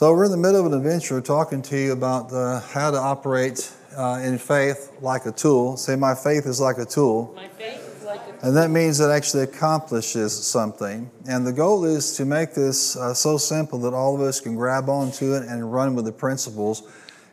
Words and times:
So 0.00 0.14
we're 0.14 0.24
in 0.24 0.30
the 0.30 0.38
middle 0.38 0.58
of 0.58 0.64
an 0.64 0.72
adventure 0.72 1.20
talking 1.20 1.60
to 1.60 1.76
you 1.76 1.92
about 1.92 2.32
uh, 2.32 2.60
how 2.60 2.90
to 2.90 2.96
operate 2.96 3.70
uh, 3.94 4.22
in 4.24 4.38
faith 4.38 4.90
like 5.02 5.26
a 5.26 5.30
tool. 5.30 5.76
Say, 5.76 5.94
my 5.94 6.14
faith 6.14 6.46
is 6.46 6.58
like 6.58 6.78
a 6.78 6.86
tool. 6.86 7.34
My 7.36 7.48
faith 7.48 7.98
is 7.98 8.04
like 8.04 8.20
a 8.20 8.46
And 8.46 8.56
that 8.56 8.70
means 8.70 8.98
it 9.00 9.10
actually 9.10 9.42
accomplishes 9.42 10.32
something. 10.32 11.10
And 11.28 11.46
the 11.46 11.52
goal 11.52 11.84
is 11.84 12.16
to 12.16 12.24
make 12.24 12.54
this 12.54 12.96
uh, 12.96 13.12
so 13.12 13.36
simple 13.36 13.78
that 13.80 13.92
all 13.92 14.14
of 14.14 14.22
us 14.22 14.40
can 14.40 14.56
grab 14.56 14.88
onto 14.88 15.34
it 15.34 15.42
and 15.46 15.70
run 15.70 15.94
with 15.94 16.06
the 16.06 16.12
principles. 16.12 16.82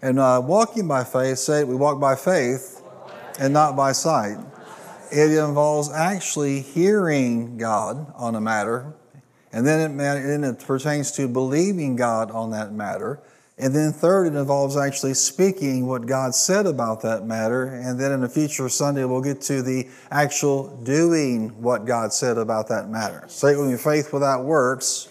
And 0.02 0.20
uh, 0.20 0.42
walking 0.44 0.90
by 0.90 1.06
faith, 1.06 1.38
say 1.38 1.64
we 1.64 1.76
walk 1.76 2.02
by 2.02 2.16
faith 2.16 2.84
and 3.40 3.54
not 3.54 3.78
by 3.78 3.94
sight. 3.94 4.40
It 5.10 5.32
involves 5.32 5.90
actually 5.90 6.60
hearing 6.64 7.58
God 7.58 8.12
on 8.18 8.36
a 8.36 8.42
matter, 8.42 8.94
and 9.52 9.66
then 9.66 9.92
it, 9.92 9.98
then 9.98 10.44
it 10.44 10.60
pertains 10.60 11.12
to 11.14 11.28
believing 11.28 11.96
God 11.96 12.32
on 12.32 12.52
that 12.52 12.74
matter. 12.74 13.20
And 13.60 13.74
then, 13.74 13.92
third, 13.92 14.28
it 14.28 14.36
involves 14.38 14.78
actually 14.78 15.16
speaking 15.16 15.88
what 15.88 16.06
God 16.06 16.36
said 16.36 16.68
about 16.68 17.02
that 17.02 17.26
matter. 17.26 17.66
And 17.66 18.00
then, 18.00 18.12
in 18.12 18.24
a 18.24 18.30
future 18.30 18.70
Sunday, 18.70 19.04
we'll 19.04 19.22
get 19.22 19.42
to 19.44 19.64
the 19.64 19.90
actual 20.12 20.78
doing 20.84 21.50
what 21.60 21.86
God 21.86 22.14
said 22.14 22.38
about 22.38 22.68
that 22.68 22.88
matter. 22.88 23.24
Say 23.28 23.54
it 23.54 23.58
with 23.58 23.72
me 23.72 23.78
faith 23.78 24.14
without 24.14 24.46
works 24.46 25.10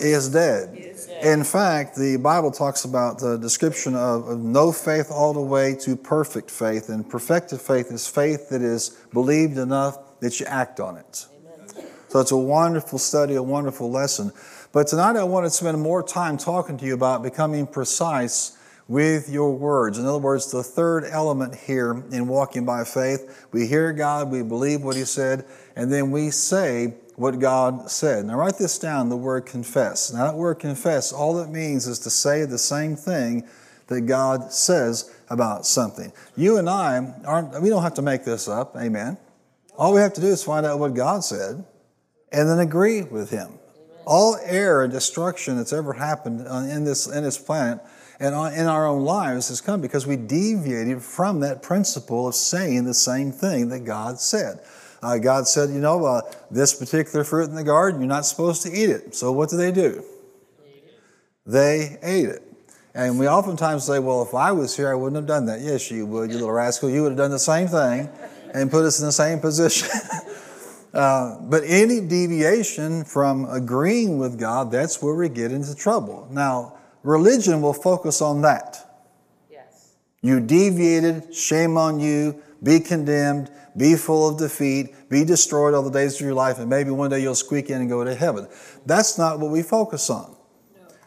is 0.00 0.28
dead. 0.28 0.74
In 1.22 1.42
fact, 1.42 1.96
the 1.96 2.16
Bible 2.16 2.50
talks 2.50 2.84
about 2.84 3.18
the 3.18 3.36
description 3.38 3.96
of, 3.96 4.28
of 4.28 4.38
no 4.38 4.70
faith 4.70 5.10
all 5.10 5.32
the 5.32 5.40
way 5.40 5.74
to 5.76 5.96
perfect 5.96 6.50
faith. 6.50 6.90
And 6.90 7.08
perfected 7.08 7.60
faith 7.60 7.90
is 7.90 8.06
faith 8.06 8.50
that 8.50 8.62
is 8.62 8.90
believed 9.12 9.58
enough 9.58 10.20
that 10.20 10.38
you 10.38 10.46
act 10.46 10.80
on 10.80 10.96
it. 10.96 11.26
So 12.08 12.20
it's 12.20 12.32
a 12.32 12.36
wonderful 12.36 12.98
study, 12.98 13.34
a 13.34 13.42
wonderful 13.42 13.90
lesson. 13.90 14.32
But 14.72 14.86
tonight 14.86 15.16
I 15.16 15.24
want 15.24 15.44
to 15.44 15.50
spend 15.50 15.78
more 15.80 16.02
time 16.02 16.38
talking 16.38 16.78
to 16.78 16.86
you 16.86 16.94
about 16.94 17.22
becoming 17.22 17.66
precise 17.66 18.56
with 18.88 19.28
your 19.28 19.54
words. 19.54 19.98
In 19.98 20.06
other 20.06 20.18
words, 20.18 20.50
the 20.50 20.62
third 20.62 21.04
element 21.04 21.54
here 21.54 22.02
in 22.10 22.26
walking 22.26 22.64
by 22.64 22.84
faith, 22.84 23.46
we 23.52 23.66
hear 23.66 23.92
God, 23.92 24.30
we 24.30 24.42
believe 24.42 24.82
what 24.82 24.96
He 24.96 25.04
said, 25.04 25.44
and 25.76 25.92
then 25.92 26.10
we 26.10 26.30
say 26.30 26.94
what 27.16 27.38
God 27.38 27.90
said. 27.90 28.24
Now 28.24 28.36
write 28.36 28.56
this 28.56 28.78
down, 28.78 29.10
the 29.10 29.16
word 29.16 29.44
confess. 29.44 30.10
Now 30.10 30.24
that 30.24 30.34
word 30.34 30.54
confess, 30.54 31.12
all 31.12 31.38
it 31.40 31.50
means 31.50 31.86
is 31.86 31.98
to 32.00 32.10
say 32.10 32.46
the 32.46 32.58
same 32.58 32.96
thing 32.96 33.46
that 33.88 34.02
God 34.02 34.50
says 34.50 35.14
about 35.28 35.66
something. 35.66 36.10
You 36.36 36.56
and 36.56 36.70
I 36.70 37.12
aren't, 37.26 37.60
we 37.60 37.68
don't 37.68 37.82
have 37.82 37.94
to 37.94 38.02
make 38.02 38.24
this 38.24 38.48
up, 38.48 38.76
amen. 38.76 39.18
All 39.76 39.92
we 39.92 40.00
have 40.00 40.14
to 40.14 40.22
do 40.22 40.28
is 40.28 40.42
find 40.42 40.64
out 40.64 40.78
what 40.78 40.94
God 40.94 41.22
said 41.22 41.64
and 42.32 42.48
then 42.48 42.58
agree 42.58 43.02
with 43.02 43.30
him. 43.30 43.58
All 44.06 44.38
error 44.42 44.84
and 44.84 44.92
destruction 44.92 45.56
that's 45.56 45.72
ever 45.72 45.92
happened 45.92 46.40
in 46.70 46.84
this, 46.84 47.06
in 47.06 47.24
this 47.24 47.38
planet 47.38 47.80
and 48.20 48.34
in 48.54 48.66
our 48.66 48.86
own 48.86 49.04
lives 49.04 49.48
has 49.48 49.60
come 49.60 49.80
because 49.80 50.06
we 50.06 50.16
deviated 50.16 51.02
from 51.02 51.40
that 51.40 51.62
principle 51.62 52.26
of 52.26 52.34
saying 52.34 52.84
the 52.84 52.94
same 52.94 53.30
thing 53.30 53.68
that 53.68 53.80
God 53.80 54.18
said. 54.18 54.60
Uh, 55.00 55.18
God 55.18 55.46
said, 55.46 55.70
you 55.70 55.78
know, 55.78 56.04
uh, 56.04 56.22
this 56.50 56.74
particular 56.74 57.22
fruit 57.22 57.48
in 57.48 57.54
the 57.54 57.62
garden, 57.62 58.00
you're 58.00 58.08
not 58.08 58.26
supposed 58.26 58.62
to 58.62 58.72
eat 58.72 58.90
it. 58.90 59.14
So 59.14 59.30
what 59.30 59.50
do 59.50 59.56
they 59.56 59.70
do? 59.70 60.02
They 61.46 61.98
ate 62.02 62.28
it. 62.28 62.42
And 62.94 63.18
we 63.18 63.28
oftentimes 63.28 63.84
say, 63.84 64.00
well, 64.00 64.22
if 64.22 64.34
I 64.34 64.50
was 64.50 64.76
here, 64.76 64.90
I 64.90 64.94
wouldn't 64.94 65.14
have 65.14 65.26
done 65.26 65.46
that. 65.46 65.60
Yes, 65.60 65.88
you 65.90 66.04
would, 66.06 66.30
you 66.30 66.36
little 66.36 66.50
rascal. 66.50 66.90
You 66.90 67.02
would 67.02 67.10
have 67.10 67.18
done 67.18 67.30
the 67.30 67.38
same 67.38 67.68
thing 67.68 68.08
and 68.52 68.70
put 68.70 68.84
us 68.84 68.98
in 68.98 69.06
the 69.06 69.12
same 69.12 69.38
position. 69.38 69.88
Uh, 70.92 71.38
but 71.42 71.62
any 71.66 72.00
deviation 72.00 73.04
from 73.04 73.44
agreeing 73.46 74.18
with 74.18 74.38
God, 74.38 74.70
that's 74.70 75.02
where 75.02 75.14
we 75.14 75.28
get 75.28 75.52
into 75.52 75.74
trouble. 75.74 76.26
Now, 76.30 76.78
religion 77.02 77.60
will 77.60 77.74
focus 77.74 78.22
on 78.22 78.42
that. 78.42 79.04
yes. 79.50 79.96
You 80.22 80.40
deviated, 80.40 81.34
shame 81.34 81.76
on 81.76 82.00
you, 82.00 82.42
be 82.62 82.80
condemned, 82.80 83.50
be 83.76 83.96
full 83.96 84.28
of 84.28 84.38
defeat, 84.38 85.08
be 85.08 85.24
destroyed 85.24 85.74
all 85.74 85.82
the 85.82 85.90
days 85.90 86.14
of 86.14 86.22
your 86.22 86.34
life, 86.34 86.58
and 86.58 86.68
maybe 86.68 86.90
one 86.90 87.10
day 87.10 87.20
you'll 87.20 87.34
squeak 87.34 87.70
in 87.70 87.80
and 87.80 87.88
go 87.88 88.02
to 88.02 88.14
heaven. 88.14 88.48
That's 88.86 89.18
not 89.18 89.38
what 89.40 89.50
we 89.50 89.62
focus 89.62 90.10
on. 90.10 90.36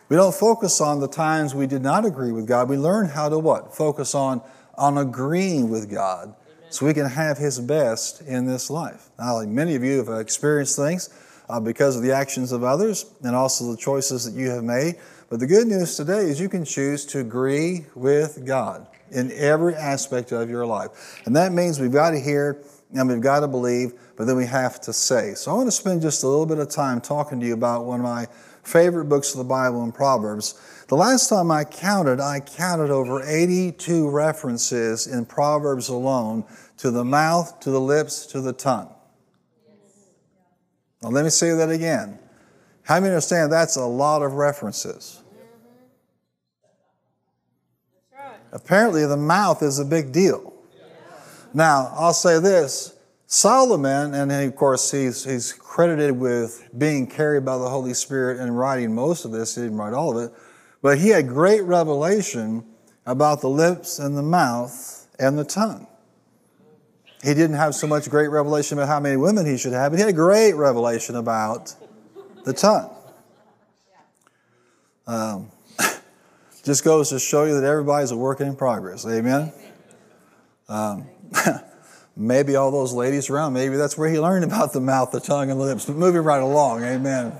We 0.09 0.17
don't 0.17 0.35
focus 0.35 0.81
on 0.81 0.99
the 0.99 1.07
times 1.07 1.55
we 1.55 1.67
did 1.67 1.81
not 1.81 2.05
agree 2.05 2.33
with 2.33 2.45
God. 2.45 2.69
We 2.69 2.77
learn 2.77 3.07
how 3.07 3.29
to 3.29 3.39
what? 3.39 3.75
Focus 3.75 4.13
on, 4.13 4.41
on 4.75 4.97
agreeing 4.97 5.69
with 5.69 5.89
God 5.89 6.35
so 6.71 6.85
we 6.85 6.93
can 6.93 7.05
have 7.05 7.37
His 7.37 7.59
best 7.59 8.21
in 8.21 8.45
this 8.45 8.69
life. 8.69 9.09
Now, 9.19 9.41
many 9.41 9.75
of 9.75 9.83
you 9.83 10.03
have 10.03 10.19
experienced 10.19 10.75
things 10.75 11.09
uh, 11.49 11.59
because 11.59 11.95
of 11.97 12.01
the 12.01 12.13
actions 12.13 12.51
of 12.51 12.63
others 12.63 13.13
and 13.23 13.35
also 13.35 13.71
the 13.71 13.77
choices 13.77 14.25
that 14.25 14.39
you 14.39 14.49
have 14.49 14.63
made. 14.63 14.95
But 15.29 15.39
the 15.39 15.47
good 15.47 15.67
news 15.67 15.95
today 15.95 16.21
is 16.21 16.39
you 16.39 16.49
can 16.49 16.65
choose 16.65 17.05
to 17.07 17.19
agree 17.19 17.85
with 17.95 18.45
God 18.45 18.87
in 19.11 19.31
every 19.33 19.75
aspect 19.75 20.31
of 20.31 20.49
your 20.49 20.65
life. 20.65 21.21
And 21.25 21.35
that 21.35 21.51
means 21.51 21.79
we've 21.79 21.91
got 21.91 22.11
to 22.11 22.19
hear 22.19 22.63
and 22.93 23.07
we've 23.09 23.21
got 23.21 23.41
to 23.41 23.47
believe, 23.47 23.93
but 24.17 24.25
then 24.25 24.35
we 24.35 24.45
have 24.45 24.81
to 24.81 24.93
say. 24.93 25.33
So 25.33 25.51
I 25.51 25.53
want 25.53 25.67
to 25.67 25.71
spend 25.71 26.01
just 26.01 26.23
a 26.23 26.27
little 26.27 26.45
bit 26.45 26.59
of 26.59 26.69
time 26.69 26.99
talking 26.99 27.39
to 27.39 27.45
you 27.45 27.53
about 27.53 27.85
one 27.85 27.99
of 27.99 28.03
my 28.03 28.27
favorite 28.63 29.05
books 29.05 29.31
of 29.31 29.37
the 29.37 29.43
Bible 29.45 29.83
in 29.83 29.91
Proverbs. 29.91 30.59
The 30.91 30.97
last 30.97 31.29
time 31.29 31.51
I 31.51 31.63
counted, 31.63 32.19
I 32.19 32.41
counted 32.41 32.91
over 32.91 33.23
82 33.23 34.09
references 34.09 35.07
in 35.07 35.25
Proverbs 35.25 35.87
alone 35.87 36.43
to 36.79 36.91
the 36.91 37.05
mouth, 37.05 37.61
to 37.61 37.71
the 37.71 37.79
lips, 37.79 38.25
to 38.25 38.41
the 38.41 38.51
tongue. 38.51 38.93
Now, 41.01 41.07
let 41.07 41.23
me 41.23 41.29
say 41.29 41.51
that 41.51 41.69
again. 41.69 42.19
How 42.83 42.95
many 42.95 43.07
understand 43.07 43.53
that's 43.53 43.77
a 43.77 43.85
lot 43.85 44.21
of 44.21 44.33
references? 44.33 45.23
Apparently, 48.51 49.05
the 49.05 49.15
mouth 49.15 49.63
is 49.63 49.79
a 49.79 49.85
big 49.85 50.11
deal. 50.11 50.53
Now, 51.53 51.89
I'll 51.95 52.11
say 52.11 52.37
this 52.39 52.97
Solomon, 53.27 54.13
and 54.13 54.29
of 54.29 54.55
course, 54.57 54.91
he's, 54.91 55.23
he's 55.23 55.53
credited 55.53 56.19
with 56.19 56.67
being 56.77 57.07
carried 57.07 57.45
by 57.45 57.57
the 57.57 57.69
Holy 57.69 57.93
Spirit 57.93 58.41
and 58.41 58.59
writing 58.59 58.93
most 58.93 59.23
of 59.23 59.31
this. 59.31 59.55
He 59.55 59.61
didn't 59.61 59.77
write 59.77 59.93
all 59.93 60.17
of 60.17 60.25
it, 60.29 60.37
but 60.81 60.97
he 60.97 61.09
had 61.09 61.27
great 61.27 61.61
revelation 61.61 62.65
about 63.05 63.41
the 63.41 63.49
lips 63.49 63.99
and 63.99 64.17
the 64.17 64.23
mouth 64.23 65.07
and 65.19 65.37
the 65.37 65.43
tongue. 65.43 65.87
He 67.23 67.33
didn't 67.35 67.55
have 67.55 67.75
so 67.75 67.85
much 67.85 68.09
great 68.09 68.29
revelation 68.29 68.77
about 68.77 68.87
how 68.87 68.99
many 68.99 69.15
women 69.15 69.45
he 69.45 69.57
should 69.57 69.73
have, 69.73 69.91
but 69.91 69.99
he 69.99 70.05
had 70.05 70.15
great 70.15 70.53
revelation 70.53 71.15
about 71.15 71.75
the 72.45 72.53
tongue. 72.53 72.95
Um, 75.05 75.51
just 76.63 76.83
goes 76.83 77.09
to 77.09 77.19
show 77.19 77.45
you 77.45 77.59
that 77.59 77.63
everybody's 77.63 78.11
a 78.11 78.17
work 78.17 78.41
in 78.41 78.55
progress. 78.55 79.05
Amen. 79.05 79.53
Um, 80.67 81.07
maybe 82.15 82.55
all 82.55 82.71
those 82.71 82.93
ladies 82.93 83.29
around, 83.29 83.53
maybe 83.53 83.75
that's 83.75 83.97
where 83.97 84.09
he 84.09 84.19
learned 84.19 84.45
about 84.45 84.73
the 84.73 84.81
mouth, 84.81 85.11
the 85.11 85.19
tongue, 85.19 85.51
and 85.51 85.59
the 85.59 85.63
lips. 85.63 85.85
But 85.85 85.97
moving 85.97 86.23
right 86.23 86.41
along. 86.41 86.83
Amen. 86.83 87.33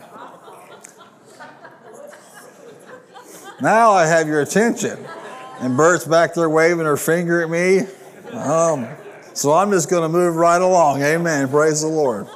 Now 3.62 3.92
I 3.92 4.08
have 4.08 4.28
your 4.28 4.42
attention. 4.42 4.98
And 5.60 5.78
Bert's 5.78 6.06
back 6.06 6.34
there 6.34 6.50
waving 6.50 6.86
her 6.86 6.98
finger 6.98 7.44
at 7.44 7.50
me. 7.50 7.82
Um, 8.34 8.88
so 9.34 9.54
I'm 9.54 9.70
just 9.70 9.88
going 9.88 10.02
to 10.02 10.10
move 10.10 10.36
right 10.36 10.62
along. 10.62 11.04
Amen. 11.04 11.48
Praise 11.48 11.82
the 11.82 11.88
Lord. 11.88 12.28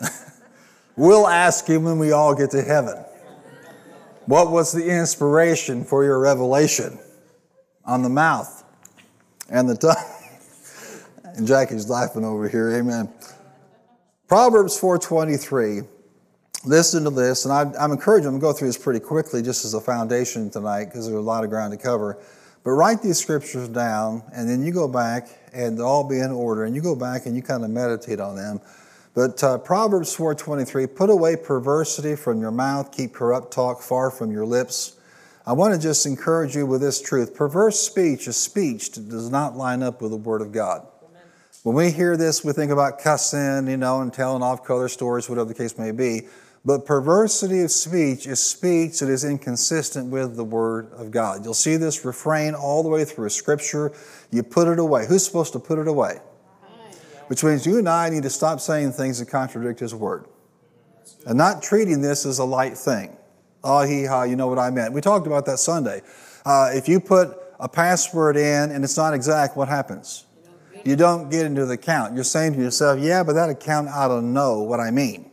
we'll 0.96 1.26
ask 1.26 1.66
him 1.66 1.82
when 1.84 1.98
we 1.98 2.12
all 2.12 2.36
get 2.36 2.50
to 2.52 2.62
heaven. 2.62 2.96
What 4.26 4.52
was 4.52 4.70
the 4.70 4.86
inspiration 4.86 5.84
for 5.84 6.04
your 6.04 6.20
revelation 6.20 6.96
on 7.84 8.02
the 8.02 8.08
mouth 8.08 8.62
and 9.50 9.68
the 9.68 9.76
tongue? 9.76 9.96
and 11.24 11.46
Jackie's 11.48 11.90
laughing 11.90 12.24
over 12.24 12.48
here. 12.48 12.70
Amen. 12.76 13.12
Proverbs 14.28 14.78
4:23. 14.80 15.88
Listen 16.64 17.04
to 17.04 17.10
this, 17.10 17.44
and 17.44 17.52
I, 17.52 17.70
I'm 17.80 17.92
encouraging 17.92 18.32
them 18.32 18.40
to 18.40 18.40
go 18.40 18.52
through 18.52 18.68
this 18.68 18.78
pretty 18.78 18.98
quickly, 18.98 19.42
just 19.42 19.64
as 19.64 19.74
a 19.74 19.80
foundation 19.80 20.50
tonight, 20.50 20.86
because 20.86 21.06
there's 21.06 21.16
a 21.16 21.20
lot 21.20 21.44
of 21.44 21.50
ground 21.50 21.72
to 21.72 21.78
cover. 21.78 22.18
But 22.64 22.72
write 22.72 23.00
these 23.00 23.18
scriptures 23.18 23.68
down, 23.68 24.24
and 24.34 24.48
then 24.48 24.64
you 24.64 24.72
go 24.72 24.88
back, 24.88 25.28
and 25.52 25.78
they'll 25.78 25.86
all 25.86 26.08
be 26.08 26.18
in 26.18 26.32
order, 26.32 26.64
and 26.64 26.74
you 26.74 26.82
go 26.82 26.96
back 26.96 27.26
and 27.26 27.36
you 27.36 27.42
kind 27.42 27.64
of 27.64 27.70
meditate 27.70 28.18
on 28.18 28.34
them. 28.34 28.60
But 29.14 29.42
uh, 29.42 29.58
Proverbs 29.58 30.14
4:23, 30.16 30.94
put 30.94 31.10
away 31.10 31.36
perversity 31.36 32.16
from 32.16 32.40
your 32.40 32.50
mouth, 32.50 32.90
keep 32.92 33.14
corrupt 33.14 33.52
talk 33.52 33.80
far 33.80 34.10
from 34.10 34.32
your 34.32 34.44
lips. 34.44 34.96
I 35.46 35.52
want 35.52 35.74
to 35.74 35.80
just 35.80 36.06
encourage 36.06 36.54
you 36.54 36.66
with 36.66 36.80
this 36.80 37.00
truth. 37.00 37.34
Perverse 37.34 37.80
speech 37.80 38.28
is 38.28 38.36
speech 38.36 38.92
that 38.92 39.08
does 39.08 39.30
not 39.30 39.56
line 39.56 39.82
up 39.82 40.02
with 40.02 40.10
the 40.10 40.16
Word 40.16 40.42
of 40.42 40.52
God. 40.52 40.86
When 41.62 41.74
we 41.74 41.90
hear 41.90 42.16
this, 42.16 42.44
we 42.44 42.52
think 42.52 42.70
about 42.70 42.98
cussing, 42.98 43.66
you 43.66 43.76
know, 43.76 44.00
and 44.00 44.12
telling 44.12 44.42
off 44.42 44.64
color 44.64 44.88
stories, 44.88 45.28
whatever 45.28 45.48
the 45.48 45.54
case 45.54 45.78
may 45.78 45.90
be. 45.90 46.28
But 46.68 46.84
perversity 46.84 47.62
of 47.62 47.70
speech 47.70 48.26
is 48.26 48.40
speech 48.40 49.00
that 49.00 49.08
is 49.08 49.24
inconsistent 49.24 50.10
with 50.10 50.36
the 50.36 50.44
Word 50.44 50.92
of 50.92 51.10
God. 51.10 51.42
You'll 51.42 51.54
see 51.54 51.78
this 51.78 52.04
refrain 52.04 52.54
all 52.54 52.82
the 52.82 52.90
way 52.90 53.06
through 53.06 53.30
Scripture. 53.30 53.90
You 54.30 54.42
put 54.42 54.68
it 54.68 54.78
away. 54.78 55.06
Who's 55.06 55.24
supposed 55.24 55.54
to 55.54 55.60
put 55.60 55.78
it 55.78 55.88
away? 55.88 56.18
Which 57.28 57.42
means 57.42 57.64
you 57.64 57.78
and 57.78 57.88
I 57.88 58.10
need 58.10 58.22
to 58.24 58.28
stop 58.28 58.60
saying 58.60 58.92
things 58.92 59.18
that 59.18 59.30
contradict 59.30 59.80
His 59.80 59.94
Word 59.94 60.26
and 61.26 61.38
not 61.38 61.62
treating 61.62 62.02
this 62.02 62.26
as 62.26 62.38
a 62.38 62.44
light 62.44 62.76
thing. 62.76 63.16
Oh, 63.64 63.86
hee 63.86 64.04
haw, 64.04 64.24
you 64.24 64.36
know 64.36 64.48
what 64.48 64.58
I 64.58 64.68
meant. 64.68 64.92
We 64.92 65.00
talked 65.00 65.26
about 65.26 65.46
that 65.46 65.60
Sunday. 65.60 66.02
Uh, 66.44 66.72
if 66.74 66.86
you 66.86 67.00
put 67.00 67.34
a 67.58 67.68
password 67.70 68.36
in 68.36 68.72
and 68.72 68.84
it's 68.84 68.98
not 68.98 69.14
exact, 69.14 69.56
what 69.56 69.68
happens? 69.68 70.26
You 70.84 70.96
don't 70.96 71.30
get 71.30 71.46
into 71.46 71.64
the 71.64 71.72
account. 71.72 72.14
You're 72.14 72.24
saying 72.24 72.52
to 72.52 72.60
yourself, 72.60 73.00
yeah, 73.00 73.22
but 73.22 73.32
that 73.32 73.48
account 73.48 73.88
I 73.88 74.06
don't 74.06 74.34
know 74.34 74.60
what 74.60 74.80
I 74.80 74.90
mean. 74.90 75.30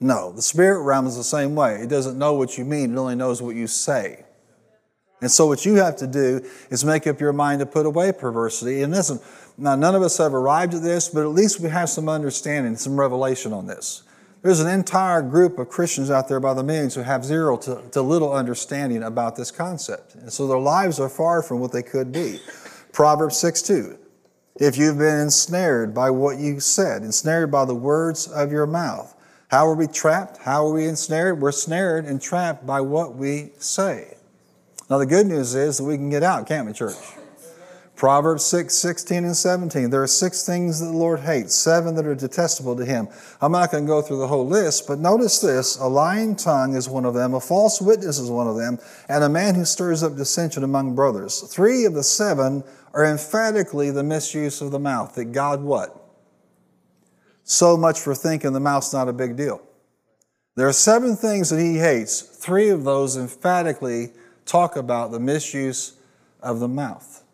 No, 0.00 0.32
the 0.32 0.42
spirit 0.42 0.82
realm 0.82 1.06
is 1.06 1.16
the 1.16 1.24
same 1.24 1.54
way. 1.54 1.76
It 1.76 1.88
doesn't 1.88 2.18
know 2.18 2.34
what 2.34 2.56
you 2.56 2.64
mean, 2.64 2.92
it 2.94 2.98
only 2.98 3.16
knows 3.16 3.42
what 3.42 3.56
you 3.56 3.66
say. 3.66 4.24
And 5.20 5.30
so, 5.30 5.46
what 5.46 5.66
you 5.66 5.74
have 5.76 5.96
to 5.96 6.06
do 6.06 6.46
is 6.70 6.84
make 6.84 7.06
up 7.06 7.20
your 7.20 7.32
mind 7.32 7.58
to 7.60 7.66
put 7.66 7.86
away 7.86 8.12
perversity. 8.12 8.82
And 8.82 8.92
listen, 8.92 9.18
now 9.56 9.74
none 9.74 9.96
of 9.96 10.02
us 10.02 10.18
have 10.18 10.32
arrived 10.32 10.74
at 10.74 10.82
this, 10.82 11.08
but 11.08 11.22
at 11.22 11.30
least 11.30 11.58
we 11.58 11.68
have 11.68 11.90
some 11.90 12.08
understanding, 12.08 12.76
some 12.76 12.98
revelation 12.98 13.52
on 13.52 13.66
this. 13.66 14.04
There's 14.42 14.60
an 14.60 14.68
entire 14.68 15.20
group 15.20 15.58
of 15.58 15.68
Christians 15.68 16.12
out 16.12 16.28
there 16.28 16.38
by 16.38 16.54
the 16.54 16.62
millions 16.62 16.94
who 16.94 17.02
have 17.02 17.24
zero 17.24 17.56
to, 17.58 17.82
to 17.90 18.02
little 18.02 18.32
understanding 18.32 19.02
about 19.02 19.34
this 19.34 19.50
concept. 19.50 20.14
And 20.14 20.32
so 20.32 20.46
their 20.46 20.58
lives 20.58 21.00
are 21.00 21.08
far 21.08 21.42
from 21.42 21.58
what 21.58 21.72
they 21.72 21.82
could 21.82 22.12
be. 22.12 22.38
Proverbs 22.92 23.36
6 23.38 23.62
2. 23.62 23.98
If 24.60 24.76
you've 24.76 24.98
been 24.98 25.20
ensnared 25.20 25.92
by 25.92 26.10
what 26.10 26.38
you 26.38 26.60
said, 26.60 27.02
ensnared 27.02 27.50
by 27.50 27.64
the 27.64 27.74
words 27.74 28.28
of 28.28 28.52
your 28.52 28.66
mouth, 28.66 29.14
how 29.48 29.66
are 29.66 29.74
we 29.74 29.86
trapped? 29.86 30.38
How 30.38 30.66
are 30.66 30.72
we 30.72 30.86
ensnared? 30.86 31.40
We're 31.40 31.52
snared 31.52 32.04
and 32.04 32.20
trapped 32.20 32.66
by 32.66 32.82
what 32.82 33.16
we 33.16 33.50
say. 33.58 34.16
Now, 34.90 34.98
the 34.98 35.06
good 35.06 35.26
news 35.26 35.54
is 35.54 35.78
that 35.78 35.84
we 35.84 35.96
can 35.96 36.10
get 36.10 36.22
out, 36.22 36.46
can't 36.46 36.66
we, 36.66 36.72
church? 36.72 36.96
Proverbs 37.96 38.44
6, 38.44 38.72
16 38.74 39.24
and 39.24 39.36
17. 39.36 39.90
There 39.90 40.02
are 40.02 40.06
six 40.06 40.46
things 40.46 40.78
that 40.78 40.86
the 40.86 40.96
Lord 40.96 41.20
hates, 41.20 41.54
seven 41.54 41.96
that 41.96 42.06
are 42.06 42.14
detestable 42.14 42.76
to 42.76 42.84
him. 42.84 43.08
I'm 43.40 43.50
not 43.50 43.72
going 43.72 43.84
to 43.84 43.88
go 43.88 44.00
through 44.02 44.18
the 44.18 44.28
whole 44.28 44.46
list, 44.46 44.86
but 44.86 45.00
notice 45.00 45.40
this 45.40 45.76
a 45.78 45.86
lying 45.86 46.36
tongue 46.36 46.76
is 46.76 46.88
one 46.88 47.04
of 47.04 47.14
them, 47.14 47.34
a 47.34 47.40
false 47.40 47.80
witness 47.80 48.20
is 48.20 48.30
one 48.30 48.46
of 48.46 48.56
them, 48.56 48.78
and 49.08 49.24
a 49.24 49.28
man 49.28 49.56
who 49.56 49.64
stirs 49.64 50.04
up 50.04 50.14
dissension 50.14 50.62
among 50.62 50.94
brothers. 50.94 51.40
Three 51.40 51.86
of 51.86 51.94
the 51.94 52.04
seven 52.04 52.62
are 52.94 53.04
emphatically 53.04 53.90
the 53.90 54.04
misuse 54.04 54.60
of 54.60 54.70
the 54.70 54.78
mouth, 54.78 55.16
that 55.16 55.32
God 55.32 55.62
what? 55.62 56.07
So 57.50 57.78
much 57.78 57.98
for 57.98 58.14
thinking 58.14 58.52
the 58.52 58.60
mouth's 58.60 58.92
not 58.92 59.08
a 59.08 59.12
big 59.12 59.34
deal. 59.34 59.62
There 60.54 60.68
are 60.68 60.72
seven 60.72 61.16
things 61.16 61.48
that 61.48 61.58
he 61.58 61.78
hates. 61.78 62.20
Three 62.20 62.68
of 62.68 62.84
those 62.84 63.16
emphatically 63.16 64.12
talk 64.44 64.76
about 64.76 65.12
the 65.12 65.18
misuse 65.18 65.94
of 66.42 66.60
the 66.60 66.68
mouth. 66.68 67.24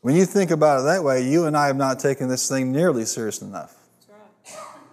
When 0.00 0.16
you 0.16 0.26
think 0.26 0.50
about 0.50 0.80
it 0.80 0.82
that 0.86 1.04
way, 1.04 1.22
you 1.28 1.46
and 1.46 1.56
I 1.56 1.68
have 1.68 1.76
not 1.76 2.00
taken 2.00 2.28
this 2.28 2.48
thing 2.48 2.72
nearly 2.72 3.04
serious 3.04 3.42
enough. 3.42 3.76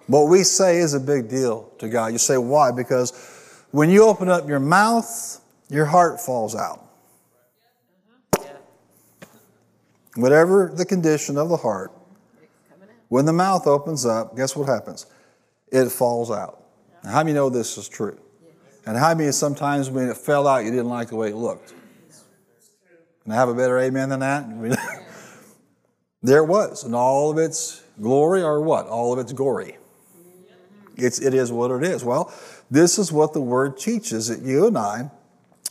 What 0.05 0.29
we 0.29 0.43
say 0.43 0.77
is 0.77 0.93
a 0.93 0.99
big 0.99 1.27
deal 1.27 1.71
to 1.79 1.89
God. 1.89 2.11
You 2.11 2.19
say, 2.19 2.37
why? 2.37 2.71
Because 2.71 3.63
when 3.71 3.89
you 3.89 4.03
open 4.03 4.29
up 4.29 4.47
your 4.47 4.59
mouth, 4.59 5.41
your 5.69 5.85
heart 5.85 6.21
falls 6.21 6.55
out. 6.55 6.85
Whatever 10.15 10.71
the 10.75 10.85
condition 10.85 11.35
of 11.37 11.49
the 11.49 11.57
heart, 11.57 11.91
when 13.11 13.25
the 13.25 13.33
mouth 13.33 13.67
opens 13.67 14.05
up, 14.05 14.37
guess 14.37 14.55
what 14.55 14.69
happens? 14.69 15.05
It 15.69 15.89
falls 15.89 16.31
out. 16.31 16.63
Now, 17.03 17.11
how 17.11 17.23
many 17.23 17.33
know 17.33 17.49
this 17.49 17.77
is 17.77 17.89
true? 17.89 18.17
And 18.85 18.95
how 18.95 19.13
many 19.13 19.33
sometimes 19.33 19.89
when 19.89 20.07
it 20.07 20.15
fell 20.15 20.47
out, 20.47 20.63
you 20.63 20.71
didn't 20.71 20.87
like 20.87 21.09
the 21.09 21.17
way 21.17 21.27
it 21.27 21.35
looked? 21.35 21.73
Can 23.23 23.33
I 23.33 23.35
have 23.35 23.49
a 23.49 23.53
better 23.53 23.77
amen 23.79 24.07
than 24.07 24.21
that? 24.21 24.45
there 26.23 26.37
it 26.37 26.45
was, 26.45 26.85
and 26.85 26.95
all 26.95 27.29
of 27.29 27.37
its 27.37 27.83
glory, 28.01 28.43
or 28.43 28.61
what? 28.61 28.87
All 28.87 29.11
of 29.11 29.19
its 29.19 29.33
gory. 29.33 29.75
Mm-hmm. 30.17 31.05
It's, 31.05 31.19
it 31.19 31.33
is 31.33 31.51
what 31.51 31.69
it 31.69 31.83
is. 31.83 32.05
Well, 32.05 32.33
this 32.69 32.97
is 32.97 33.11
what 33.11 33.33
the 33.33 33.41
Word 33.41 33.77
teaches 33.77 34.29
that 34.29 34.39
you 34.39 34.67
and 34.67 34.77
I 34.77 35.11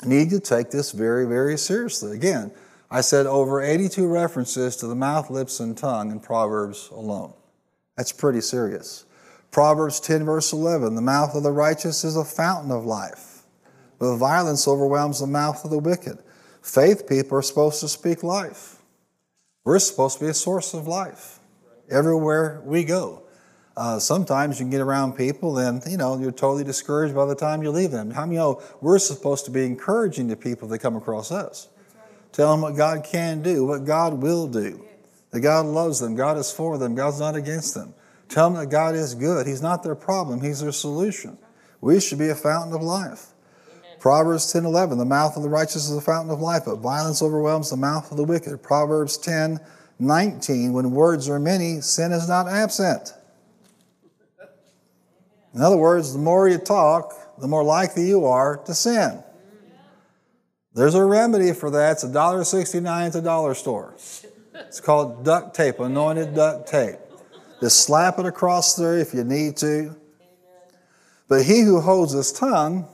need 0.05 0.29
to 0.29 0.41
take 0.41 0.71
this 0.71 0.93
very, 0.93 1.25
very 1.25 1.57
seriously. 1.57 2.15
Again, 2.15 2.53
I 2.91 3.03
said 3.03 3.27
over 3.27 3.63
82 3.63 4.07
references 4.07 4.75
to 4.77 4.89
the 4.89 4.97
mouth, 4.97 5.31
lips, 5.31 5.61
and 5.61 5.77
tongue 5.77 6.11
in 6.11 6.19
Proverbs 6.19 6.89
alone. 6.91 7.33
That's 7.97 8.11
pretty 8.11 8.41
serious. 8.41 9.05
Proverbs 9.53 10.01
10, 10.01 10.25
verse 10.25 10.53
11 10.53 10.97
The 10.97 11.01
mouth 11.01 11.35
of 11.35 11.45
the 11.45 11.53
righteous 11.53 12.03
is 12.03 12.17
a 12.17 12.25
fountain 12.25 12.73
of 12.73 12.85
life, 12.85 13.43
but 13.99 14.17
violence 14.17 14.67
overwhelms 14.67 15.21
the 15.21 15.27
mouth 15.29 15.65
of 15.65 15.71
the 15.71 15.79
wicked. 15.79 16.19
Faith 16.63 17.09
people 17.09 17.39
are 17.39 17.43
supposed 17.43 17.81
to 17.81 17.89
speak 17.89 18.23
life. 18.23 18.83
We're 19.65 19.79
supposed 19.79 20.19
to 20.19 20.25
be 20.25 20.31
a 20.31 20.35
source 20.35 20.75
of 20.75 20.87
life 20.87 21.39
everywhere 21.91 22.63
we 22.65 22.85
go. 22.85 23.23
Uh, 23.77 23.99
sometimes 23.99 24.59
you 24.59 24.65
can 24.65 24.71
get 24.71 24.81
around 24.81 25.13
people 25.13 25.59
and 25.59 25.83
you 25.87 25.97
know 25.97 26.19
you're 26.19 26.33
totally 26.33 26.65
discouraged 26.65 27.15
by 27.15 27.25
the 27.25 27.35
time 27.35 27.63
you 27.63 27.71
leave 27.71 27.91
them. 27.91 28.11
How 28.11 28.27
many 28.27 28.37
know 28.37 28.63
we're 28.81 28.99
supposed 28.99 29.45
to 29.47 29.51
be 29.51 29.65
encouraging 29.65 30.29
to 30.29 30.37
people 30.37 30.69
that 30.69 30.81
come 30.81 30.97
across 30.97 31.33
us? 31.33 31.69
Tell 32.33 32.53
them 32.53 32.63
what 32.63 32.77
God 32.77 33.05
can 33.05 33.43
do, 33.43 33.65
what 33.65 33.85
God 33.85 34.15
will 34.15 34.47
do. 34.47 34.85
That 35.31 35.41
God 35.41 35.67
loves 35.67 36.01
them, 36.01 36.15
God 36.15 36.37
is 36.39 36.51
for 36.51 36.79
them, 36.79 36.95
God's 36.95 37.21
not 37.21 37.37
against 37.37 37.75
them. 37.75 37.95
Tell 38.29 38.51
them 38.51 38.61
that 38.61 38.71
God 38.71 38.95
is 38.95 39.15
good. 39.15 39.47
He's 39.47 39.63
not 39.63 39.83
their 39.83 39.95
problem, 39.95 40.41
He's 40.41 40.61
their 40.61 40.73
solution. 40.73 41.39
We 41.81 42.01
should 42.01 42.19
be 42.19 42.29
a 42.29 42.35
fountain 42.35 42.75
of 42.75 42.83
life. 42.83 43.27
Proverbs 43.99 44.53
10 44.53 44.65
11, 44.65 44.99
the 44.99 45.05
mouth 45.05 45.37
of 45.37 45.43
the 45.43 45.49
righteous 45.49 45.89
is 45.89 45.97
a 45.97 46.01
fountain 46.01 46.33
of 46.33 46.41
life, 46.41 46.63
but 46.67 46.77
violence 46.77 47.23
overwhelms 47.23 47.71
the 47.71 47.77
mouth 47.77 48.11
of 48.11 48.17
the 48.17 48.25
wicked. 48.25 48.63
Proverbs 48.63 49.19
10 49.19 49.61
19, 49.99 50.73
when 50.73 50.91
words 50.93 51.29
are 51.29 51.39
many, 51.39 51.83
sin 51.83 52.11
is 52.11 52.27
not 52.27 52.49
absent. 52.49 53.13
In 55.55 55.61
other 55.61 55.77
words, 55.77 56.13
the 56.15 56.19
more 56.19 56.49
you 56.49 56.59
talk, 56.59 57.13
the 57.39 57.49
more 57.49 57.65
likely 57.65 58.07
you 58.07 58.25
are 58.25 58.57
to 58.65 58.75
sin. 58.75 59.23
There's 60.75 60.95
a 60.95 61.05
remedy 61.05 61.53
for 61.53 61.71
that. 61.71 61.93
It's 61.93 62.05
$1.69 62.05 63.07
at 63.07 63.13
the 63.13 63.21
dollar 63.21 63.55
store. 63.55 63.95
It's 64.55 64.81
called 64.81 65.25
duct 65.25 65.55
tape, 65.55 65.81
anointed 65.81 66.35
duct 66.35 66.69
tape. 66.69 66.99
Just 67.61 67.85
slap 67.85 68.19
it 68.19 68.27
across 68.27 68.77
there 68.77 68.97
if 68.97 69.13
you 69.13 69.25
need 69.25 69.57
to. 69.59 69.97
But 71.29 71.45
he 71.45 71.61
who 71.61 71.81
holds 71.81 72.13
his 72.13 72.33
tongue 72.33 72.87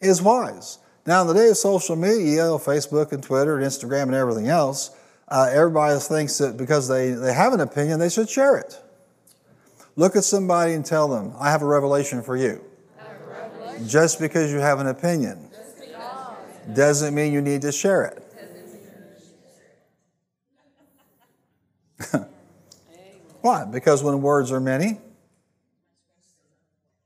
is 0.00 0.20
wise. 0.20 0.78
Now, 1.06 1.22
in 1.22 1.28
the 1.28 1.34
day 1.34 1.48
of 1.48 1.56
social 1.56 1.96
media, 1.96 2.42
Facebook 2.42 3.12
and 3.12 3.22
Twitter 3.22 3.58
and 3.58 3.66
Instagram 3.66 4.04
and 4.04 4.14
everything 4.14 4.48
else, 4.48 4.90
uh, 5.28 5.48
everybody 5.50 5.98
thinks 5.98 6.38
that 6.38 6.56
because 6.56 6.86
they, 6.86 7.10
they 7.10 7.32
have 7.32 7.54
an 7.54 7.60
opinion, 7.60 7.98
they 7.98 8.08
should 8.08 8.28
share 8.28 8.58
it. 8.58 8.80
Look 9.96 10.16
at 10.16 10.24
somebody 10.24 10.74
and 10.74 10.84
tell 10.84 11.08
them, 11.08 11.34
I 11.38 11.50
have 11.50 11.62
a 11.62 11.66
revelation 11.66 12.22
for 12.22 12.36
you. 12.36 12.62
Revelation. 13.28 13.88
Just 13.88 14.20
because 14.20 14.52
you 14.52 14.58
have 14.58 14.78
an 14.78 14.86
opinion 14.86 15.51
doesn't 16.74 17.14
mean 17.14 17.32
you 17.32 17.40
need 17.40 17.62
to 17.62 17.72
share 17.72 18.04
it. 18.04 18.22
Why? 23.40 23.64
Because 23.64 24.02
when 24.02 24.22
words 24.22 24.52
are 24.52 24.60
many, 24.60 24.98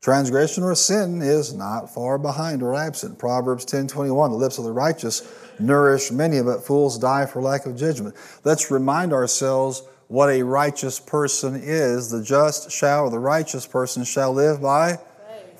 transgression 0.00 0.62
or 0.62 0.74
sin 0.74 1.22
is 1.22 1.52
not 1.54 1.92
far 1.92 2.18
behind 2.18 2.62
or 2.62 2.74
absent. 2.74 3.18
Proverbs 3.18 3.64
10:21, 3.64 4.30
the 4.30 4.36
lips 4.36 4.58
of 4.58 4.64
the 4.64 4.72
righteous 4.72 5.22
nourish 5.58 6.12
many, 6.12 6.42
but 6.42 6.64
fools 6.64 6.98
die 6.98 7.26
for 7.26 7.40
lack 7.42 7.66
of 7.66 7.76
judgment. 7.76 8.14
Let's 8.44 8.70
remind 8.70 9.12
ourselves 9.12 9.82
what 10.08 10.28
a 10.28 10.42
righteous 10.42 11.00
person 11.00 11.56
is. 11.56 12.10
The 12.10 12.22
just 12.22 12.70
shall, 12.70 13.06
or 13.06 13.10
the 13.10 13.18
righteous 13.18 13.66
person 13.66 14.04
shall 14.04 14.32
live 14.32 14.60
by 14.60 14.98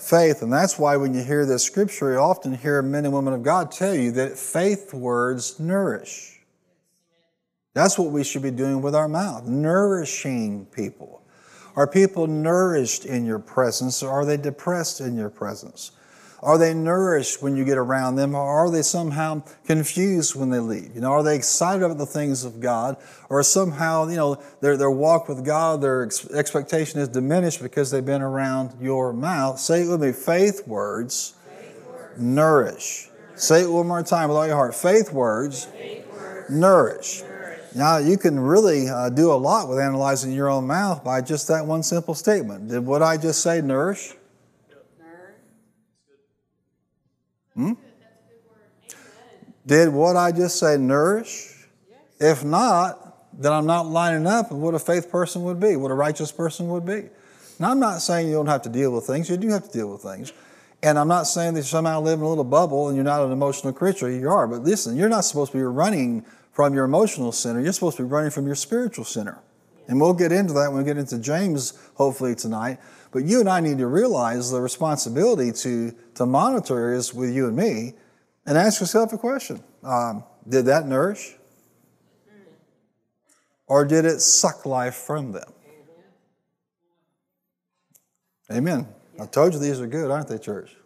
faith. 0.01 0.43
And 0.43 0.53
that's 0.53 0.79
why 0.79 0.97
when 0.97 1.15
you 1.15 1.23
hear 1.23 1.47
this 1.47 1.65
scripture, 1.65 2.13
you 2.13 2.19
often 2.19 2.55
hear 2.55 2.83
men 2.83 3.05
and 3.05 3.15
women 3.15 3.35
of 3.35 3.43
God 3.43 3.71
tell 3.71 3.95
you 3.95 4.13
that 4.13 4.39
faith 4.39 4.93
words 4.95 5.59
nourish. 5.61 6.41
That's 7.75 7.99
what 7.99 8.11
we 8.11 8.25
should 8.25 8.43
be 8.43 8.51
doing 8.51 8.81
with 8.81 8.95
our 8.95 9.09
mouth, 9.09 9.45
nourishing 9.45 10.67
people. 10.67 11.23
Are 11.77 11.87
people 11.87 12.27
nourished 12.27 13.05
in 13.05 13.27
your 13.27 13.39
presence 13.39 14.03
or 14.03 14.11
are 14.11 14.25
they 14.25 14.39
depressed 14.39 15.03
in 15.03 15.15
your 15.15 15.29
presence? 15.29 15.91
Are 16.43 16.59
they 16.59 16.75
nourished 16.75 17.43
when 17.43 17.57
you 17.57 17.65
get 17.65 17.79
around 17.79 18.17
them, 18.17 18.35
or 18.35 18.43
are 18.43 18.71
they 18.71 18.83
somehow 18.83 19.43
confused 19.65 20.35
when 20.35 20.51
they 20.51 20.59
leave? 20.59 20.95
You 20.95 21.01
know, 21.01 21.13
are 21.13 21.23
they 21.23 21.35
excited 21.35 21.83
about 21.83 21.99
the 21.99 22.07
things 22.07 22.45
of 22.45 22.61
God, 22.61 22.97
or 23.31 23.43
somehow, 23.43 24.07
you 24.09 24.17
know, 24.17 24.43
their, 24.61 24.77
their 24.77 24.91
walk 24.91 25.29
with 25.29 25.45
God, 25.45 25.81
their 25.81 26.05
ex- 26.05 26.31
expectation 26.31 27.01
is 27.01 27.09
diminished 27.09 27.63
because 27.63 27.91
they've 27.91 28.05
been 28.05 28.23
around 28.23 28.75
your 28.81 29.13
mouth? 29.13 29.59
Say 29.59 29.83
it 29.83 29.89
with 29.89 30.03
me 30.03 30.13
faith 30.13 30.67
words, 30.69 31.35
faith 31.49 31.87
words. 31.87 32.21
nourish. 32.21 33.09
Say 33.35 33.63
it 33.63 33.71
one 33.71 33.87
more 33.87 34.03
time 34.03 34.29
with 34.29 34.37
all 34.37 34.47
your 34.47 34.57
heart. 34.57 34.75
Faith 34.75 35.13
words, 35.13 35.65
faith 35.67 36.07
words. 36.13 36.51
nourish. 36.51 37.23
nourish. 37.23 37.61
Now, 37.75 37.99
you 37.99 38.17
can 38.17 38.41
really 38.41 38.89
uh, 38.89 39.11
do 39.11 39.31
a 39.33 39.35
lot 39.35 39.69
with 39.69 39.79
analyzing 39.79 40.33
your 40.33 40.49
own 40.49 40.67
mouth 40.67 41.05
by 41.05 41.21
just 41.21 41.49
that 41.49 41.67
one 41.67 41.83
simple 41.83 42.15
statement. 42.15 42.69
Did 42.69 42.87
what 42.87 43.03
I 43.03 43.17
just 43.17 43.43
say 43.43 43.61
nourish? 43.61 44.15
Hmm? 47.57 47.73
Did 49.67 49.89
what 49.89 50.15
I 50.15 50.31
just 50.31 50.59
say 50.59 50.77
nourish? 50.77 51.67
If 52.21 52.45
not, 52.45 53.33
then 53.39 53.53
I'm 53.53 53.67
not 53.67 53.87
lining 53.87 54.27
up 54.27 54.51
with 54.53 54.61
what 54.61 54.75
a 54.75 54.79
faith 54.79 55.11
person 55.11 55.43
would 55.43 55.59
be, 55.59 55.77
what 55.77 55.91
a 55.91 55.95
righteous 55.95 56.31
person 56.31 56.69
would 56.69 56.87
be. 56.87 57.09
Now, 57.59 57.71
I'm 57.71 57.81
not 57.81 57.99
saying 58.03 58.29
you 58.29 58.35
don't 58.35 58.47
have 58.47 58.63
to 58.63 58.69
deal 58.69 58.93
with 58.93 59.07
things. 59.07 59.29
You 59.29 59.37
do 59.37 59.49
have 59.49 59.65
to 59.65 59.73
deal 59.73 59.91
with 59.91 60.03
things. 60.03 60.33
And 60.83 60.99
I'm 60.99 61.09
not 61.09 61.25
saying 61.25 61.55
that 61.55 61.61
you 61.61 61.65
somehow 61.65 62.01
live 62.01 62.19
in 62.19 62.25
a 62.25 62.29
little 62.29 62.45
bubble 62.45 62.89
and 62.89 62.97
you're 62.97 63.05
not 63.05 63.23
an 63.23 63.33
emotional 63.33 63.73
creature. 63.73 64.11
You 64.11 64.29
are. 64.31 64.47
But 64.47 64.63
listen, 64.63 64.95
you're 64.95 65.09
not 65.09 65.23
supposed 65.25 65.53
to 65.53 65.59
be 65.59 65.65
running 65.65 66.25
from 66.53 66.75
your 66.75 66.85
emotional 66.85 67.33
center. 67.33 67.61
You're 67.61 67.73
supposed 67.73 67.97
to 67.97 68.03
be 68.03 68.09
running 68.09 68.31
from 68.31 68.47
your 68.47 68.55
spiritual 68.55 69.05
center. 69.05 69.39
And 69.89 70.01
we'll 70.01 70.15
get 70.15 70.33
into 70.33 70.53
that 70.55 70.69
when 70.71 70.79
we 70.79 70.85
get 70.85 70.99
into 70.99 71.19
James, 71.19 71.79
hopefully, 71.95 72.35
tonight. 72.35 72.79
But 73.17 73.25
you 73.25 73.41
and 73.41 73.49
I 73.49 73.61
need 73.61 73.79
to 73.79 73.87
realize 73.87 74.51
the 74.51 74.61
responsibility 74.61 75.51
to, 75.51 75.95
to 76.17 76.27
monitor 76.27 76.93
is 76.93 77.15
with 77.15 77.35
you 77.35 77.47
and 77.47 77.57
me 77.57 77.95
and 78.45 78.59
ask 78.59 78.79
yourself 78.79 79.11
a 79.15 79.17
question 79.17 79.63
um, 79.83 80.23
Did 80.47 80.67
that 80.67 80.87
nourish? 80.87 81.35
Or 83.67 83.87
did 83.87 84.05
it 84.05 84.21
suck 84.21 84.67
life 84.67 84.97
from 84.97 85.33
them? 85.33 85.51
Amen. 88.53 88.87
I 89.19 89.25
told 89.25 89.55
you 89.55 89.61
these 89.61 89.81
are 89.81 89.87
good, 89.87 90.11
aren't 90.11 90.29
they, 90.29 90.37
church? 90.37 90.77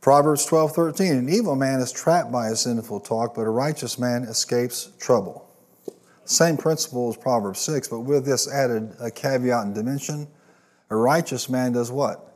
Proverbs 0.00 0.46
12, 0.46 0.72
13. 0.72 1.12
An 1.12 1.28
evil 1.28 1.54
man 1.54 1.80
is 1.80 1.92
trapped 1.92 2.32
by 2.32 2.46
his 2.46 2.60
sinful 2.60 3.00
talk, 3.00 3.34
but 3.34 3.42
a 3.42 3.50
righteous 3.50 3.98
man 3.98 4.22
escapes 4.22 4.92
trouble. 4.98 5.45
Same 6.26 6.56
principle 6.56 7.08
as 7.08 7.16
Proverbs 7.16 7.60
6, 7.60 7.88
but 7.88 8.00
with 8.00 8.26
this 8.26 8.52
added 8.52 8.94
a 9.00 9.10
caveat 9.10 9.64
and 9.64 9.74
dimension. 9.74 10.26
A 10.90 10.96
righteous 10.96 11.48
man 11.48 11.72
does 11.72 11.90
what? 11.90 12.34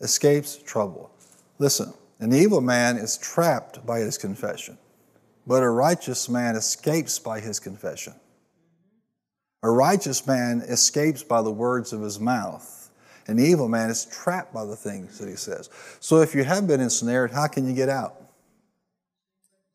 Escapes 0.00 0.56
trouble. 0.56 1.10
Listen, 1.58 1.92
an 2.20 2.32
evil 2.32 2.60
man 2.60 2.96
is 2.96 3.18
trapped 3.18 3.84
by 3.84 3.98
his 3.98 4.18
confession, 4.18 4.78
but 5.46 5.62
a 5.62 5.68
righteous 5.68 6.28
man 6.28 6.54
escapes 6.54 7.18
by 7.18 7.40
his 7.40 7.58
confession. 7.58 8.14
A 9.64 9.70
righteous 9.70 10.24
man 10.24 10.60
escapes 10.60 11.24
by 11.24 11.42
the 11.42 11.50
words 11.50 11.92
of 11.92 12.00
his 12.00 12.20
mouth. 12.20 12.90
An 13.26 13.40
evil 13.40 13.68
man 13.68 13.90
is 13.90 14.04
trapped 14.06 14.54
by 14.54 14.64
the 14.64 14.76
things 14.76 15.18
that 15.18 15.28
he 15.28 15.34
says. 15.34 15.68
So 15.98 16.20
if 16.20 16.34
you 16.34 16.44
have 16.44 16.68
been 16.68 16.80
ensnared, 16.80 17.32
how 17.32 17.48
can 17.48 17.66
you 17.66 17.74
get 17.74 17.88
out? 17.88 18.14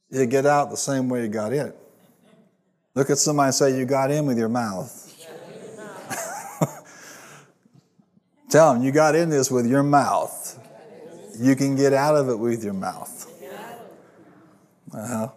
You 0.10 0.26
get 0.26 0.46
out 0.46 0.70
the 0.70 0.78
same 0.78 1.10
way 1.10 1.24
you 1.24 1.28
got 1.28 1.52
in. 1.52 1.74
Look 2.96 3.10
at 3.10 3.18
somebody 3.18 3.48
and 3.48 3.56
say, 3.56 3.78
You 3.78 3.86
got 3.86 4.12
in 4.12 4.26
with 4.26 4.38
your 4.38 4.50
mouth. 4.50 5.00
Tell 8.50 8.74
them, 8.74 8.84
You 8.84 8.92
got 8.92 9.16
in 9.16 9.30
this 9.30 9.50
with 9.50 9.66
your 9.66 9.84
mouth. 9.84 10.60
You 11.40 11.56
can 11.56 11.76
get 11.76 11.94
out 11.94 12.16
of 12.16 12.30
it 12.30 12.38
with 12.38 12.64
your 12.64 12.74
mouth. 12.74 13.22
Uh-huh. 14.94 15.28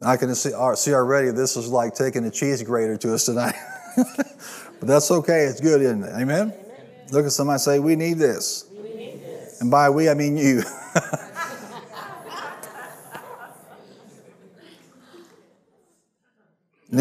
I 0.00 0.16
can 0.16 0.34
see, 0.34 0.50
see 0.76 0.94
already 0.94 1.30
this 1.30 1.56
is 1.56 1.68
like 1.68 1.94
taking 1.94 2.24
a 2.24 2.30
cheese 2.30 2.62
grater 2.62 2.96
to 2.96 3.14
us 3.14 3.26
tonight. 3.26 3.54
but 3.96 4.88
that's 4.88 5.10
okay. 5.10 5.44
It's 5.44 5.60
good, 5.60 5.82
isn't 5.82 6.02
it? 6.02 6.12
Amen? 6.14 6.52
Amen. 6.52 6.54
Look 7.12 7.26
at 7.26 7.32
somebody 7.32 7.58
say, 7.58 7.78
We 7.78 7.96
need 7.96 8.18
this. 8.18 8.64
We 8.72 8.94
need 8.94 9.22
this. 9.22 9.60
And 9.60 9.70
by 9.70 9.90
we, 9.90 10.08
I 10.08 10.14
mean 10.14 10.36
you. 10.36 10.62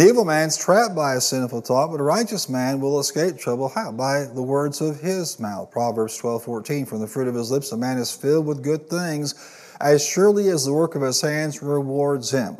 An 0.01 0.08
evil 0.08 0.25
man's 0.25 0.58
trapped 0.58 0.96
by 0.96 1.13
a 1.13 1.22
sinful 1.22 1.62
thought, 1.62 1.91
but 1.91 2.00
a 2.00 2.03
righteous 2.03 2.50
man 2.50 2.81
will 2.81 3.00
escape 3.00 3.38
trouble. 3.38 3.70
How? 3.70 3.91
By 3.91 4.24
the 4.24 4.41
words 4.41 4.81
of 4.81 5.00
his 5.00 5.39
mouth. 5.39 5.70
Proverbs 5.70 6.17
12, 6.17 6.43
14. 6.43 6.86
From 6.88 7.01
the 7.01 7.08
fruit 7.08 7.27
of 7.27 7.36
his 7.36 7.51
lips, 7.51 7.72
a 7.72 7.77
man 7.77 8.00
is 8.00 8.12
filled 8.12 8.48
with 8.48 8.63
good 8.63 8.89
things, 8.89 9.36
as 9.79 10.03
surely 10.03 10.50
as 10.50 10.65
the 10.65 10.74
work 10.74 10.96
of 10.96 11.03
his 11.03 11.22
hands 11.22 11.62
rewards 11.62 12.31
him. 12.31 12.58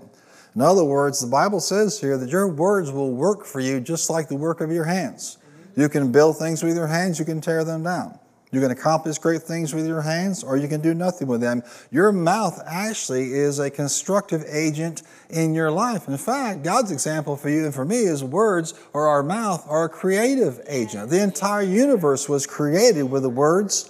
In 0.54 0.62
other 0.62 0.84
words, 0.84 1.20
the 1.20 1.26
Bible 1.26 1.60
says 1.60 2.00
here 2.00 2.16
that 2.16 2.30
your 2.30 2.48
words 2.48 2.92
will 2.92 3.12
work 3.12 3.44
for 3.44 3.60
you 3.60 3.80
just 3.80 4.12
like 4.12 4.28
the 4.28 4.36
work 4.36 4.62
of 4.62 4.72
your 4.72 4.86
hands. 4.86 5.40
You 5.76 5.90
can 5.90 6.12
build 6.12 6.38
things 6.38 6.62
with 6.62 6.76
your 6.76 6.86
hands, 6.86 7.18
you 7.18 7.26
can 7.26 7.42
tear 7.42 7.64
them 7.64 7.82
down. 7.82 8.20
You 8.52 8.60
can 8.60 8.72
accomplish 8.72 9.18
great 9.18 9.44
things 9.44 9.74
with 9.74 9.88
your 9.88 10.02
hands, 10.02 10.44
or 10.44 10.58
you 10.58 10.68
can 10.68 10.82
do 10.82 10.94
nothing 10.94 11.28
with 11.28 11.40
them. 11.40 11.64
Your 11.90 12.12
mouth 12.12 12.62
actually 12.66 13.34
is 13.34 13.60
a 13.60 13.70
constructive 13.70 14.44
agent 14.50 15.04
in 15.30 15.54
your 15.54 15.72
life. 15.72 16.10
In 16.10 16.18
fact, 16.18 16.62
God's 16.62 16.92
example 16.92 17.38
for 17.38 17.50
you 17.50 17.64
and 17.64 17.74
for 17.74 17.86
me 17.86 18.00
is 18.00 18.24
words 18.24 18.74
or 18.92 19.08
our 19.08 19.24
mouth 19.24 19.66
are 19.70 19.86
a 19.86 19.90
creative 19.90 20.60
agent. 20.68 21.10
The 21.10 21.24
entire 21.24 21.62
universe 21.62 22.28
was 22.28 22.46
created 22.46 23.04
with 23.04 23.24
the 23.24 23.30
words 23.30 23.90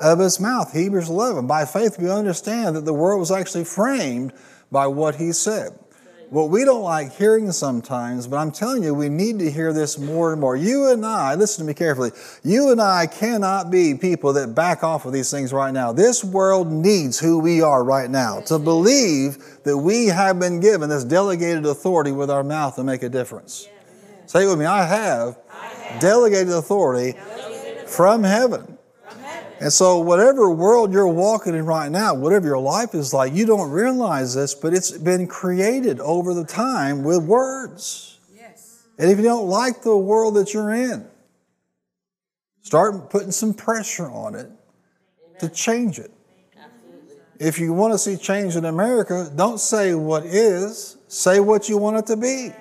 of 0.00 0.20
his 0.20 0.40
mouth. 0.40 0.72
Hebrews 0.72 1.10
11. 1.10 1.46
By 1.46 1.66
faith, 1.66 1.98
we 1.98 2.10
understand 2.10 2.76
that 2.76 2.86
the 2.86 2.94
world 2.94 3.20
was 3.20 3.30
actually 3.30 3.64
framed 3.64 4.32
by 4.72 4.86
what 4.86 5.16
he 5.16 5.32
said 5.32 5.78
what 6.30 6.50
we 6.50 6.64
don't 6.64 6.82
like 6.82 7.14
hearing 7.14 7.50
sometimes, 7.52 8.26
but 8.26 8.36
I'm 8.36 8.50
telling 8.50 8.82
you, 8.82 8.94
we 8.94 9.08
need 9.08 9.38
to 9.38 9.50
hear 9.50 9.72
this 9.72 9.98
more 9.98 10.32
and 10.32 10.40
more. 10.40 10.56
You 10.56 10.90
and 10.90 11.04
I, 11.04 11.34
listen 11.34 11.64
to 11.64 11.66
me 11.66 11.74
carefully, 11.74 12.10
you 12.44 12.70
and 12.70 12.80
I 12.80 13.06
cannot 13.06 13.70
be 13.70 13.94
people 13.94 14.32
that 14.34 14.54
back 14.54 14.84
off 14.84 15.06
of 15.06 15.12
these 15.12 15.30
things 15.30 15.52
right 15.52 15.72
now. 15.72 15.92
This 15.92 16.22
world 16.22 16.70
needs 16.70 17.18
who 17.18 17.38
we 17.38 17.62
are 17.62 17.82
right 17.82 18.10
now 18.10 18.40
to 18.42 18.58
believe 18.58 19.38
that 19.64 19.76
we 19.76 20.06
have 20.06 20.38
been 20.38 20.60
given 20.60 20.88
this 20.90 21.04
delegated 21.04 21.66
authority 21.66 22.12
with 22.12 22.30
our 22.30 22.44
mouth 22.44 22.76
to 22.76 22.84
make 22.84 23.02
a 23.02 23.08
difference. 23.08 23.68
Say 24.26 24.44
it 24.44 24.46
with 24.46 24.58
me, 24.58 24.66
I 24.66 24.84
have, 24.84 25.38
I 25.50 25.66
have 25.66 26.00
delegated 26.00 26.52
authority 26.52 27.12
delegated 27.12 27.88
from 27.88 28.22
heaven 28.22 28.77
and 29.60 29.72
so, 29.72 29.98
whatever 29.98 30.50
world 30.50 30.92
you're 30.92 31.08
walking 31.08 31.54
in 31.54 31.66
right 31.66 31.90
now, 31.90 32.14
whatever 32.14 32.46
your 32.46 32.60
life 32.60 32.94
is 32.94 33.12
like, 33.12 33.32
you 33.34 33.44
don't 33.44 33.70
realize 33.70 34.34
this, 34.34 34.54
but 34.54 34.72
it's 34.72 34.92
been 34.92 35.26
created 35.26 35.98
over 36.00 36.32
the 36.32 36.44
time 36.44 37.02
with 37.02 37.24
words. 37.24 38.20
Yes. 38.34 38.86
And 38.98 39.10
if 39.10 39.18
you 39.18 39.24
don't 39.24 39.48
like 39.48 39.82
the 39.82 39.96
world 39.96 40.34
that 40.36 40.54
you're 40.54 40.72
in, 40.72 41.06
start 42.62 43.10
putting 43.10 43.32
some 43.32 43.52
pressure 43.52 44.08
on 44.08 44.36
it 44.36 44.48
to 45.40 45.48
change 45.48 45.98
it. 45.98 46.12
Absolutely. 46.56 47.16
If 47.40 47.58
you 47.58 47.72
want 47.72 47.94
to 47.94 47.98
see 47.98 48.16
change 48.16 48.54
in 48.54 48.64
America, 48.64 49.30
don't 49.34 49.58
say 49.58 49.94
what 49.94 50.24
is, 50.24 50.98
say 51.08 51.40
what 51.40 51.68
you 51.68 51.78
want 51.78 51.96
it 51.96 52.06
to 52.06 52.16
be. 52.16 52.52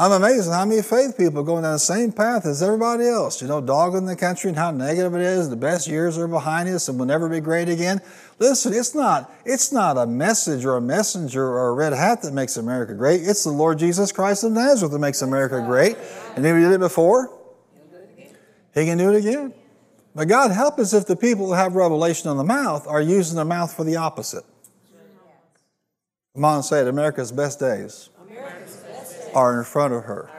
I'm 0.00 0.12
amazed 0.12 0.48
at 0.48 0.54
how 0.54 0.64
many 0.64 0.80
faith 0.80 1.18
people 1.18 1.40
are 1.40 1.44
going 1.44 1.62
down 1.62 1.74
the 1.74 1.78
same 1.78 2.10
path 2.10 2.46
as 2.46 2.62
everybody 2.62 3.04
else. 3.06 3.42
You 3.42 3.48
know, 3.48 3.60
dogging 3.60 4.06
the 4.06 4.16
country 4.16 4.48
and 4.48 4.56
how 4.56 4.70
negative 4.70 5.14
it 5.14 5.20
is. 5.20 5.50
The 5.50 5.56
best 5.56 5.86
years 5.86 6.16
are 6.16 6.26
behind 6.26 6.70
us 6.70 6.88
and 6.88 6.98
will 6.98 7.04
never 7.04 7.28
be 7.28 7.38
great 7.40 7.68
again. 7.68 8.00
Listen, 8.38 8.72
it's 8.72 8.94
not, 8.94 9.30
it's 9.44 9.72
not 9.72 9.98
a 9.98 10.06
message 10.06 10.64
or 10.64 10.78
a 10.78 10.80
messenger 10.80 11.46
or 11.46 11.68
a 11.68 11.72
red 11.74 11.92
hat 11.92 12.22
that 12.22 12.32
makes 12.32 12.56
America 12.56 12.94
great. 12.94 13.20
It's 13.22 13.44
the 13.44 13.50
Lord 13.50 13.78
Jesus 13.78 14.10
Christ 14.10 14.42
of 14.42 14.52
Nazareth 14.52 14.90
that 14.92 14.98
makes 15.00 15.20
America 15.20 15.60
great. 15.60 15.98
And 16.34 16.46
he 16.46 16.50
did 16.50 16.72
it 16.72 16.80
before, 16.80 17.38
he 18.72 18.86
can 18.86 18.96
do 18.96 19.12
it 19.12 19.18
again. 19.18 19.52
But 20.14 20.28
God 20.28 20.50
help 20.50 20.78
us 20.78 20.94
if 20.94 21.04
the 21.04 21.14
people 21.14 21.48
who 21.48 21.52
have 21.52 21.74
revelation 21.74 22.30
in 22.30 22.38
the 22.38 22.44
mouth 22.44 22.86
are 22.86 23.02
using 23.02 23.36
their 23.36 23.44
mouth 23.44 23.76
for 23.76 23.84
the 23.84 23.96
opposite. 23.96 24.44
Come 26.32 26.46
on 26.46 26.62
say 26.62 26.80
it 26.80 26.88
America's 26.88 27.30
best 27.30 27.60
days 27.60 28.08
are 29.34 29.58
in 29.58 29.64
front 29.64 29.94
of 29.94 30.04
her. 30.04 30.30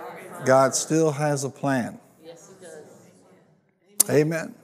God 0.45 0.75
still 0.75 1.11
has 1.11 1.43
a 1.43 1.49
plan. 1.49 1.99
Amen. 4.09 4.55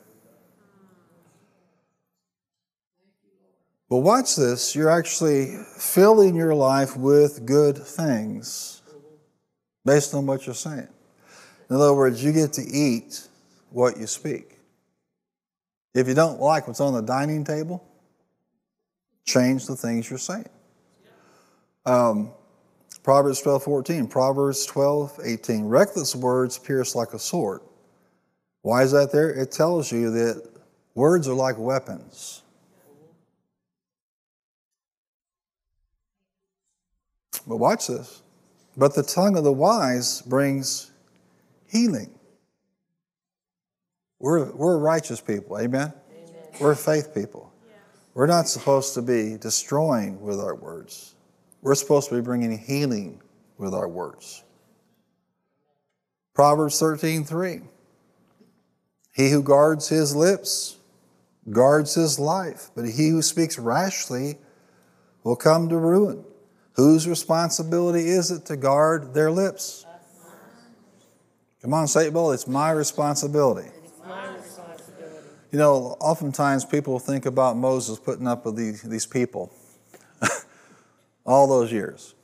But 3.89 3.97
watch 3.97 4.35
this. 4.35 4.75
You're 4.75 4.89
actually 4.89 5.57
filling 5.77 6.35
your 6.35 6.53
life 6.53 6.97
with 6.97 7.45
good 7.45 7.77
things 7.77 8.81
based 9.85 10.13
on 10.13 10.25
what 10.25 10.45
you're 10.45 10.55
saying. 10.55 10.89
In 11.69 11.75
other 11.75 11.93
words, 11.93 12.23
you 12.23 12.33
get 12.33 12.53
to 12.53 12.61
eat 12.61 13.27
what 13.69 13.97
you 13.97 14.07
speak. 14.07 14.57
If 15.93 16.07
you 16.07 16.13
don't 16.13 16.39
like 16.39 16.67
what's 16.67 16.81
on 16.81 16.93
the 16.93 17.01
dining 17.01 17.43
table, 17.43 17.83
change 19.25 19.65
the 19.65 19.75
things 19.75 20.09
you're 20.09 20.19
saying. 20.19 20.49
Um, 21.85 22.31
Proverbs 23.07 23.41
12, 23.41 23.63
14, 23.63 24.07
Proverbs 24.07 24.65
12, 24.65 25.21
18. 25.23 25.63
Reckless 25.63 26.13
words 26.13 26.57
pierce 26.57 26.93
like 26.93 27.13
a 27.13 27.19
sword. 27.19 27.61
Why 28.63 28.83
is 28.83 28.91
that 28.91 29.13
there? 29.13 29.29
It 29.29 29.49
tells 29.49 29.93
you 29.93 30.11
that 30.11 30.45
words 30.93 31.25
are 31.29 31.33
like 31.33 31.57
weapons. 31.57 32.41
But 37.47 37.55
watch 37.55 37.87
this. 37.87 38.21
But 38.75 38.93
the 38.93 39.03
tongue 39.03 39.37
of 39.37 39.45
the 39.45 39.53
wise 39.53 40.21
brings 40.23 40.91
healing. 41.65 42.13
We're, 44.19 44.51
we're 44.51 44.77
righteous 44.77 45.21
people, 45.21 45.57
amen? 45.57 45.93
amen. 46.11 46.33
We're 46.59 46.75
faith 46.75 47.13
people. 47.15 47.53
Yeah. 47.69 47.77
We're 48.15 48.27
not 48.27 48.49
supposed 48.49 48.95
to 48.95 49.01
be 49.01 49.37
destroying 49.37 50.19
with 50.19 50.41
our 50.41 50.55
words. 50.55 51.13
We're 51.67 51.75
supposed 51.75 52.07
to 52.07 52.15
be 52.15 52.21
bringing 52.21 52.57
healing 52.57 53.19
with 53.57 53.73
our 53.73 53.89
words. 53.89 54.41
Proverbs 56.33 56.79
13 56.79 57.25
3. 57.25 57.59
He 59.13 59.29
who 59.29 59.43
guards 59.43 59.89
his 59.89 60.15
lips 60.15 60.77
guards 61.51 61.93
his 61.93 62.19
life, 62.19 62.71
but 62.73 62.85
he 62.85 63.09
who 63.09 63.21
speaks 63.21 63.59
rashly 63.59 64.37
will 65.25 65.35
come 65.35 65.67
to 65.67 65.77
ruin. 65.77 66.23
Whose 66.77 67.05
responsibility 67.05 68.07
is 68.07 68.31
it 68.31 68.45
to 68.45 68.55
guard 68.55 69.13
their 69.13 69.29
lips? 69.29 69.85
Come 71.61 71.73
on, 71.73 71.89
say 71.89 72.07
it. 72.07 72.13
It's 72.15 72.47
my 72.47 72.71
responsibility. 72.71 73.67
It's 73.83 73.99
my 74.07 74.33
responsibility 74.37 75.27
You 75.51 75.59
know, 75.59 75.97
oftentimes 75.99 76.63
people 76.63 76.97
think 76.97 77.25
about 77.25 77.57
Moses 77.57 77.99
putting 77.99 78.25
up 78.25 78.45
with 78.45 78.55
these, 78.55 78.83
these 78.83 79.05
people 79.05 79.51
all 81.27 81.45
those 81.45 81.71
years. 81.71 82.15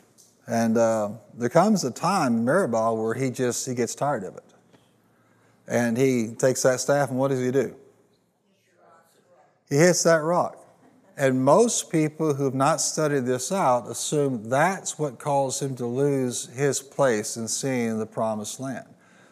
And 0.47 0.77
uh, 0.77 1.09
there 1.35 1.49
comes 1.49 1.83
a 1.83 1.91
time 1.91 2.37
in 2.37 2.45
Meribah 2.45 2.93
where 2.93 3.13
he 3.13 3.29
just 3.29 3.67
he 3.67 3.75
gets 3.75 3.93
tired 3.93 4.23
of 4.23 4.35
it. 4.35 4.43
And 5.67 5.97
he 5.97 6.33
takes 6.37 6.63
that 6.63 6.79
staff 6.79 7.09
and 7.09 7.19
what 7.19 7.27
does 7.29 7.39
he 7.39 7.51
do? 7.51 7.75
He 9.69 9.75
hits 9.75 10.03
that 10.03 10.21
rock. 10.21 10.57
And 11.15 11.45
most 11.45 11.91
people 11.91 12.33
who 12.33 12.45
have 12.45 12.55
not 12.55 12.81
studied 12.81 13.25
this 13.25 13.51
out 13.51 13.89
assume 13.89 14.49
that's 14.49 14.97
what 14.97 15.19
caused 15.19 15.61
him 15.61 15.75
to 15.75 15.85
lose 15.85 16.47
his 16.47 16.81
place 16.81 17.37
in 17.37 17.47
seeing 17.47 17.99
the 17.99 18.05
promised 18.05 18.59
land. 18.59 18.87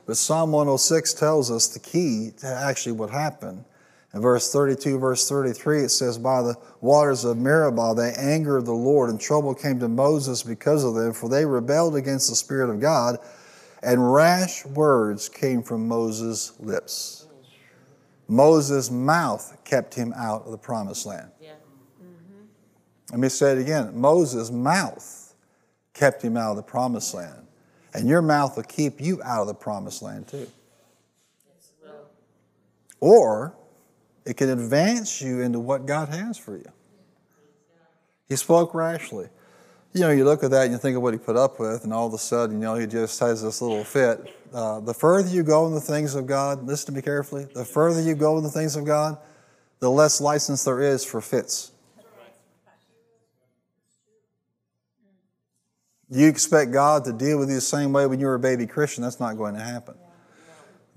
But 0.05 0.17
Psalm 0.17 0.51
106 0.51 1.13
tells 1.15 1.49
us 1.49 1.67
the 1.67 1.79
key 1.79 2.31
to 2.39 2.47
actually 2.47 2.91
what 2.93 3.09
happened. 3.09 3.65
In 4.13 4.21
verse 4.21 4.51
32, 4.51 4.99
verse 4.99 5.27
33, 5.29 5.83
it 5.83 5.89
says, 5.89 6.17
By 6.17 6.41
the 6.41 6.55
waters 6.81 7.23
of 7.23 7.37
Meribah 7.37 7.93
they 7.95 8.13
angered 8.13 8.65
the 8.65 8.73
Lord, 8.73 9.09
and 9.09 9.19
trouble 9.19 9.55
came 9.55 9.79
to 9.79 9.87
Moses 9.87 10.43
because 10.43 10.83
of 10.83 10.95
them, 10.95 11.13
for 11.13 11.29
they 11.29 11.45
rebelled 11.45 11.95
against 11.95 12.29
the 12.29 12.35
Spirit 12.35 12.69
of 12.69 12.81
God, 12.81 13.19
and 13.81 14.13
rash 14.13 14.65
words 14.65 15.29
came 15.29 15.63
from 15.63 15.87
Moses' 15.87 16.51
lips. 16.59 17.25
Moses' 18.27 18.91
mouth 18.91 19.57
kept 19.63 19.93
him 19.93 20.13
out 20.15 20.45
of 20.45 20.51
the 20.51 20.57
promised 20.57 21.05
land. 21.05 21.31
Yeah. 21.41 21.53
Let 23.11 23.19
me 23.19 23.29
say 23.29 23.53
it 23.53 23.57
again. 23.57 23.91
Moses' 23.99 24.51
mouth 24.51 25.33
kept 25.93 26.21
him 26.21 26.37
out 26.37 26.51
of 26.51 26.57
the 26.57 26.63
promised 26.63 27.13
land. 27.13 27.47
And 27.93 28.07
your 28.07 28.21
mouth 28.21 28.55
will 28.55 28.63
keep 28.63 29.01
you 29.01 29.21
out 29.23 29.41
of 29.41 29.47
the 29.47 29.53
promised 29.53 30.01
land 30.01 30.29
too. 30.29 30.37
Yes, 30.37 31.71
it 31.81 31.85
will. 31.85 32.05
Or 33.01 33.53
it 34.25 34.37
can 34.37 34.49
advance 34.49 35.21
you 35.21 35.41
into 35.41 35.59
what 35.59 35.85
God 35.85 36.09
has 36.09 36.37
for 36.37 36.57
you. 36.57 36.71
He 38.27 38.35
spoke 38.35 38.73
rashly. 38.73 39.27
You 39.93 40.01
know, 40.01 40.11
you 40.11 40.23
look 40.23 40.43
at 40.43 40.51
that 40.51 40.63
and 40.63 40.71
you 40.71 40.77
think 40.77 40.95
of 40.95 41.03
what 41.03 41.13
he 41.13 41.19
put 41.19 41.35
up 41.35 41.59
with, 41.59 41.83
and 41.83 41.93
all 41.93 42.07
of 42.07 42.13
a 42.13 42.17
sudden, 42.17 42.57
you 42.57 42.61
know, 42.61 42.75
he 42.75 42.87
just 42.87 43.19
has 43.19 43.43
this 43.43 43.61
little 43.61 43.83
fit. 43.83 44.33
Uh, 44.53 44.79
the 44.79 44.93
further 44.93 45.29
you 45.29 45.43
go 45.43 45.67
in 45.67 45.73
the 45.73 45.81
things 45.81 46.15
of 46.15 46.27
God, 46.27 46.63
listen 46.63 46.87
to 46.87 46.91
me 46.93 47.01
carefully, 47.01 47.45
the 47.53 47.65
further 47.65 48.01
you 48.01 48.15
go 48.15 48.37
in 48.37 48.43
the 48.43 48.49
things 48.49 48.77
of 48.77 48.85
God, 48.85 49.17
the 49.79 49.89
less 49.89 50.21
license 50.21 50.63
there 50.63 50.81
is 50.81 51.03
for 51.03 51.19
fits. 51.19 51.71
You 56.09 56.27
expect 56.27 56.71
God 56.71 57.05
to 57.05 57.13
deal 57.13 57.39
with 57.39 57.49
you 57.49 57.55
the 57.55 57.61
same 57.61 57.93
way 57.93 58.05
when 58.05 58.19
you 58.19 58.27
were 58.27 58.35
a 58.35 58.39
baby 58.39 58.67
Christian, 58.67 59.03
that's 59.03 59.19
not 59.19 59.37
going 59.37 59.55
to 59.55 59.61
happen. 59.61 59.95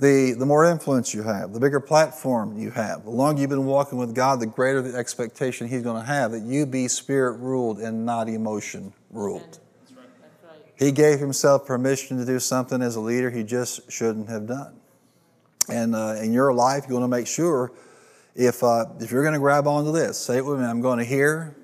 The, 0.00 0.34
the 0.36 0.44
more 0.44 0.64
influence 0.64 1.14
you 1.14 1.22
have, 1.22 1.52
the 1.52 1.60
bigger 1.60 1.78
platform 1.78 2.58
you 2.58 2.72
have, 2.72 3.04
the 3.04 3.10
longer 3.10 3.40
you've 3.40 3.50
been 3.50 3.64
walking 3.64 3.96
with 3.96 4.12
God, 4.12 4.40
the 4.40 4.46
greater 4.46 4.82
the 4.82 4.98
expectation 4.98 5.68
He's 5.68 5.82
going 5.82 6.00
to 6.00 6.06
have 6.06 6.32
that 6.32 6.42
you 6.42 6.66
be 6.66 6.88
spirit 6.88 7.38
ruled 7.38 7.78
and 7.78 8.04
not 8.04 8.28
emotion 8.28 8.92
ruled. 9.10 9.60
That's 9.60 9.92
right. 9.96 10.08
He 10.76 10.90
gave 10.90 11.20
Himself 11.20 11.64
permission 11.64 12.18
to 12.18 12.24
do 12.24 12.40
something 12.40 12.82
as 12.82 12.96
a 12.96 13.00
leader 13.00 13.30
He 13.30 13.44
just 13.44 13.90
shouldn't 13.90 14.28
have 14.28 14.48
done. 14.48 14.74
And 15.68 15.94
uh, 15.94 16.16
in 16.20 16.32
your 16.32 16.52
life, 16.52 16.86
you 16.88 16.94
want 16.94 17.04
to 17.04 17.08
make 17.08 17.28
sure 17.28 17.72
if, 18.34 18.64
uh, 18.64 18.86
if 19.00 19.12
you're 19.12 19.22
going 19.22 19.34
to 19.34 19.40
grab 19.40 19.66
onto 19.66 19.92
this, 19.92 20.18
say 20.18 20.38
it 20.38 20.44
with 20.44 20.58
me 20.58 20.66
I'm 20.66 20.80
going 20.80 20.98
to 20.98 21.04
hear, 21.04 21.54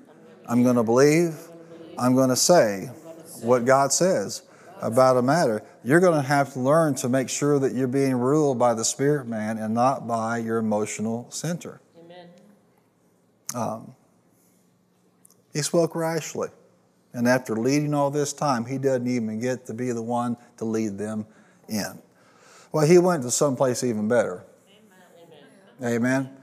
I'm 0.47 0.63
going 0.63 0.77
to 0.77 0.83
believe, 0.83 1.35
I'm 1.97 2.15
going 2.15 2.29
to 2.29 2.35
say 2.35 2.85
what 3.41 3.65
God 3.65 3.91
says 3.91 4.43
about 4.81 5.17
a 5.17 5.21
matter. 5.21 5.63
You're 5.83 5.99
going 5.99 6.21
to 6.21 6.27
have 6.27 6.53
to 6.53 6.59
learn 6.59 6.95
to 6.95 7.09
make 7.09 7.27
sure 7.29 7.57
that 7.59 7.73
you're 7.73 7.87
being 7.87 8.15
ruled 8.15 8.59
by 8.59 8.73
the 8.73 8.85
Spirit 8.85 9.27
man 9.27 9.57
and 9.57 9.73
not 9.73 10.07
by 10.07 10.37
your 10.37 10.57
emotional 10.57 11.29
center. 11.31 11.81
Amen. 13.55 13.93
He 15.53 15.61
spoke 15.61 15.95
rashly. 15.95 16.49
And 17.13 17.27
after 17.27 17.55
leading 17.55 17.93
all 17.93 18.09
this 18.09 18.31
time, 18.31 18.65
he 18.65 18.77
doesn't 18.77 19.07
even 19.07 19.39
get 19.39 19.65
to 19.65 19.73
be 19.73 19.91
the 19.91 20.01
one 20.01 20.37
to 20.57 20.65
lead 20.65 20.97
them 20.97 21.25
in. 21.67 21.99
Well, 22.71 22.87
he 22.87 22.97
went 22.99 23.23
to 23.23 23.31
someplace 23.31 23.83
even 23.83 24.07
better. 24.07 24.43
Amen. 25.81 25.93
Amen. 25.93 26.37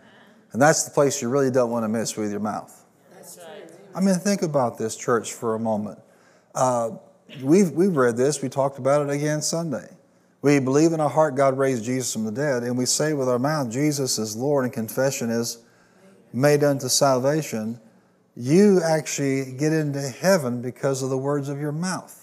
And 0.53 0.61
that's 0.61 0.85
the 0.85 0.90
place 0.90 1.22
you 1.22 1.31
really 1.31 1.51
don't 1.51 1.70
want 1.70 1.85
to 1.85 1.88
miss 1.88 2.16
with 2.16 2.31
your 2.31 2.40
mouth. 2.40 2.85
That's 3.14 3.38
right. 3.38 3.70
I 3.94 4.01
mean, 4.01 4.16
think 4.16 4.42
about 4.42 4.77
this, 4.77 4.94
church, 4.94 5.33
for 5.33 5.55
a 5.55 5.59
moment. 5.59 6.01
Uh, 6.55 6.90
we've, 7.43 7.71
we've 7.71 7.97
read 7.97 8.17
this, 8.17 8.43
we 8.43 8.49
talked 8.49 8.79
about 8.79 9.09
it 9.09 9.12
again 9.12 9.43
Sunday. 9.43 9.88
We 10.41 10.61
believe 10.61 10.93
in 10.93 11.01
our 11.01 11.09
heart 11.09 11.35
God 11.35 11.59
raised 11.59 11.85
Jesus 11.85 12.12
from 12.12 12.25
the 12.25 12.33
dead, 12.33 12.62
and 12.62 12.79
we 12.79 12.87
say 12.87 13.12
with 13.12 13.29
our 13.29 13.38
mouth, 13.38 13.71
Jesus 13.71 14.19
is 14.19 14.37
Lord, 14.37 14.64
and 14.64 14.73
confession 14.73 15.31
is 15.31 15.59
made 16.33 16.62
unto 16.62 16.88
salvation. 16.88 17.81
You 18.37 18.81
actually 18.85 19.53
get 19.53 19.73
into 19.73 20.01
heaven 20.01 20.62
because 20.62 21.03
of 21.03 21.11
the 21.11 21.19
words 21.19 21.49
of 21.49 21.59
your 21.61 21.73
mouth. 21.73 22.14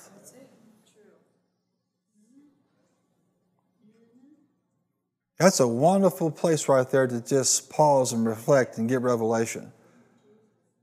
That's 5.37 5.59
a 5.59 5.67
wonderful 5.67 6.31
place 6.31 6.69
right 6.69 6.89
there 6.89 7.07
to 7.07 7.19
just 7.19 7.69
pause 7.69 8.13
and 8.13 8.25
reflect 8.25 8.77
and 8.77 8.87
get 8.87 9.01
revelation. 9.01 9.73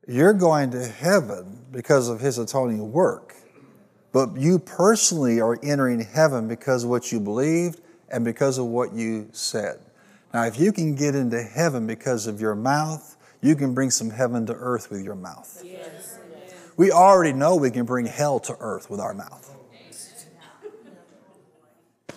You're 0.06 0.34
going 0.34 0.72
to 0.72 0.86
heaven 0.86 1.64
because 1.70 2.08
of 2.08 2.20
his 2.20 2.36
atoning 2.36 2.92
work, 2.92 3.34
but 4.12 4.36
you 4.36 4.58
personally 4.58 5.40
are 5.40 5.58
entering 5.62 6.00
heaven 6.00 6.46
because 6.46 6.84
of 6.84 6.90
what 6.90 7.10
you 7.10 7.18
believed 7.18 7.80
and 8.10 8.24
because 8.24 8.58
of 8.58 8.66
what 8.66 8.92
you 8.92 9.28
said. 9.32 9.80
Now, 10.32 10.44
if 10.44 10.58
you 10.60 10.72
can 10.72 10.94
get 10.94 11.14
into 11.14 11.42
heaven 11.42 11.86
because 11.86 12.26
of 12.26 12.40
your 12.40 12.54
mouth, 12.54 13.16
you 13.40 13.56
can 13.56 13.74
bring 13.74 13.90
some 13.90 14.10
heaven 14.10 14.46
to 14.46 14.54
earth 14.54 14.90
with 14.90 15.02
your 15.02 15.14
mouth. 15.14 15.62
Yes. 15.64 16.18
We 16.76 16.90
already 16.90 17.32
know 17.32 17.56
we 17.56 17.70
can 17.70 17.84
bring 17.84 18.06
hell 18.06 18.40
to 18.40 18.56
earth 18.60 18.88
with 18.88 19.00
our 19.00 19.14
mouth. 19.14 19.48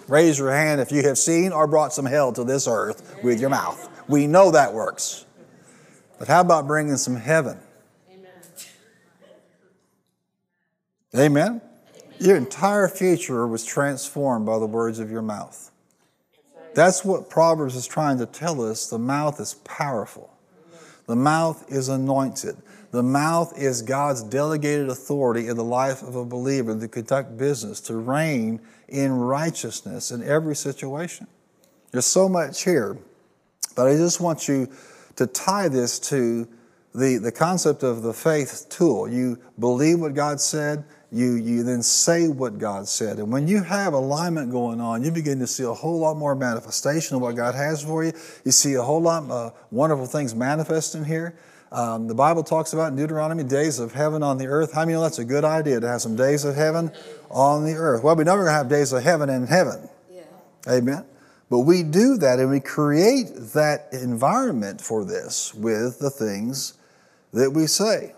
Raise 0.07 0.37
your 0.37 0.51
hand 0.51 0.81
if 0.81 0.91
you 0.91 1.01
have 1.03 1.17
seen 1.17 1.51
or 1.51 1.65
brought 1.65 1.91
some 1.91 2.05
hell 2.05 2.31
to 2.33 2.43
this 2.43 2.67
earth 2.67 3.17
with 3.23 3.41
your 3.41 3.49
mouth. 3.49 3.89
We 4.07 4.27
know 4.27 4.51
that 4.51 4.71
works. 4.73 5.25
But 6.19 6.27
how 6.27 6.41
about 6.41 6.67
bringing 6.67 6.97
some 6.97 7.15
heaven? 7.15 7.57
Amen. 8.09 8.29
Amen? 11.15 11.61
Your 12.19 12.37
entire 12.37 12.87
future 12.87 13.45
was 13.47 13.65
transformed 13.65 14.45
by 14.45 14.59
the 14.59 14.65
words 14.65 14.99
of 14.99 15.11
your 15.11 15.21
mouth. 15.21 15.71
That's 16.73 17.05
what 17.05 17.29
Proverbs 17.29 17.75
is 17.75 17.87
trying 17.87 18.17
to 18.19 18.25
tell 18.25 18.61
us. 18.61 18.89
The 18.89 18.99
mouth 18.99 19.39
is 19.39 19.55
powerful, 19.63 20.33
the 21.07 21.15
mouth 21.15 21.65
is 21.69 21.89
anointed. 21.89 22.57
The 22.91 23.03
mouth 23.03 23.59
is 23.59 23.81
God's 23.81 24.23
delegated 24.23 24.87
authority 24.87 25.49
in 25.49 25.57
the 25.57 25.65
life 25.65 26.01
of 26.01 26.15
a 26.15 26.23
believer 26.23 26.79
to 26.79 26.87
conduct 26.87 27.37
business, 27.37 27.81
to 27.81 27.97
reign 27.97 28.61
in 28.87 29.11
righteousness 29.11 30.11
in 30.11 30.23
every 30.23 30.55
situation. 30.55 31.27
There's 31.91 32.05
so 32.05 32.29
much 32.29 32.63
here, 32.63 32.97
but 33.75 33.87
I 33.87 33.95
just 33.97 34.21
want 34.21 34.47
you 34.47 34.69
to 35.17 35.27
tie 35.27 35.67
this 35.67 35.99
to 36.11 36.47
the, 36.93 37.17
the 37.17 37.33
concept 37.33 37.83
of 37.83 38.01
the 38.01 38.13
faith 38.13 38.67
tool. 38.69 39.09
You 39.09 39.39
believe 39.59 39.99
what 39.99 40.13
God 40.13 40.39
said, 40.39 40.85
you, 41.15 41.35
you 41.35 41.63
then 41.63 41.81
say 41.81 42.27
what 42.27 42.57
God 42.57 42.89
said. 42.89 43.19
And 43.19 43.31
when 43.31 43.47
you 43.47 43.63
have 43.63 43.93
alignment 43.93 44.51
going 44.51 44.81
on, 44.81 45.01
you 45.01 45.11
begin 45.11 45.39
to 45.39 45.47
see 45.47 45.63
a 45.63 45.73
whole 45.73 45.97
lot 45.99 46.17
more 46.17 46.35
manifestation 46.35 47.15
of 47.15 47.21
what 47.21 47.37
God 47.37 47.55
has 47.55 47.81
for 47.81 48.03
you. 48.03 48.11
You 48.43 48.51
see 48.51 48.73
a 48.73 48.81
whole 48.81 49.01
lot 49.01 49.23
of 49.29 49.53
wonderful 49.71 50.07
things 50.07 50.35
manifesting 50.35 51.05
here. 51.05 51.37
Um, 51.71 52.09
the 52.09 52.13
Bible 52.13 52.43
talks 52.43 52.73
about 52.73 52.91
in 52.91 52.97
Deuteronomy 52.97 53.45
days 53.45 53.79
of 53.79 53.93
heaven 53.93 54.23
on 54.23 54.37
the 54.37 54.47
earth. 54.47 54.73
How 54.73 54.81
many 54.81 54.91
know 54.91 55.03
that's 55.03 55.19
a 55.19 55.23
good 55.23 55.45
idea 55.45 55.79
to 55.79 55.87
have 55.87 56.01
some 56.01 56.17
days 56.17 56.43
of 56.43 56.55
heaven 56.55 56.91
on 57.31 57.65
the 57.65 57.75
earth? 57.75 58.03
Well, 58.03 58.17
we 58.17 58.25
know 58.25 58.33
we're 58.33 58.39
never 58.39 58.43
going 58.43 58.53
to 58.53 58.57
have 58.57 58.69
days 58.69 58.91
of 58.91 59.01
heaven 59.01 59.29
in 59.29 59.47
heaven. 59.47 59.87
Yeah. 60.11 60.23
Amen. 60.67 61.05
But 61.49 61.59
we 61.59 61.83
do 61.83 62.17
that 62.17 62.39
and 62.39 62.49
we 62.49 62.59
create 62.59 63.27
that 63.53 63.87
environment 63.93 64.81
for 64.81 65.05
this 65.05 65.53
with 65.53 65.99
the 65.99 66.09
things 66.09 66.73
that 67.31 67.51
we 67.51 67.67
say. 67.67 68.15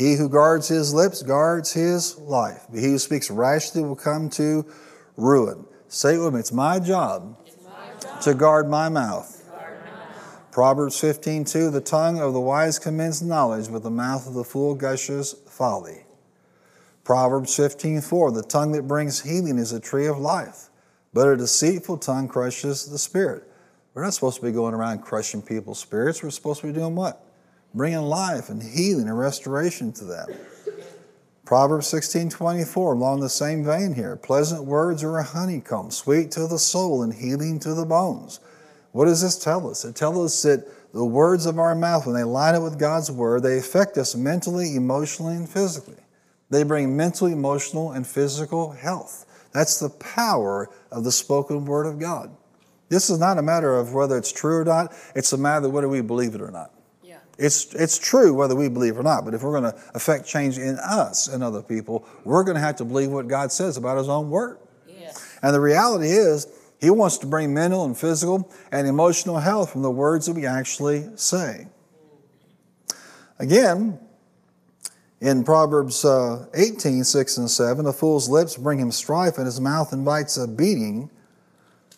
He 0.00 0.14
who 0.14 0.30
guards 0.30 0.66
his 0.66 0.94
lips 0.94 1.22
guards 1.22 1.74
his 1.74 2.16
life. 2.16 2.64
He 2.72 2.84
who 2.84 2.98
speaks 2.98 3.30
rashly 3.30 3.82
will 3.82 3.94
come 3.94 4.30
to 4.30 4.64
ruin. 5.18 5.66
Say 5.88 6.14
it 6.14 6.18
with 6.20 6.32
me. 6.32 6.40
It's 6.40 6.52
my 6.52 6.78
job, 6.78 7.36
to 8.22 8.32
guard 8.32 8.70
my 8.70 8.88
mouth. 8.88 9.36
Proverbs 10.52 10.98
15, 10.98 11.44
2, 11.44 11.70
the 11.70 11.82
tongue 11.82 12.18
of 12.18 12.32
the 12.32 12.40
wise 12.40 12.78
commends 12.78 13.20
knowledge, 13.20 13.70
but 13.70 13.82
the 13.82 13.90
mouth 13.90 14.26
of 14.26 14.32
the 14.32 14.42
fool 14.42 14.74
gushes 14.74 15.34
folly. 15.46 16.06
Proverbs 17.04 17.54
15, 17.54 18.00
4, 18.00 18.32
the 18.32 18.42
tongue 18.42 18.72
that 18.72 18.88
brings 18.88 19.20
healing 19.20 19.58
is 19.58 19.72
a 19.72 19.80
tree 19.80 20.06
of 20.06 20.18
life, 20.18 20.70
but 21.12 21.28
a 21.28 21.36
deceitful 21.36 21.98
tongue 21.98 22.26
crushes 22.26 22.86
the 22.86 22.98
spirit. 22.98 23.44
We're 23.92 24.04
not 24.04 24.14
supposed 24.14 24.36
to 24.36 24.46
be 24.46 24.50
going 24.50 24.72
around 24.72 25.02
crushing 25.02 25.42
people's 25.42 25.78
spirits. 25.78 26.22
We're 26.22 26.30
supposed 26.30 26.62
to 26.62 26.68
be 26.68 26.72
doing 26.72 26.94
what? 26.94 27.29
Bringing 27.74 28.02
life 28.02 28.48
and 28.48 28.62
healing 28.62 29.08
and 29.08 29.18
restoration 29.18 29.92
to 29.92 30.04
them. 30.04 30.28
Proverbs 31.44 31.88
16, 31.88 32.30
24, 32.30 32.94
along 32.94 33.20
the 33.20 33.28
same 33.28 33.64
vein 33.64 33.94
here. 33.94 34.16
Pleasant 34.16 34.64
words 34.64 35.02
are 35.02 35.18
a 35.18 35.24
honeycomb, 35.24 35.90
sweet 35.90 36.30
to 36.32 36.46
the 36.46 36.58
soul 36.58 37.02
and 37.02 37.12
healing 37.12 37.58
to 37.60 37.74
the 37.74 37.84
bones. 37.84 38.38
What 38.92 39.06
does 39.06 39.20
this 39.20 39.38
tell 39.38 39.68
us? 39.68 39.84
It 39.84 39.96
tells 39.96 40.18
us 40.18 40.42
that 40.42 40.92
the 40.92 41.04
words 41.04 41.46
of 41.46 41.58
our 41.58 41.74
mouth, 41.74 42.06
when 42.06 42.14
they 42.14 42.24
line 42.24 42.54
up 42.54 42.62
with 42.62 42.78
God's 42.78 43.10
word, 43.10 43.42
they 43.42 43.58
affect 43.58 43.98
us 43.98 44.14
mentally, 44.14 44.76
emotionally, 44.76 45.36
and 45.36 45.48
physically. 45.48 46.02
They 46.50 46.64
bring 46.64 46.96
mental, 46.96 47.28
emotional, 47.28 47.92
and 47.92 48.06
physical 48.06 48.72
health. 48.72 49.26
That's 49.52 49.78
the 49.78 49.90
power 49.90 50.68
of 50.90 51.04
the 51.04 51.12
spoken 51.12 51.64
word 51.64 51.86
of 51.86 51.98
God. 51.98 52.30
This 52.88 53.08
is 53.08 53.20
not 53.20 53.38
a 53.38 53.42
matter 53.42 53.76
of 53.76 53.92
whether 53.92 54.18
it's 54.18 54.32
true 54.32 54.58
or 54.58 54.64
not, 54.64 54.92
it's 55.14 55.32
a 55.32 55.38
matter 55.38 55.66
of 55.66 55.72
whether 55.72 55.88
we 55.88 56.00
believe 56.00 56.34
it 56.34 56.40
or 56.40 56.50
not. 56.50 56.72
It's, 57.40 57.74
it's 57.74 57.98
true 57.98 58.34
whether 58.34 58.54
we 58.54 58.68
believe 58.68 58.98
or 58.98 59.02
not, 59.02 59.24
but 59.24 59.32
if 59.32 59.42
we're 59.42 59.58
going 59.58 59.72
to 59.72 59.82
affect 59.94 60.26
change 60.26 60.58
in 60.58 60.78
us 60.78 61.26
and 61.26 61.42
other 61.42 61.62
people, 61.62 62.06
we're 62.24 62.44
going 62.44 62.56
to 62.56 62.60
have 62.60 62.76
to 62.76 62.84
believe 62.84 63.10
what 63.10 63.28
God 63.28 63.50
says 63.50 63.78
about 63.78 63.96
His 63.96 64.10
own 64.10 64.28
word. 64.28 64.58
Yes. 64.86 65.38
And 65.42 65.54
the 65.54 65.60
reality 65.60 66.10
is, 66.10 66.46
He 66.82 66.90
wants 66.90 67.16
to 67.18 67.26
bring 67.26 67.54
mental 67.54 67.86
and 67.86 67.96
physical 67.96 68.52
and 68.70 68.86
emotional 68.86 69.38
health 69.38 69.72
from 69.72 69.80
the 69.80 69.90
words 69.90 70.26
that 70.26 70.34
we 70.34 70.44
actually 70.44 71.08
say. 71.16 71.68
Again, 73.38 73.98
in 75.22 75.42
Proverbs 75.42 76.04
uh, 76.04 76.44
18, 76.52 77.04
6 77.04 77.38
and 77.38 77.50
7, 77.50 77.86
a 77.86 77.92
fool's 77.92 78.28
lips 78.28 78.58
bring 78.58 78.78
him 78.78 78.92
strife, 78.92 79.38
and 79.38 79.46
his 79.46 79.58
mouth 79.58 79.94
invites 79.94 80.36
a 80.36 80.46
beating. 80.46 81.08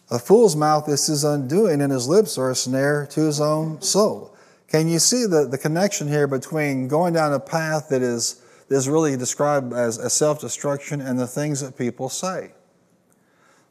A 0.08 0.20
fool's 0.20 0.54
mouth 0.54 0.88
is 0.88 1.04
his 1.08 1.24
undoing, 1.24 1.80
and 1.80 1.92
his 1.92 2.06
lips 2.06 2.38
are 2.38 2.50
a 2.50 2.54
snare 2.54 3.06
to 3.10 3.22
his 3.22 3.40
own 3.40 3.80
soul. 3.82 4.31
Can 4.72 4.88
you 4.88 4.98
see 4.98 5.26
the, 5.26 5.46
the 5.46 5.58
connection 5.58 6.08
here 6.08 6.26
between 6.26 6.88
going 6.88 7.12
down 7.12 7.34
a 7.34 7.38
path 7.38 7.90
that 7.90 8.00
is, 8.00 8.40
that 8.68 8.74
is 8.74 8.88
really 8.88 9.18
described 9.18 9.74
as, 9.74 9.98
as 9.98 10.14
self 10.14 10.40
destruction 10.40 11.02
and 11.02 11.18
the 11.18 11.26
things 11.26 11.60
that 11.60 11.76
people 11.76 12.08
say? 12.08 12.52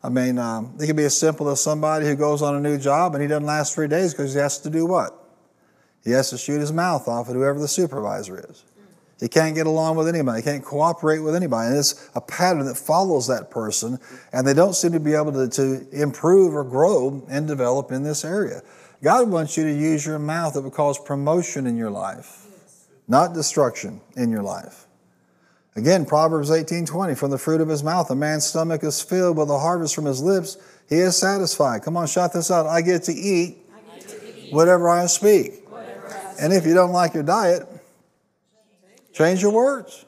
I 0.04 0.10
mean, 0.10 0.38
um, 0.38 0.76
it 0.80 0.86
could 0.86 0.96
be 0.96 1.06
as 1.06 1.18
simple 1.18 1.50
as 1.50 1.60
somebody 1.60 2.06
who 2.06 2.16
goes 2.16 2.44
on 2.44 2.56
a 2.56 2.60
new 2.60 2.78
job 2.78 3.16
and 3.16 3.22
he 3.22 3.28
doesn't 3.28 3.48
last 3.48 3.74
three 3.74 3.88
days 3.88 4.14
because 4.14 4.34
he 4.34 4.40
has 4.40 4.60
to 4.60 4.70
do 4.70 4.86
what? 4.86 5.18
He 6.04 6.12
has 6.12 6.30
to 6.30 6.38
shoot 6.38 6.60
his 6.60 6.72
mouth 6.72 7.08
off 7.08 7.30
at 7.30 7.36
whoever 7.36 7.58
the 7.58 7.68
supervisor 7.68 8.40
is. 8.48 8.64
He 9.20 9.28
can't 9.28 9.56
get 9.56 9.66
along 9.66 9.98
with 9.98 10.08
anybody. 10.08 10.42
He 10.42 10.44
can't 10.44 10.64
cooperate 10.64 11.20
with 11.20 11.36
anybody. 11.36 11.70
And 11.70 11.78
it's 11.78 12.10
a 12.14 12.22
pattern 12.22 12.66
that 12.66 12.78
follows 12.78 13.28
that 13.28 13.52
person, 13.52 14.00
and 14.34 14.48
they 14.48 14.54
don't 14.56 14.74
seem 14.74 14.92
to 14.94 15.00
be 15.00 15.14
able 15.14 15.32
to, 15.34 15.48
to 15.50 15.88
improve 15.92 16.56
or 16.56 16.64
grow 16.64 17.24
and 17.30 17.48
develop 17.48 17.92
in 17.92 18.02
this 18.02 18.26
area. 18.26 18.64
God 19.04 19.30
wants 19.30 19.58
you 19.58 19.64
to 19.64 19.74
use 19.74 20.06
your 20.06 20.20
mouth 20.20 20.54
that 20.54 20.62
will 20.62 20.72
cause 20.72 21.00
promotion 21.00 21.66
in 21.66 21.76
your 21.76 21.90
life, 21.90 22.46
not 23.08 23.34
destruction 23.34 24.00
in 24.16 24.30
your 24.30 24.44
life. 24.44 24.86
Again, 25.76 26.06
Proverbs 26.06 26.52
18:20, 26.52 27.16
from 27.16 27.32
the 27.32 27.38
fruit 27.38 27.62
of 27.62 27.70
his 27.70 27.84
mouth 27.84 28.12
a 28.12 28.16
man's 28.16 28.46
stomach 28.46 28.84
is 28.84 29.02
filled, 29.02 29.38
with 29.38 29.48
the 29.48 29.58
harvest 29.58 29.96
from 29.96 30.06
his 30.06 30.22
lips 30.22 30.58
he 30.88 30.98
is 30.98 31.18
satisfied. 31.18 31.82
Come 31.84 31.98
on, 31.98 32.08
shout 32.08 32.34
this 32.34 32.52
out. 32.52 32.68
I 32.68 32.82
get 32.82 33.04
to 33.04 33.14
eat, 33.14 33.58
whatever 34.52 34.90
I 34.90 35.06
speak. 35.08 35.64
and 36.40 36.52
if 36.52 36.66
you 36.66 36.74
don't 36.74 36.92
like 36.92 37.14
your 37.14 37.24
diet, 37.24 37.68
change 39.14 39.42
your 39.42 39.52
words. 39.52 40.06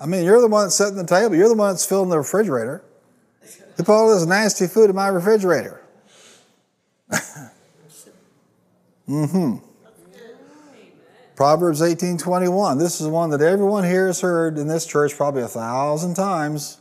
I 0.00 0.06
mean, 0.06 0.24
you're 0.24 0.40
the 0.40 0.48
one 0.48 0.66
that's 0.66 0.76
setting 0.76 0.96
the 0.96 1.04
table, 1.04 1.34
you're 1.34 1.48
the 1.48 1.54
one 1.54 1.72
that's 1.72 1.86
filling 1.86 2.10
the 2.10 2.18
refrigerator. 2.18 2.82
Who 3.76 3.82
put 3.82 3.92
all 3.92 4.14
this 4.14 4.26
nasty 4.26 4.66
food 4.66 4.90
in 4.90 4.96
my 4.96 5.08
refrigerator? 5.08 5.80
mm-hmm. 9.10 9.66
Proverbs 11.40 11.80
18:21. 11.80 12.78
This 12.78 13.00
is 13.00 13.06
one 13.06 13.30
that 13.30 13.40
everyone 13.40 13.82
here 13.82 14.08
has 14.08 14.20
heard 14.20 14.58
in 14.58 14.68
this 14.68 14.84
church 14.84 15.16
probably 15.16 15.40
a 15.40 15.48
thousand 15.48 16.14
times. 16.14 16.76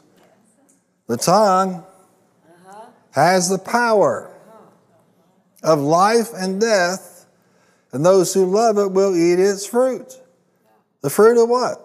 The 1.08 1.16
tongue 1.16 1.86
has 3.12 3.48
the 3.50 3.58
power 3.58 4.30
of 5.64 5.80
life 5.80 6.32
and 6.36 6.60
death, 6.60 7.26
and 7.94 8.06
those 8.06 8.34
who 8.34 8.46
love 8.46 8.78
it 8.78 8.92
will 8.92 9.16
eat 9.16 9.40
its 9.40 9.66
fruit. 9.66 10.20
The 11.04 11.10
fruit 11.10 11.42
of 11.42 11.48
what? 11.48 11.78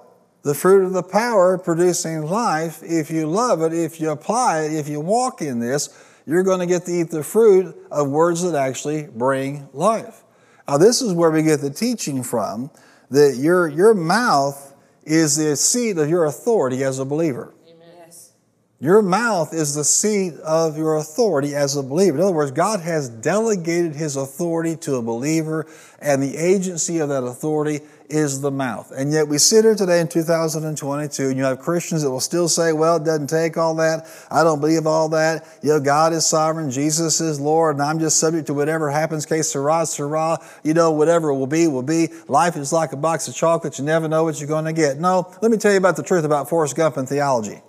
The 0.43 0.55
fruit 0.55 0.85
of 0.85 0.93
the 0.93 1.05
power 1.05 1.57
producing 1.57 2.23
life. 2.23 2.83
If 2.83 3.09
you 3.09 3.29
love 3.29 3.63
it, 3.63 3.73
if 3.73 4.01
you 4.01 4.11
apply 4.11 4.63
it, 4.63 4.73
if 4.73 4.89
you 4.89 4.99
walk 4.99 5.41
in 5.41 5.61
this, 5.61 5.97
you're 6.27 6.43
going 6.43 6.59
to 6.59 6.67
get 6.67 6.87
to 6.87 6.93
eat 6.93 7.11
the 7.11 7.23
fruit 7.23 7.77
of 7.89 8.11
words 8.11 8.43
that 8.43 8.57
actually 8.57 9.07
bring 9.07 9.69
life. 9.73 10.24
Now, 10.67 10.79
this 10.79 11.03
is 11.03 11.13
where 11.13 11.31
we 11.31 11.43
get 11.43 11.61
the 11.61 11.71
teaching 11.71 12.23
from 12.23 12.71
that 13.11 13.37
your, 13.37 13.69
your 13.69 13.95
mouth 13.95 14.75
is 15.05 15.37
the 15.37 15.57
seat 15.57 15.99
of 15.99 16.09
your 16.09 16.25
authority 16.25 16.83
as 16.83 16.99
a 16.99 17.05
believer. 17.05 17.53
Yes. 17.67 18.33
Your 18.81 19.03
mouth 19.03 19.53
is 19.53 19.75
the 19.75 19.85
seat 19.85 20.35
of 20.41 20.79
your 20.79 20.97
authority 20.97 21.55
as 21.55 21.77
a 21.77 21.83
believer. 21.83 22.17
In 22.17 22.25
other 22.25 22.33
words, 22.33 22.51
God 22.51 22.81
has 22.81 23.11
delegated 23.11 23.95
his 23.95 24.17
authority 24.17 24.77
to 24.77 24.97
a 24.97 25.03
believer, 25.03 25.67
and 26.01 26.23
the 26.23 26.37
agency 26.37 26.99
of 26.99 27.11
that 27.11 27.25
authority 27.25 27.81
is 28.09 28.41
the 28.41 28.51
mouth. 28.51 28.93
And 28.93 29.13
yet 29.13 29.29
we 29.29 29.39
sit 29.39 29.65
here 29.65 29.75
today 29.75 30.01
in 30.01 30.09
2022, 30.09 31.29
and 31.29 31.37
you 31.37 31.45
have 31.45 31.59
Christians 31.59 32.03
that 32.03 32.11
will 32.11 32.21
still 32.21 32.49
say, 32.49 32.73
well, 32.73 32.97
it 32.97 33.05
doesn't 33.05 33.29
take 33.29 33.57
all 33.57 33.75
that. 33.77 34.07
I 34.31 34.45
don't 34.45 34.61
believe 34.61 34.87
all 34.87 35.09
that. 35.11 35.47
You 35.63 35.71
know, 35.71 35.81
God 35.81 36.13
is 36.13 36.27
sovereign, 36.27 36.71
Jesus 36.71 37.21
is 37.21 37.41
Lord, 37.41 37.77
and 37.77 37.83
I'm 37.83 37.99
just 37.99 38.19
subject 38.19 38.47
to 38.49 38.55
whatever 38.55 38.91
happens. 38.91 39.27
Que 39.27 39.43
sera, 39.43 39.87
sera, 39.87 40.39
you 40.63 40.75
know, 40.75 40.91
whatever 40.91 41.31
it 41.31 41.37
will 41.37 41.47
be, 41.47 41.67
will 41.67 41.83
be. 41.83 42.09
Life 42.29 42.57
is 42.57 42.73
like 42.73 42.93
a 42.93 42.97
box 42.97 43.29
of 43.29 43.35
chocolates. 43.35 43.79
You 43.79 43.85
never 43.85 44.09
know 44.09 44.25
what 44.25 44.39
you're 44.39 44.49
going 44.49 44.67
to 44.67 44.73
get. 44.73 44.99
No, 44.99 45.33
let 45.41 45.51
me 45.51 45.57
tell 45.57 45.73
you 45.73 45.79
about 45.79 45.97
the 45.97 46.03
truth 46.03 46.25
about 46.25 46.49
Forrest 46.49 46.77
Gump 46.77 46.97
and 46.97 47.09
theology. 47.09 47.61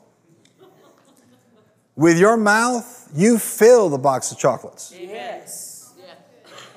With 1.96 2.20
your 2.20 2.36
mouth, 2.36 3.10
you 3.16 3.40
fill 3.40 3.90
the 3.90 3.98
box 3.98 4.32
of 4.32 4.38
chocolates. 4.38 4.94
Yes. 4.94 5.94
Yeah. 5.98 6.06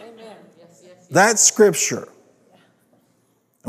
Amen. 0.00 0.36
Yes, 0.56 0.82
yes. 0.84 1.08
That's 1.10 1.42
scripture. 1.42 2.08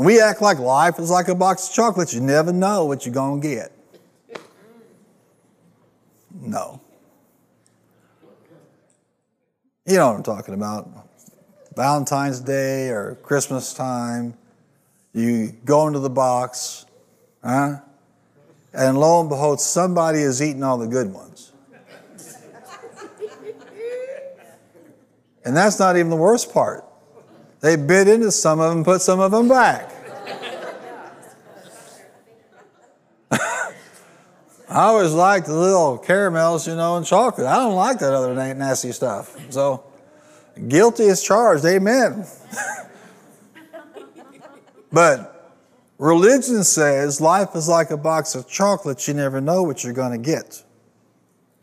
And 0.00 0.06
we 0.06 0.18
act 0.18 0.40
like 0.40 0.58
life 0.58 0.98
is 0.98 1.10
like 1.10 1.28
a 1.28 1.34
box 1.34 1.68
of 1.68 1.74
chocolates. 1.74 2.14
You 2.14 2.22
never 2.22 2.54
know 2.54 2.86
what 2.86 3.04
you're 3.04 3.12
going 3.12 3.42
to 3.42 3.46
get. 3.46 3.70
No. 6.32 6.80
You 9.84 9.96
know 9.98 10.08
what 10.08 10.16
I'm 10.16 10.22
talking 10.22 10.54
about. 10.54 10.88
Valentine's 11.76 12.40
Day 12.40 12.88
or 12.88 13.16
Christmas 13.16 13.74
time, 13.74 14.32
you 15.12 15.54
go 15.66 15.86
into 15.86 15.98
the 15.98 16.08
box, 16.08 16.86
huh? 17.44 17.80
And 18.72 18.98
lo 18.98 19.20
and 19.20 19.28
behold, 19.28 19.60
somebody 19.60 20.20
is 20.20 20.40
eating 20.40 20.62
all 20.62 20.78
the 20.78 20.86
good 20.86 21.12
ones. 21.12 21.52
And 25.44 25.54
that's 25.54 25.78
not 25.78 25.98
even 25.98 26.08
the 26.08 26.16
worst 26.16 26.54
part. 26.54 26.89
They 27.60 27.76
bit 27.76 28.08
into 28.08 28.32
some 28.32 28.58
of 28.58 28.70
them 28.70 28.84
put 28.84 29.02
some 29.02 29.20
of 29.20 29.30
them 29.32 29.48
back. 29.48 29.90
I 33.30 33.64
always 34.68 35.12
liked 35.12 35.46
the 35.46 35.54
little 35.54 35.98
caramels, 35.98 36.66
you 36.66 36.74
know, 36.74 36.96
and 36.96 37.04
chocolate. 37.04 37.46
I 37.46 37.56
don't 37.56 37.74
like 37.74 37.98
that 37.98 38.14
other 38.14 38.34
nasty 38.34 38.92
stuff. 38.92 39.36
So, 39.50 39.84
guilty 40.68 41.08
as 41.08 41.22
charged. 41.22 41.66
Amen. 41.66 42.26
but 44.92 45.58
religion 45.98 46.64
says 46.64 47.20
life 47.20 47.54
is 47.54 47.68
like 47.68 47.90
a 47.90 47.96
box 47.96 48.34
of 48.34 48.48
chocolates. 48.48 49.06
You 49.06 49.14
never 49.14 49.40
know 49.40 49.62
what 49.62 49.84
you're 49.84 49.92
going 49.92 50.12
to 50.12 50.18
get. 50.18 50.62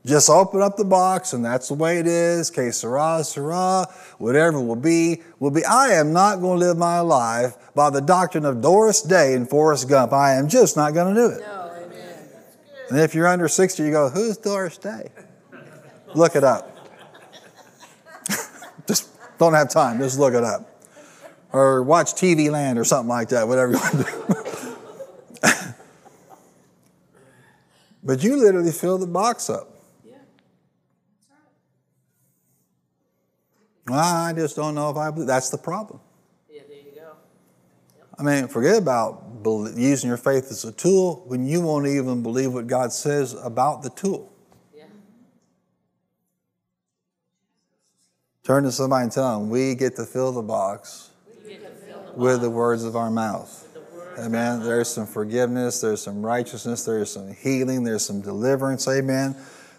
Just 0.08 0.30
open 0.30 0.62
up 0.62 0.78
the 0.78 0.86
box, 0.86 1.34
and 1.34 1.44
that's 1.44 1.68
the 1.68 1.74
way 1.74 2.00
it 2.00 2.08
is. 2.08 2.50
Que 2.50 2.72
sera, 2.72 3.24
sera. 3.26 3.86
Whatever 4.18 4.58
it 4.58 4.64
will 4.64 4.78
be, 4.78 5.22
will 5.40 5.52
be. 5.52 5.66
I 5.66 5.90
am 5.90 6.14
not 6.14 6.40
going 6.40 6.60
to 6.60 6.66
live 6.66 6.78
my 6.78 7.02
life 7.02 7.58
by 7.76 7.90
the 7.90 8.00
doctrine 8.00 8.46
of 8.46 8.62
Doris 8.62 9.02
Day 9.02 9.34
and 9.34 9.50
Forrest 9.50 9.90
Gump. 9.90 10.14
I 10.14 10.36
am 10.36 10.48
just 10.48 10.78
not 10.78 10.94
going 10.94 11.14
to 11.14 11.22
do 11.22 11.28
it. 11.36 11.42
No, 11.42 11.72
amen. 11.76 12.30
And 12.90 13.00
if 13.00 13.14
you're 13.14 13.28
under 13.28 13.50
60, 13.50 13.84
you 13.84 13.92
go, 13.92 14.10
Who's 14.10 14.38
Doris 14.38 14.78
Day? 14.78 15.12
Look 16.16 16.38
it 16.38 16.44
up. 16.44 16.76
just 18.88 19.10
don't 19.38 19.54
have 19.54 19.70
time, 19.70 20.00
just 20.00 20.18
look 20.18 20.34
it 20.34 20.44
up. 20.44 20.84
Or 21.52 21.84
watch 21.84 22.14
TV 22.14 22.50
Land 22.50 22.80
or 22.80 22.84
something 22.84 23.10
like 23.10 23.30
that, 23.30 23.48
whatever 23.48 23.74
you 23.74 23.78
want 23.78 23.92
to 23.92 24.04
do. 24.04 24.76
but 28.04 28.24
you 28.24 28.38
literally 28.38 28.72
fill 28.72 28.98
the 28.98 29.08
box 29.08 29.50
up. 29.50 29.70
Yeah. 30.04 30.16
Well, 33.60 33.68
I 33.90 34.34
just 34.36 34.56
don't 34.56 34.76
know 34.76 34.90
if 34.90 34.98
I 34.98 35.12
believe. 35.12 35.28
That's 35.28 35.50
the 35.50 35.58
problem. 35.58 36.00
Yeah, 36.50 36.62
there 36.68 36.78
you 36.78 36.92
go. 36.96 37.14
I 38.18 38.24
mean, 38.24 38.48
forget 38.48 38.78
about 38.78 39.24
using 39.76 40.10
your 40.10 40.18
faith 40.18 40.52
as 40.52 40.66
a 40.66 40.72
tool 40.72 41.24
when 41.28 41.46
you 41.46 41.62
won't 41.62 41.88
even 41.88 42.22
believe 42.22 42.54
what 42.54 42.68
God 42.68 42.92
says 42.92 43.34
about 43.34 43.84
the 43.84 43.90
tool. 43.92 44.32
Yeah. 44.76 44.86
Turn 48.44 48.64
to 48.64 48.72
somebody 48.72 49.04
and 49.04 49.12
tell 49.12 49.40
them, 49.40 49.50
we 49.50 49.76
get 49.76 49.96
to 49.96 50.06
fill 50.06 50.32
the 50.32 50.42
box 50.42 51.12
with 52.16 52.42
the 52.42 52.50
words 52.50 52.84
of 52.84 52.96
our 52.96 53.12
mouth. 53.12 53.64
Amen. 54.18 54.64
There's 54.64 54.88
some 54.88 55.06
forgiveness, 55.06 55.80
there's 55.80 56.02
some 56.02 56.26
righteousness, 56.26 56.84
there's 56.84 57.12
some 57.12 57.32
healing, 57.36 57.84
there's 57.84 58.04
some 58.04 58.20
deliverance. 58.20 58.88
Amen. 58.88 59.36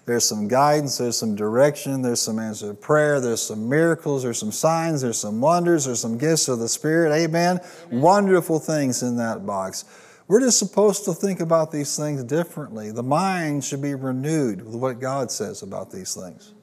There's 0.09 0.25
some 0.25 0.49
guidance, 0.49 0.97
there's 0.97 1.19
some 1.19 1.37
direction, 1.37 2.01
there's 2.01 2.23
some 2.23 2.39
answered 2.39 2.81
prayer, 2.81 3.21
there's 3.21 3.43
some 3.43 3.69
miracles, 3.69 4.23
there's 4.23 4.39
some 4.39 4.51
signs, 4.51 5.03
there's 5.03 5.19
some 5.19 5.39
wonders, 5.39 5.85
there's 5.85 6.01
some 6.01 6.17
gifts 6.17 6.49
of 6.49 6.61
the 6.61 6.69
Spirit. 6.69 7.13
Amen. 7.13 7.61
Wonderful 7.91 8.59
things 8.59 9.03
in 9.03 9.19
that 9.19 9.45
box. 9.45 9.85
We're 10.27 10.41
just 10.41 10.59
supposed 10.59 11.05
to 11.05 11.13
think 11.13 11.41
about 11.41 11.73
these 11.73 11.95
things 11.95 12.25
differently. 12.25 12.91
The 12.91 13.03
mind 13.03 13.67
should 13.67 13.83
be 13.83 13.95
renewed 13.95 14.65
with 14.65 14.77
what 14.77 14.99
God 14.99 15.31
says 15.31 15.61
about 15.61 15.91
these 15.91 16.15
things. 16.15 16.55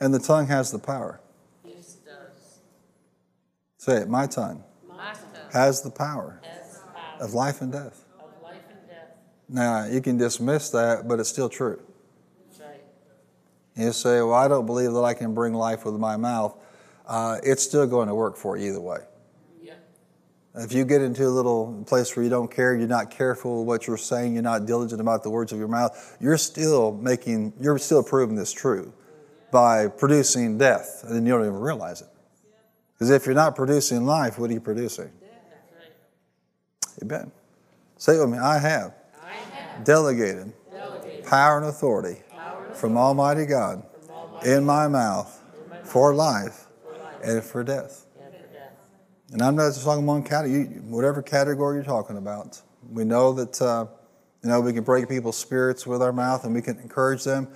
And 0.00 0.14
the 0.14 0.18
tongue 0.18 0.46
has 0.46 0.72
the 0.72 0.78
power. 0.78 1.20
Yes, 1.66 1.96
it 1.96 2.06
does. 2.06 2.60
Say 3.76 3.96
it, 3.98 4.08
my 4.08 4.26
tongue 4.26 4.64
My 4.88 5.12
tongue 5.12 5.50
has 5.52 5.82
the 5.82 5.90
power 5.90 6.40
has 6.42 6.80
the 6.80 6.86
power 6.94 7.20
of 7.20 7.34
life 7.34 7.60
and 7.60 7.70
death. 7.70 8.06
of 8.18 8.42
life 8.42 8.64
and 8.70 8.88
death. 8.88 9.18
Now, 9.50 9.84
you 9.84 10.00
can 10.00 10.16
dismiss 10.16 10.70
that, 10.70 11.06
but 11.06 11.20
it's 11.20 11.28
still 11.28 11.50
true. 11.50 11.82
Right. 13.76 13.84
You 13.84 13.92
say, 13.92 14.20
Well, 14.22 14.34
I 14.34 14.48
don't 14.48 14.66
believe 14.66 14.92
that 14.92 15.02
I 15.02 15.14
can 15.14 15.34
bring 15.34 15.54
life 15.54 15.84
with 15.84 15.94
my 15.94 16.16
mouth. 16.16 16.56
Uh, 17.06 17.38
it's 17.42 17.62
still 17.62 17.86
going 17.86 18.08
to 18.08 18.14
work 18.14 18.36
for 18.36 18.56
you 18.56 18.70
either 18.70 18.80
way. 18.80 18.98
Yeah. 19.62 19.74
If 20.56 20.72
you 20.72 20.84
get 20.84 21.02
into 21.02 21.26
a 21.26 21.30
little 21.30 21.84
place 21.86 22.16
where 22.16 22.24
you 22.24 22.30
don't 22.30 22.50
care, 22.50 22.74
you're 22.74 22.88
not 22.88 23.10
careful 23.10 23.64
what 23.64 23.86
you're 23.86 23.96
saying, 23.96 24.34
you're 24.34 24.42
not 24.42 24.66
diligent 24.66 25.00
about 25.00 25.22
the 25.22 25.30
words 25.30 25.52
of 25.52 25.58
your 25.58 25.68
mouth, 25.68 26.16
you're 26.20 26.38
still 26.38 26.92
making, 26.92 27.52
you're 27.60 27.78
still 27.78 28.02
proving 28.02 28.34
this 28.34 28.52
true 28.52 28.92
by 29.52 29.86
producing 29.86 30.58
death, 30.58 31.04
and 31.06 31.14
then 31.14 31.24
you 31.24 31.32
don't 31.32 31.42
even 31.42 31.54
realize 31.54 32.02
it. 32.02 32.08
Because 32.94 33.10
if 33.10 33.26
you're 33.26 33.34
not 33.34 33.54
producing 33.54 34.04
life, 34.04 34.38
what 34.38 34.50
are 34.50 34.54
you 34.54 34.60
producing? 34.60 35.10
Right. 35.78 37.02
Amen. 37.02 37.30
Say 37.98 38.16
it 38.16 38.20
with 38.20 38.30
me 38.30 38.38
I 38.38 38.58
have 38.58 38.94
I 39.22 39.32
have 39.32 39.84
delegated 39.84 40.52
delegated 40.70 41.24
power 41.24 41.58
and 41.58 41.66
authority 41.66 42.22
from 42.76 42.96
Almighty 42.96 43.46
God 43.46 43.82
in 44.44 44.64
my 44.64 44.86
mouth 44.88 45.42
for 45.84 46.14
life 46.14 46.66
and 47.22 47.42
for 47.42 47.64
death. 47.64 48.06
and 49.32 49.42
I'm 49.42 49.56
not 49.56 49.68
just 49.72 49.84
talking 49.84 50.04
about 50.04 50.24
category, 50.24 50.64
whatever 50.88 51.22
category 51.22 51.76
you're 51.76 51.84
talking 51.84 52.16
about. 52.16 52.60
We 52.90 53.04
know 53.04 53.32
that, 53.32 53.60
uh, 53.60 53.86
you 54.42 54.50
know, 54.50 54.60
we 54.60 54.72
can 54.72 54.84
break 54.84 55.08
people's 55.08 55.36
spirits 55.36 55.86
with 55.86 56.02
our 56.02 56.12
mouth 56.12 56.44
and 56.44 56.54
we 56.54 56.62
can 56.62 56.78
encourage 56.78 57.24
them. 57.24 57.48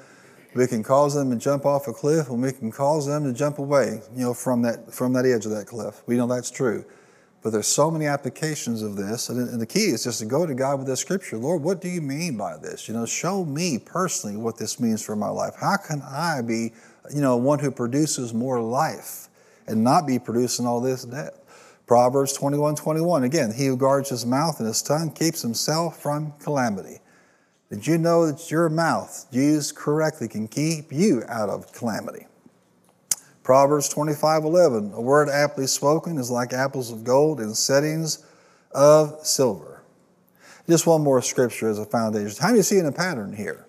We 0.55 0.67
can 0.67 0.83
cause 0.83 1.15
them 1.15 1.31
to 1.31 1.37
jump 1.37 1.65
off 1.65 1.87
a 1.87 1.93
cliff 1.93 2.29
and 2.29 2.43
we 2.43 2.51
can 2.53 2.73
cause 2.73 3.07
them 3.07 3.25
to 3.25 3.33
jump 3.33 3.59
away, 3.59 4.01
you 4.17 4.23
know, 4.25 4.35
from 4.35 4.63
that, 4.63 4.93
from 4.93 5.13
that 5.13 5.25
edge 5.25 5.45
of 5.47 5.53
that 5.53 5.67
cliff. 5.67 6.03
We 6.07 6.17
know 6.17 6.27
that's 6.27 6.51
true. 6.51 6.85
But 7.43 7.51
there's 7.51 7.67
so 7.67 7.91
many 7.91 8.07
applications 8.07 8.83
of 8.83 8.97
this. 8.97 9.31
And, 9.31 9.61
the 9.61 9.67
key 9.67 9.87
is 9.87 10.05
just 10.05 10.19
to 10.19 10.27
go 10.27 10.45
to 10.45 10.55
God 10.55 10.79
with 10.79 10.87
this 10.87 11.01
scripture. 11.01 11.39
Lord, 11.39 11.63
what 11.63 11.81
do 11.81 11.89
you 11.89 12.03
mean 12.03 12.37
by 12.37 12.59
this? 12.59 12.87
You 12.87 12.95
know, 12.95 13.07
show 13.07 13.45
me 13.45 13.79
personally 13.79 14.37
what 14.37 14.59
this 14.59 14.79
means 14.79 15.03
for 15.03 15.17
my 15.17 15.29
life. 15.29 15.55
How 15.59 15.77
can 15.77 16.03
I 16.03 16.43
be, 16.43 16.73
you 17.15 17.23
know, 17.23 17.37
one 17.37 17.59
who 17.59 17.71
produces 17.71 18.35
more 18.35 18.61
life 18.61 19.29
and 19.67 19.83
not 19.83 20.07
be 20.07 20.19
producing 20.19 20.67
all 20.67 20.81
this 20.81 21.05
death? 21.05 21.39
Proverbs 21.87 22.35
21 22.35 22.77
21. 22.77 23.25
Again, 23.25 23.53
he 23.53 23.67
who 23.67 23.77
guards 23.77 24.11
his 24.11 24.27
mouth 24.27 24.59
and 24.61 24.69
his 24.69 24.83
tongue 24.83 25.11
keeps 25.11 25.43
himself 25.43 26.01
from 26.01 26.33
calamity. 26.41 27.01
Did 27.71 27.87
you 27.87 27.99
know 27.99 28.27
that 28.27 28.51
your 28.51 28.69
mouth, 28.69 29.27
used 29.31 29.77
correctly, 29.77 30.29
can 30.29 30.47
keep 30.47 30.93
you 30.93 31.25
out 31.29 31.49
of 31.49 31.73
calamity? 31.73 32.27
Proverbs 33.43 33.89
25 33.89 34.45
11. 34.45 34.93
A 34.95 35.01
word 35.01 35.29
aptly 35.29 35.67
spoken 35.67 36.19
is 36.19 36.31
like 36.31 36.53
apples 36.53 36.93
of 36.93 37.05
gold 37.05 37.41
in 37.41 37.55
settings 37.55 38.25
of 38.73 39.27
silver. 39.27 39.83
Just 40.69 40.87
one 40.87 41.03
more 41.03 41.23
scripture 41.23 41.69
as 41.69 41.79
a 41.79 41.85
foundation. 41.85 42.37
How 42.41 42.51
do 42.51 42.57
you 42.57 42.63
see 42.63 42.79
in 42.79 42.87
a 42.87 42.93
pattern 42.93 43.33
here? 43.33 43.67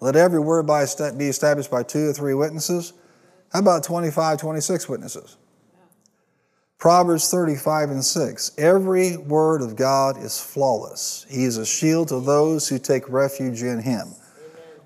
Let 0.00 0.16
every 0.16 0.40
word 0.40 0.66
by, 0.66 0.84
be 1.16 1.28
established 1.28 1.70
by 1.70 1.82
two 1.82 2.10
or 2.10 2.12
three 2.12 2.34
witnesses. 2.34 2.92
How 3.52 3.60
about 3.60 3.84
25, 3.84 4.38
26 4.38 4.88
witnesses? 4.88 5.36
Proverbs 6.76 7.30
35 7.30 7.90
and 7.90 8.04
6. 8.04 8.52
Every 8.58 9.16
word 9.16 9.62
of 9.62 9.76
God 9.76 10.22
is 10.22 10.38
flawless. 10.38 11.24
He 11.30 11.44
is 11.44 11.56
a 11.56 11.64
shield 11.64 12.08
to 12.08 12.20
those 12.20 12.68
who 12.68 12.78
take 12.78 13.08
refuge 13.08 13.62
in 13.62 13.80
him. 13.80 14.08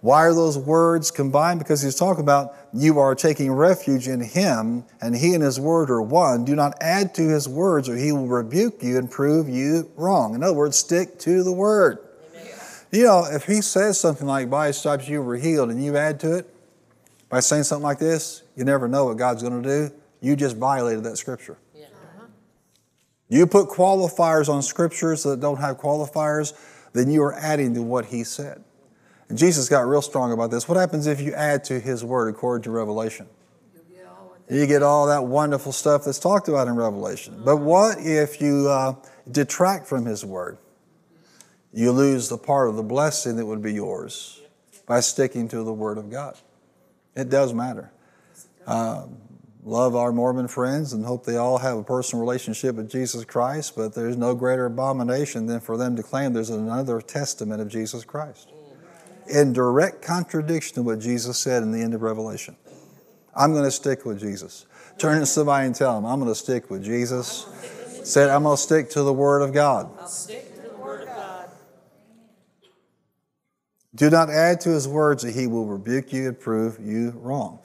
Why 0.01 0.27
are 0.27 0.35
those 0.35 0.57
words 0.57 1.11
combined? 1.11 1.59
Because 1.59 1.83
he's 1.83 1.97
talking 1.97 2.23
about 2.23 2.55
you 2.73 2.99
are 2.99 3.15
taking 3.15 3.53
refuge 3.53 4.09
in 4.09 4.21
him, 4.21 4.85
and 5.01 5.17
he 5.17 5.35
and 5.35 5.43
his 5.43 5.59
word 5.59 5.91
are 5.91 6.03
one. 6.03 6.45
Do 6.45 6.55
not 6.55 6.75
add 6.81 7.15
to 7.15 7.29
his 7.29 7.49
words, 7.49 7.89
or 7.89 7.97
he 7.97 8.13
will 8.13 8.27
rebuke 8.27 8.83
you 8.83 8.99
and 8.99 9.11
prove 9.11 9.49
you 9.49 9.91
wrong. 9.97 10.35
In 10.35 10.43
other 10.43 10.55
words, 10.55 10.77
stick 10.77 11.19
to 11.21 11.43
the 11.43 11.53
word. 11.53 11.99
You 12.91 13.05
know, 13.05 13.27
if 13.31 13.45
he 13.45 13.61
says 13.61 14.01
something 14.01 14.27
like, 14.27 14.49
by 14.49 14.69
his 14.69 14.79
stripes 14.79 15.09
you 15.09 15.21
were 15.23 15.37
healed, 15.37 15.71
and 15.71 15.83
you 15.83 15.97
add 15.97 16.21
to 16.21 16.37
it 16.39 16.55
by 17.29 17.41
saying 17.41 17.65
something 17.65 17.85
like 17.85 17.99
this, 17.99 18.43
you 18.57 18.65
never 18.65 18.89
know 18.89 19.07
what 19.07 19.19
God's 19.19 19.43
going 19.43 19.63
to 19.63 19.69
do. 19.69 19.95
You 20.21 20.37
just 20.37 20.57
violated 20.57 21.05
that 21.05 21.19
scripture. 21.19 21.59
Yeah. 21.75 21.87
You 23.29 23.47
put 23.47 23.69
qualifiers 23.69 24.49
on 24.49 24.63
scriptures 24.63 25.23
that 25.25 25.41
don't 25.41 25.59
have 25.59 25.79
qualifiers, 25.79 26.55
then 26.95 27.11
you 27.11 27.23
are 27.23 27.35
adding 27.35 27.75
to 27.75 27.83
what 27.83 28.07
he 28.07 28.25
said. 28.25 28.65
Jesus 29.35 29.69
got 29.69 29.81
real 29.81 30.03
strong 30.03 30.33
about 30.33 30.51
this. 30.51 30.69
What 30.69 30.79
happens 30.79 31.07
if 31.07 31.21
you 31.21 31.35
add 31.35 31.65
to 31.65 31.79
his 31.79 32.05
word 32.05 32.35
according 32.35 32.63
to 32.65 32.71
Revelation? 32.71 33.27
You 34.51 34.67
get 34.67 34.83
all 34.83 35.07
that 35.09 35.27
wonderful 35.27 35.73
stuff 35.73 36.05
that's 36.07 36.19
talked 36.19 36.49
about 36.49 36.69
in 36.69 36.77
Revelation. 36.77 37.43
But 37.45 37.59
what 37.59 37.99
if 38.01 38.41
you 38.41 38.69
uh, 38.69 38.95
detract 39.31 39.87
from 39.87 40.07
his 40.07 40.25
word? 40.25 40.57
You 41.73 41.93
lose 41.93 42.31
the 42.31 42.39
part 42.39 42.71
of 42.71 42.77
the 42.77 42.83
blessing 42.83 43.37
that 43.37 43.45
would 43.45 43.63
be 43.63 43.75
yours 43.75 44.41
by 44.87 45.01
sticking 45.01 45.49
to 45.49 45.63
the 45.63 45.73
word 45.73 45.99
of 45.99 46.11
God. 46.11 46.37
It 47.15 47.29
does 47.29 47.53
matter. 47.53 47.93
Um, 48.67 49.19
love 49.65 49.95
our 49.95 50.13
Mormon 50.13 50.49
friends 50.49 50.95
and 50.95 51.05
hope 51.05 51.27
they 51.27 51.37
all 51.37 51.59
have 51.59 51.77
a 51.77 51.85
personal 51.85 52.23
relationship 52.23 52.77
with 52.77 52.91
Jesus 52.91 53.27
Christ, 53.27 53.77
but 53.77 53.95
there's 53.95 54.17
no 54.17 54.35
greater 54.35 54.65
abomination 54.65 55.45
than 55.45 55.61
for 55.61 55.77
them 55.77 55.95
to 55.97 56.03
claim 56.03 56.33
there's 56.33 56.49
another 56.49 57.03
testament 57.03 57.61
of 57.61 57.69
Jesus 57.69 58.03
Christ. 58.03 58.51
In 59.29 59.53
direct 59.53 60.03
contradiction 60.03 60.75
to 60.77 60.83
what 60.83 60.99
Jesus 61.01 61.39
said 61.39 61.63
in 61.63 61.73
the 61.73 61.81
end 61.81 61.95
of 61.95 62.03
Revelation. 62.03 62.57
I'm 63.35 63.53
going 63.53 63.65
to 63.65 63.71
stick 63.71 64.05
with 64.05 64.21
Jesus. 64.21 64.67
Turn 64.99 65.21
to 65.21 65.27
somebody 65.27 65.67
and 65.67 65.75
tell 65.75 65.95
them, 65.95 66.05
I'm 66.05 66.19
going 66.19 66.31
to 66.31 66.35
stick 66.35 66.71
with 66.71 66.83
Jesus. 66.83 67.47
Said, 68.05 68.31
I'm 68.31 68.43
going 68.43 68.57
to 68.57 68.63
stick 68.63 68.91
to 68.91 69.03
the 69.03 69.13
Word 69.13 69.43
of 69.43 69.53
God. 69.53 69.91
I'll 70.01 70.09
stick 70.09 70.55
to 70.57 70.63
the 70.63 70.77
word 70.77 71.03
of 71.03 71.09
God. 71.09 71.51
Do 73.95 74.11
not 74.11 74.31
add 74.31 74.61
to 74.63 74.71
his 74.71 74.89
words 74.89 75.23
that 75.23 75.35
he 75.35 75.47
will 75.47 75.67
rebuke 75.67 76.13
you 76.13 76.29
and 76.29 76.41
prove 76.41 76.79
you 76.81 77.11
wrong. 77.17 77.61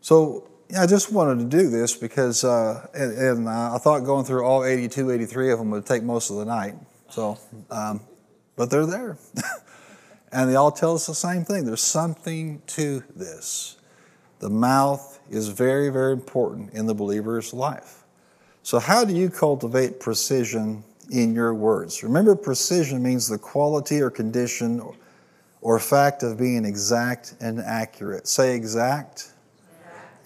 So 0.00 0.48
yeah, 0.70 0.82
I 0.82 0.86
just 0.86 1.12
wanted 1.12 1.38
to 1.38 1.56
do 1.56 1.70
this 1.70 1.96
because, 1.96 2.44
uh, 2.44 2.86
and, 2.94 3.12
and 3.16 3.48
uh, 3.48 3.74
I 3.74 3.78
thought 3.78 4.00
going 4.00 4.24
through 4.24 4.44
all 4.44 4.64
82, 4.64 5.10
83 5.10 5.52
of 5.52 5.58
them 5.58 5.70
would 5.70 5.86
take 5.86 6.02
most 6.02 6.30
of 6.30 6.36
the 6.36 6.44
night. 6.44 6.74
So, 7.08 7.38
um, 7.70 8.00
but 8.56 8.70
they're 8.70 8.86
there. 8.86 9.16
and 10.36 10.50
they 10.50 10.54
all 10.54 10.70
tell 10.70 10.94
us 10.94 11.06
the 11.06 11.14
same 11.14 11.46
thing. 11.46 11.64
There's 11.64 11.80
something 11.80 12.60
to 12.68 13.02
this. 13.16 13.78
The 14.40 14.50
mouth 14.50 15.18
is 15.30 15.48
very, 15.48 15.88
very 15.88 16.12
important 16.12 16.74
in 16.74 16.84
the 16.84 16.94
believer's 16.94 17.54
life. 17.54 18.04
So, 18.62 18.78
how 18.78 19.06
do 19.06 19.14
you 19.14 19.30
cultivate 19.30 19.98
precision 19.98 20.84
in 21.10 21.34
your 21.34 21.54
words? 21.54 22.02
Remember, 22.02 22.36
precision 22.36 23.02
means 23.02 23.28
the 23.28 23.38
quality 23.38 24.02
or 24.02 24.10
condition 24.10 24.82
or 25.62 25.78
fact 25.78 26.22
of 26.22 26.36
being 26.36 26.66
exact 26.66 27.34
and 27.40 27.58
accurate. 27.58 28.28
Say 28.28 28.54
exact 28.54 29.32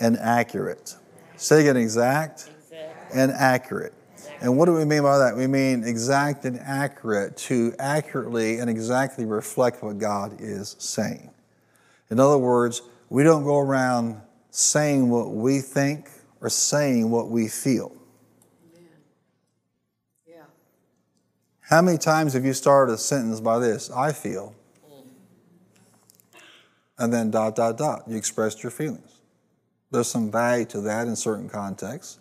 and 0.01 0.17
accurate. 0.19 0.97
Say 1.37 1.61
again 1.61 1.77
exact 1.77 2.51
Exact. 2.69 3.15
and 3.15 3.31
accurate. 3.31 3.95
And 4.41 4.57
what 4.57 4.65
do 4.67 4.73
we 4.73 4.87
mean 4.87 5.03
by 5.03 5.19
that? 5.19 5.37
We 5.37 5.47
mean 5.47 5.85
exact 5.85 6.47
and 6.47 6.59
accurate 6.59 7.37
to 7.39 7.75
accurately 7.79 8.59
and 8.59 8.71
exactly 8.71 9.27
reflect 9.27 9.83
what 9.83 9.99
God 9.99 10.37
is 10.41 10.77
saying. 10.79 11.31
In 12.11 12.19
other 12.19 12.39
words, 12.39 12.81
we 13.11 13.23
don't 13.23 13.45
go 13.45 13.59
around 13.59 14.21
saying 14.51 15.11
what 15.11 15.33
we 15.33 15.61
think 15.61 16.09
or 16.41 16.49
saying 16.49 17.11
what 17.11 17.29
we 17.29 17.49
feel. 17.49 17.95
Amen. 18.75 18.89
Yeah. 20.27 20.43
How 21.61 21.83
many 21.83 21.99
times 21.99 22.33
have 22.33 22.45
you 22.45 22.55
started 22.55 22.95
a 22.95 22.99
sentence 22.99 23.41
by 23.41 23.59
this? 23.59 23.91
I 23.91 24.13
feel. 24.13 24.55
Mm. 24.91 25.05
And 26.99 27.13
then 27.13 27.31
dot, 27.31 27.57
dot, 27.57 27.77
dot. 27.77 28.05
You 28.07 28.17
expressed 28.17 28.63
your 28.63 28.71
feelings. 28.71 29.21
There's 29.91 30.09
some 30.09 30.31
value 30.31 30.65
to 30.67 30.81
that 30.83 31.09
in 31.09 31.15
certain 31.15 31.49
contexts. 31.49 32.19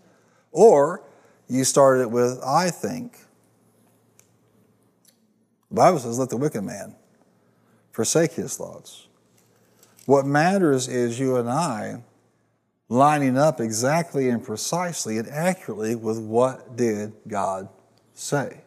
Or 0.52 1.04
you 1.50 1.64
started 1.64 2.04
it 2.04 2.12
with 2.12 2.40
I 2.44 2.70
think. 2.70 3.18
The 5.70 5.76
Bible 5.76 6.00
says, 6.00 6.18
let 6.18 6.30
the 6.30 6.38
wicked 6.38 6.64
man 6.64 6.96
forsake 7.92 8.34
his 8.34 8.56
thoughts. 8.56 9.08
What 10.06 10.26
matters 10.26 10.88
is 10.88 11.20
you 11.20 11.36
and 11.36 11.50
I 11.50 12.02
lining 12.88 13.38
up 13.38 13.62
exactly 13.62 14.30
and 14.30 14.44
precisely 14.44 15.20
and 15.20 15.28
accurately 15.30 15.96
with 15.96 16.20
what 16.20 16.76
did 16.76 17.14
God 17.28 17.70
say. 18.16 18.62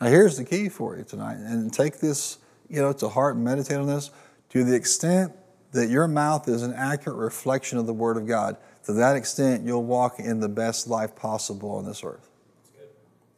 Now 0.00 0.06
here's 0.06 0.38
the 0.38 0.44
key 0.44 0.70
for 0.70 0.96
you 0.96 1.04
tonight, 1.04 1.36
and 1.36 1.72
take 1.72 2.00
this, 2.00 2.38
you 2.68 2.80
know, 2.80 2.92
to 2.94 3.08
heart 3.08 3.36
and 3.36 3.44
meditate 3.44 3.76
on 3.76 3.86
this. 3.86 4.10
To 4.50 4.64
the 4.64 4.74
extent 4.74 5.32
that 5.72 5.88
your 5.88 6.08
mouth 6.08 6.48
is 6.48 6.62
an 6.62 6.72
accurate 6.72 7.16
reflection 7.16 7.78
of 7.78 7.86
the 7.86 7.92
Word 7.92 8.16
of 8.16 8.26
God, 8.26 8.56
to 8.84 8.92
that 8.94 9.16
extent, 9.16 9.64
you'll 9.64 9.84
walk 9.84 10.18
in 10.18 10.40
the 10.40 10.48
best 10.48 10.88
life 10.88 11.14
possible 11.14 11.70
on 11.72 11.84
this 11.84 12.02
earth. 12.04 12.28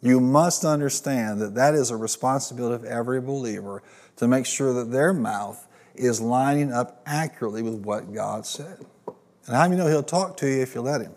You 0.01 0.21
must 0.21 0.65
understand 0.65 1.41
that 1.41 1.55
that 1.55 1.75
is 1.75 1.91
a 1.91 1.97
responsibility 1.97 2.75
of 2.75 2.85
every 2.85 3.21
believer 3.21 3.83
to 4.17 4.29
make 4.29 4.45
sure 4.47 4.73
that 4.75 4.91
their 4.91 5.15
mouth 5.15 5.67
is 5.95 6.21
lining 6.21 6.73
up 6.73 7.03
accurately 7.07 7.63
with 7.63 7.77
what 7.77 8.13
God 8.13 8.45
said. 8.45 8.85
And 9.47 9.57
how 9.57 9.67
do 9.67 9.73
you 9.73 9.79
know 9.79 9.87
He'll 9.87 10.03
talk 10.03 10.37
to 10.39 10.47
you 10.47 10.61
if 10.61 10.75
you 10.75 10.83
let 10.83 11.01
Him? 11.01 11.13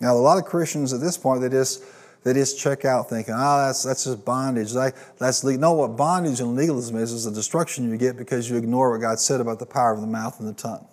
Now, 0.00 0.14
a 0.14 0.18
lot 0.18 0.38
of 0.38 0.44
Christians 0.44 0.92
at 0.92 1.00
this 1.00 1.18
point, 1.18 1.40
they 1.40 1.48
just 1.48 1.82
they 2.24 2.34
just 2.34 2.58
check 2.58 2.84
out 2.84 3.08
thinking, 3.08 3.34
oh, 3.34 3.66
that's, 3.66 3.84
that's 3.84 4.04
just 4.04 4.24
bondage. 4.24 4.72
That, 4.72 4.94
that's 5.18 5.44
le-. 5.44 5.56
No, 5.56 5.72
what 5.72 5.96
bondage 5.96 6.40
and 6.40 6.56
legalism 6.56 6.96
is, 6.96 7.12
is 7.12 7.24
the 7.24 7.30
destruction 7.30 7.88
you 7.88 7.96
get 7.96 8.16
because 8.16 8.50
you 8.50 8.56
ignore 8.56 8.90
what 8.90 9.00
God 9.00 9.18
said 9.20 9.40
about 9.40 9.58
the 9.58 9.66
power 9.66 9.92
of 9.92 10.00
the 10.00 10.06
mouth 10.06 10.38
and 10.40 10.48
the 10.48 10.52
tongue. 10.52 10.86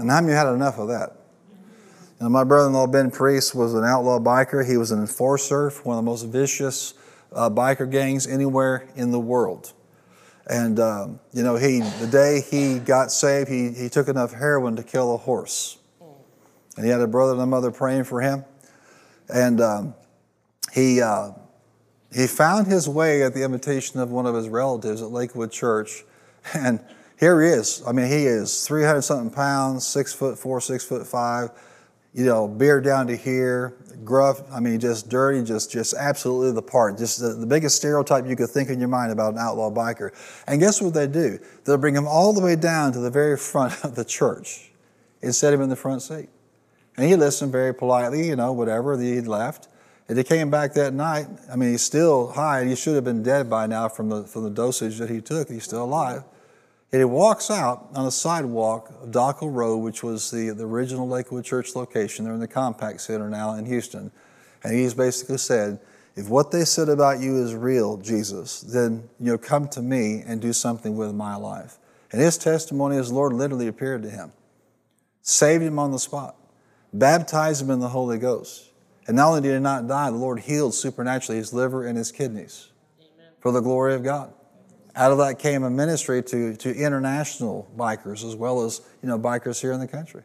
And 0.00 0.10
how 0.10 0.22
many 0.22 0.32
had 0.32 0.46
enough 0.46 0.78
of 0.78 0.88
that? 0.88 1.14
You 2.18 2.24
know, 2.24 2.30
my 2.30 2.42
brother-in-law 2.42 2.86
Ben 2.86 3.10
Priest 3.10 3.54
was 3.54 3.74
an 3.74 3.84
outlaw 3.84 4.18
biker. 4.18 4.66
He 4.66 4.78
was 4.78 4.92
an 4.92 5.00
enforcer 5.00 5.68
for 5.68 5.82
one 5.82 5.98
of 5.98 6.04
the 6.04 6.10
most 6.10 6.24
vicious 6.24 6.94
uh, 7.32 7.50
biker 7.50 7.90
gangs 7.90 8.26
anywhere 8.26 8.88
in 8.96 9.10
the 9.10 9.20
world. 9.20 9.74
And 10.46 10.80
um, 10.80 11.20
you 11.34 11.42
know, 11.42 11.56
he 11.56 11.80
the 12.00 12.08
day 12.10 12.40
he 12.40 12.78
got 12.78 13.12
saved, 13.12 13.50
he 13.50 13.72
he 13.72 13.90
took 13.90 14.08
enough 14.08 14.32
heroin 14.32 14.74
to 14.76 14.82
kill 14.82 15.14
a 15.14 15.18
horse. 15.18 15.76
And 16.76 16.86
he 16.86 16.90
had 16.90 17.02
a 17.02 17.06
brother 17.06 17.32
and 17.32 17.42
a 17.42 17.46
mother 17.46 17.70
praying 17.70 18.04
for 18.04 18.22
him. 18.22 18.46
And 19.28 19.60
um, 19.60 19.94
he 20.72 21.02
uh, 21.02 21.32
he 22.10 22.26
found 22.26 22.68
his 22.68 22.88
way 22.88 23.22
at 23.22 23.34
the 23.34 23.44
invitation 23.44 24.00
of 24.00 24.10
one 24.10 24.24
of 24.24 24.34
his 24.34 24.48
relatives 24.48 25.02
at 25.02 25.10
Lakewood 25.10 25.52
Church, 25.52 26.04
and 26.54 26.80
here 27.20 27.42
he 27.42 27.48
is. 27.48 27.82
I 27.86 27.92
mean, 27.92 28.06
he 28.06 28.24
is 28.24 28.66
300 28.66 29.02
something 29.02 29.30
pounds, 29.30 29.86
six 29.86 30.14
foot 30.14 30.38
four, 30.38 30.58
six 30.58 30.84
foot 30.86 31.06
five, 31.06 31.50
you 32.14 32.24
know, 32.24 32.48
beard 32.48 32.82
down 32.82 33.06
to 33.08 33.16
here, 33.16 33.76
gruff. 34.02 34.40
I 34.50 34.58
mean, 34.58 34.80
just 34.80 35.10
dirty, 35.10 35.44
just 35.44 35.70
just 35.70 35.92
absolutely 35.92 36.52
the 36.52 36.62
part. 36.62 36.96
Just 36.96 37.20
the, 37.20 37.34
the 37.34 37.44
biggest 37.44 37.76
stereotype 37.76 38.26
you 38.26 38.36
could 38.36 38.48
think 38.48 38.70
in 38.70 38.80
your 38.80 38.88
mind 38.88 39.12
about 39.12 39.34
an 39.34 39.38
outlaw 39.38 39.70
biker. 39.70 40.12
And 40.46 40.60
guess 40.60 40.80
what 40.80 40.94
they 40.94 41.06
do? 41.06 41.38
They'll 41.64 41.76
bring 41.76 41.94
him 41.94 42.08
all 42.08 42.32
the 42.32 42.40
way 42.40 42.56
down 42.56 42.92
to 42.94 43.00
the 43.00 43.10
very 43.10 43.36
front 43.52 43.84
of 43.84 43.94
the 43.94 44.04
church 44.04 44.70
and 45.22 45.34
set 45.34 45.52
him 45.52 45.60
in 45.60 45.68
the 45.68 45.76
front 45.76 46.00
seat. 46.00 46.30
And 46.96 47.06
he 47.06 47.16
listened 47.16 47.52
very 47.52 47.74
politely, 47.74 48.28
you 48.28 48.36
know, 48.36 48.52
whatever. 48.52 48.98
He 48.98 49.20
left. 49.20 49.68
And 50.08 50.16
he 50.16 50.24
came 50.24 50.50
back 50.50 50.72
that 50.74 50.94
night. 50.94 51.28
I 51.52 51.54
mean, 51.54 51.70
he's 51.70 51.82
still 51.82 52.32
high. 52.32 52.64
He 52.64 52.74
should 52.74 52.94
have 52.94 53.04
been 53.04 53.22
dead 53.22 53.48
by 53.48 53.66
now 53.66 53.88
from 53.88 54.08
the, 54.08 54.24
from 54.24 54.42
the 54.42 54.50
dosage 54.50 54.98
that 54.98 55.10
he 55.10 55.20
took. 55.20 55.48
He's 55.48 55.64
still 55.64 55.84
alive. 55.84 56.24
And 56.92 57.00
he 57.00 57.04
walks 57.04 57.50
out 57.50 57.88
on 57.94 58.04
the 58.04 58.10
sidewalk 58.10 58.92
of 59.00 59.10
Dockle 59.10 59.52
Road, 59.52 59.78
which 59.78 60.02
was 60.02 60.30
the, 60.30 60.50
the 60.50 60.64
original 60.64 61.08
Lakewood 61.08 61.44
Church 61.44 61.76
location. 61.76 62.24
They're 62.24 62.34
in 62.34 62.40
the 62.40 62.48
Compaq 62.48 63.00
Center 63.00 63.28
now 63.28 63.54
in 63.54 63.64
Houston. 63.66 64.10
And 64.64 64.74
he's 64.74 64.92
basically 64.92 65.38
said, 65.38 65.78
if 66.16 66.28
what 66.28 66.50
they 66.50 66.64
said 66.64 66.88
about 66.88 67.20
you 67.20 67.36
is 67.36 67.54
real, 67.54 67.96
Jesus, 67.96 68.60
then 68.60 69.08
you 69.20 69.26
know, 69.26 69.38
come 69.38 69.68
to 69.68 69.80
me 69.80 70.22
and 70.26 70.40
do 70.40 70.52
something 70.52 70.96
with 70.96 71.14
my 71.14 71.36
life. 71.36 71.78
And 72.10 72.20
his 72.20 72.36
testimony 72.36 72.96
is 72.96 73.08
the 73.08 73.14
Lord 73.14 73.32
literally 73.32 73.68
appeared 73.68 74.02
to 74.02 74.10
him, 74.10 74.32
saved 75.22 75.62
him 75.62 75.78
on 75.78 75.92
the 75.92 75.98
spot, 75.98 76.36
baptized 76.92 77.62
him 77.62 77.70
in 77.70 77.78
the 77.78 77.88
Holy 77.88 78.18
Ghost. 78.18 78.70
And 79.06 79.16
not 79.16 79.28
only 79.28 79.42
did 79.42 79.54
he 79.54 79.60
not 79.60 79.86
die, 79.86 80.10
the 80.10 80.16
Lord 80.16 80.40
healed 80.40 80.74
supernaturally 80.74 81.38
his 81.38 81.52
liver 81.52 81.86
and 81.86 81.96
his 81.96 82.10
kidneys 82.10 82.68
for 83.38 83.52
the 83.52 83.60
glory 83.60 83.94
of 83.94 84.02
God. 84.02 84.32
Out 84.96 85.12
of 85.12 85.18
that 85.18 85.38
came 85.38 85.62
a 85.62 85.70
ministry 85.70 86.22
to, 86.24 86.56
to 86.56 86.74
international 86.74 87.70
bikers 87.76 88.24
as 88.24 88.34
well 88.34 88.62
as 88.62 88.80
you 89.02 89.08
know 89.08 89.18
bikers 89.18 89.60
here 89.60 89.72
in 89.72 89.80
the 89.80 89.88
country. 89.88 90.22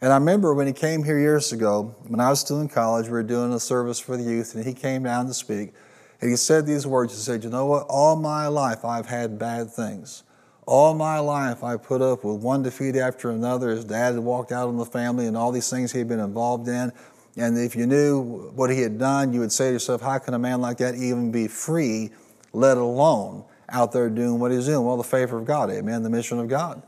And 0.00 0.12
I 0.12 0.16
remember 0.16 0.54
when 0.54 0.68
he 0.68 0.72
came 0.72 1.02
here 1.02 1.18
years 1.18 1.52
ago, 1.52 1.96
when 2.06 2.20
I 2.20 2.30
was 2.30 2.38
still 2.38 2.60
in 2.60 2.68
college, 2.68 3.06
we 3.06 3.12
were 3.12 3.24
doing 3.24 3.52
a 3.52 3.58
service 3.58 3.98
for 3.98 4.16
the 4.16 4.22
youth, 4.22 4.54
and 4.54 4.64
he 4.64 4.72
came 4.72 5.02
down 5.02 5.26
to 5.26 5.34
speak. 5.34 5.72
And 6.20 6.30
he 6.30 6.36
said 6.36 6.66
these 6.66 6.86
words. 6.86 7.14
He 7.14 7.20
said, 7.20 7.42
You 7.42 7.50
know 7.50 7.66
what? 7.66 7.86
All 7.88 8.16
my 8.16 8.46
life 8.46 8.84
I've 8.84 9.06
had 9.06 9.38
bad 9.38 9.70
things. 9.70 10.22
All 10.66 10.94
my 10.94 11.18
life 11.18 11.64
I 11.64 11.76
put 11.76 12.02
up 12.02 12.24
with 12.24 12.42
one 12.42 12.62
defeat 12.62 12.94
after 12.94 13.30
another. 13.30 13.70
His 13.70 13.84
dad 13.84 14.14
had 14.14 14.18
walked 14.18 14.52
out 14.52 14.68
on 14.68 14.76
the 14.76 14.84
family 14.84 15.26
and 15.26 15.36
all 15.36 15.50
these 15.50 15.70
things 15.70 15.92
he'd 15.92 16.08
been 16.08 16.20
involved 16.20 16.68
in. 16.68 16.92
And 17.36 17.56
if 17.56 17.74
you 17.74 17.86
knew 17.86 18.50
what 18.54 18.70
he 18.70 18.82
had 18.82 18.98
done, 18.98 19.32
you 19.32 19.40
would 19.40 19.52
say 19.52 19.68
to 19.68 19.72
yourself, 19.72 20.02
How 20.02 20.18
can 20.18 20.34
a 20.34 20.38
man 20.38 20.60
like 20.60 20.78
that 20.78 20.94
even 20.94 21.32
be 21.32 21.48
free, 21.48 22.10
let 22.52 22.76
alone 22.76 23.44
out 23.68 23.92
there 23.92 24.08
doing 24.08 24.38
what 24.38 24.50
he's 24.50 24.66
doing? 24.66 24.84
Well, 24.84 24.96
the 24.96 25.04
favor 25.04 25.38
of 25.38 25.44
God, 25.44 25.70
amen, 25.70 26.02
the 26.02 26.10
mission 26.10 26.38
of 26.38 26.48
God. 26.48 26.82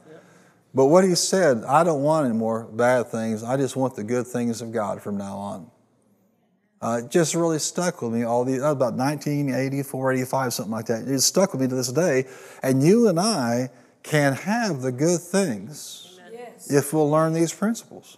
But 0.72 0.86
what 0.86 1.02
he 1.04 1.14
said, 1.16 1.64
I 1.64 1.82
don't 1.82 2.02
want 2.02 2.26
any 2.26 2.34
more 2.36 2.64
bad 2.64 3.08
things. 3.08 3.42
I 3.42 3.56
just 3.56 3.74
want 3.74 3.96
the 3.96 4.04
good 4.04 4.26
things 4.26 4.62
of 4.62 4.72
God 4.72 5.02
from 5.02 5.16
now 5.16 5.36
on. 5.36 5.70
Uh, 6.82 7.02
it 7.04 7.10
just 7.10 7.34
really 7.34 7.58
stuck 7.58 8.00
with 8.00 8.12
me 8.12 8.22
all 8.22 8.44
these, 8.44 8.58
about 8.62 8.94
1984, 8.94 10.12
85, 10.12 10.54
something 10.54 10.72
like 10.72 10.86
that. 10.86 11.06
It 11.08 11.20
stuck 11.20 11.52
with 11.52 11.60
me 11.60 11.68
to 11.68 11.74
this 11.74 11.92
day. 11.92 12.24
And 12.62 12.82
you 12.82 13.08
and 13.08 13.20
I 13.20 13.70
can 14.02 14.32
have 14.34 14.80
the 14.80 14.92
good 14.92 15.20
things 15.20 16.18
Yes. 16.32 16.70
if 16.70 16.92
we'll 16.94 17.10
learn 17.10 17.32
these 17.34 17.52
principles. 17.52 18.16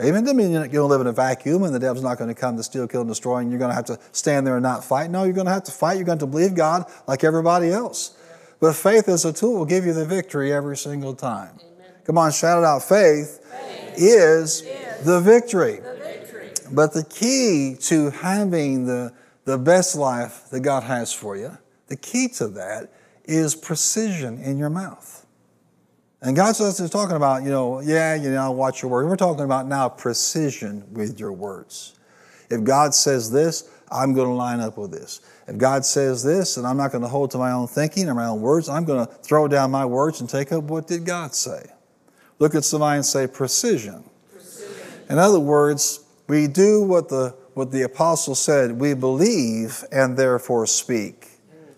Amen. 0.00 0.24
Mean 0.36 0.52
you're 0.52 0.60
going 0.62 0.70
to 0.70 0.84
live 0.86 1.02
in 1.02 1.06
a 1.06 1.12
vacuum 1.12 1.62
and 1.62 1.74
the 1.74 1.78
devil's 1.78 2.02
not 2.02 2.16
going 2.16 2.28
to 2.28 2.40
come 2.40 2.56
to 2.56 2.62
steal, 2.62 2.88
kill, 2.88 3.02
and 3.02 3.10
destroy, 3.10 3.38
and 3.38 3.50
you're 3.50 3.58
going 3.58 3.70
to 3.70 3.74
have 3.74 3.84
to 3.86 3.98
stand 4.12 4.46
there 4.46 4.56
and 4.56 4.62
not 4.62 4.82
fight. 4.82 5.10
No, 5.10 5.24
you're 5.24 5.34
going 5.34 5.46
to 5.46 5.52
have 5.52 5.64
to 5.64 5.72
fight. 5.72 5.94
You're 5.94 6.04
going 6.04 6.18
to, 6.18 6.24
have 6.24 6.32
to 6.32 6.38
believe 6.38 6.54
God 6.54 6.90
like 7.06 7.22
everybody 7.22 7.70
else. 7.70 8.16
But 8.60 8.74
faith 8.74 9.08
as 9.08 9.24
a 9.24 9.32
tool 9.32 9.58
will 9.58 9.64
give 9.66 9.84
you 9.84 9.92
the 9.92 10.06
victory 10.06 10.52
every 10.52 10.76
single 10.76 11.14
time. 11.14 11.58
Come 12.04 12.16
on, 12.16 12.32
shout 12.32 12.62
it 12.62 12.66
out. 12.66 12.82
Faith, 12.82 13.40
is, 13.96 14.62
the 15.04 15.20
victory. 15.20 15.76
The 15.76 15.98
victory. 16.02 16.50
But 16.72 16.94
the 16.94 17.04
key 17.04 17.76
to 17.82 18.10
having 18.10 18.86
the, 18.86 19.12
the 19.44 19.58
best 19.58 19.96
life 19.96 20.48
that 20.50 20.60
God 20.60 20.82
has 20.84 21.12
for 21.12 21.36
you, 21.36 21.56
the 21.88 21.96
key 21.96 22.28
to 22.36 22.48
that 22.48 22.90
is 23.24 23.54
precision 23.54 24.42
in 24.42 24.58
your 24.58 24.70
mouth. 24.70 25.19
And 26.22 26.36
God 26.36 26.54
says 26.54 26.78
He's 26.78 26.90
talking 26.90 27.16
about, 27.16 27.42
you 27.42 27.50
know, 27.50 27.80
yeah, 27.80 28.14
you 28.14 28.30
know, 28.30 28.50
watch 28.50 28.82
your 28.82 28.90
words. 28.90 29.08
We're 29.08 29.16
talking 29.16 29.44
about 29.44 29.66
now 29.66 29.88
precision 29.88 30.84
with 30.92 31.18
your 31.18 31.32
words. 31.32 31.98
If 32.50 32.64
God 32.64 32.94
says 32.94 33.30
this, 33.30 33.70
I'm 33.90 34.12
going 34.12 34.28
to 34.28 34.34
line 34.34 34.60
up 34.60 34.76
with 34.76 34.92
this. 34.92 35.20
If 35.48 35.58
God 35.58 35.84
says 35.84 36.22
this, 36.22 36.56
and 36.56 36.66
I'm 36.66 36.76
not 36.76 36.92
going 36.92 37.02
to 37.02 37.08
hold 37.08 37.30
to 37.32 37.38
my 37.38 37.52
own 37.52 37.66
thinking 37.66 38.08
or 38.08 38.14
my 38.14 38.26
own 38.26 38.40
words, 38.40 38.68
I'm 38.68 38.84
going 38.84 39.06
to 39.06 39.12
throw 39.12 39.48
down 39.48 39.70
my 39.70 39.84
words 39.84 40.20
and 40.20 40.28
take 40.28 40.52
up 40.52 40.64
what 40.64 40.86
did 40.86 41.04
God 41.04 41.34
say. 41.34 41.70
Look 42.38 42.54
at 42.54 42.64
somebody 42.64 42.96
and 42.96 43.06
say 43.06 43.26
precision. 43.26 44.04
In 45.08 45.18
other 45.18 45.40
words, 45.40 46.04
we 46.28 46.46
do 46.46 46.82
what 46.82 47.08
the, 47.08 47.34
what 47.54 47.72
the 47.72 47.82
apostle 47.82 48.36
said 48.36 48.72
we 48.72 48.94
believe 48.94 49.84
and 49.90 50.16
therefore 50.16 50.66
speak. 50.66 51.22
Mm. 51.22 51.72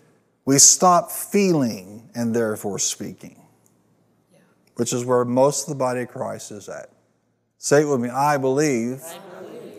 We 0.45 0.59
stop 0.59 1.11
feeling 1.11 2.09
and 2.13 2.35
therefore 2.35 2.77
speaking, 2.77 3.41
which 4.83 4.91
is 4.91 5.05
where 5.05 5.23
most 5.23 5.63
of 5.63 5.69
the 5.69 5.75
body 5.75 6.01
of 6.01 6.09
Christ 6.09 6.51
is 6.51 6.67
at. 6.67 6.89
Say 7.57 7.83
it 7.83 7.85
with 7.85 8.01
me 8.01 8.09
I 8.09 8.35
believe, 8.35 9.01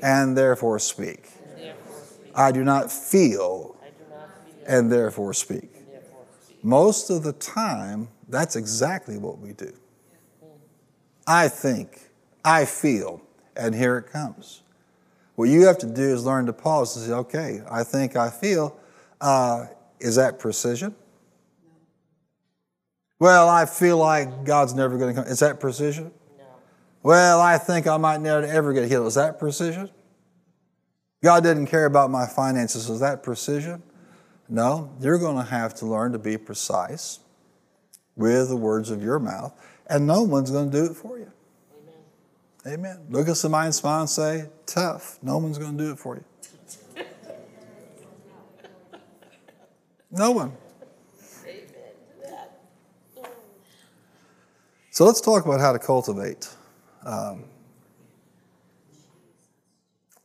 and 0.02 0.34
therefore 0.34 0.78
speak. 0.78 1.28
I 2.34 2.50
do 2.50 2.64
not 2.64 2.90
feel 2.90 3.76
and 4.66 4.90
therefore 4.90 5.34
speak. 5.34 5.70
Most 6.62 7.10
of 7.10 7.22
the 7.22 7.34
time, 7.34 8.08
that's 8.30 8.56
exactly 8.56 9.18
what 9.18 9.40
we 9.40 9.52
do. 9.52 9.74
I 11.26 11.48
think, 11.48 12.08
I 12.42 12.64
feel, 12.64 13.20
and 13.54 13.74
here 13.74 13.98
it 13.98 14.10
comes. 14.10 14.62
What 15.34 15.50
you 15.50 15.66
have 15.66 15.76
to 15.80 15.86
do 15.86 16.14
is 16.14 16.24
learn 16.24 16.46
to 16.46 16.54
pause 16.54 16.96
and 16.96 17.04
say, 17.04 17.12
okay, 17.12 17.60
I 17.70 17.84
think, 17.84 18.16
I 18.16 18.30
feel. 18.30 18.74
Uh, 19.20 19.66
is 20.00 20.16
that 20.16 20.38
precision? 20.38 20.94
Well, 23.18 23.48
I 23.48 23.64
feel 23.64 23.98
like 23.98 24.44
God's 24.44 24.74
never 24.74 24.98
going 24.98 25.14
to 25.14 25.22
come. 25.22 25.30
Is 25.30 25.38
that 25.40 25.60
precision? 25.60 26.10
No. 26.36 26.44
Well, 27.02 27.40
I 27.40 27.58
think 27.58 27.86
I 27.86 27.96
might 27.96 28.20
never 28.20 28.44
ever 28.44 28.72
get 28.72 28.88
healed. 28.88 29.06
Is 29.06 29.14
that 29.14 29.38
precision? 29.38 29.90
God 31.22 31.42
didn't 31.42 31.68
care 31.68 31.86
about 31.86 32.10
my 32.10 32.26
finances. 32.26 32.90
Is 32.90 33.00
that 33.00 33.22
precision? 33.22 33.82
No, 34.48 34.92
you're 35.00 35.18
going 35.18 35.36
to 35.36 35.50
have 35.50 35.74
to 35.76 35.86
learn 35.86 36.12
to 36.12 36.18
be 36.18 36.36
precise 36.36 37.20
with 38.14 38.48
the 38.48 38.56
words 38.56 38.90
of 38.90 39.02
your 39.02 39.18
mouth, 39.18 39.54
and 39.86 40.06
no 40.06 40.22
one's 40.22 40.50
going 40.50 40.70
to 40.70 40.76
do 40.76 40.84
it 40.84 40.94
for 40.94 41.18
you. 41.18 41.32
Amen. 42.66 42.78
Amen. 42.78 43.06
Look 43.08 43.28
at 43.28 43.36
somebody 43.36 43.66
and 43.66 43.74
smile 43.74 44.00
and 44.00 44.10
say, 44.10 44.48
tough. 44.66 45.18
No 45.22 45.38
one's 45.38 45.56
going 45.56 45.78
to 45.78 45.84
do 45.84 45.92
it 45.92 45.98
for 45.98 46.16
you. 46.16 46.24
No 50.16 50.30
one. 50.30 50.52
So 54.94 55.04
let's 55.04 55.20
talk 55.20 55.44
about 55.44 55.58
how 55.58 55.72
to 55.72 55.78
cultivate 55.80 56.48
um, 57.04 57.46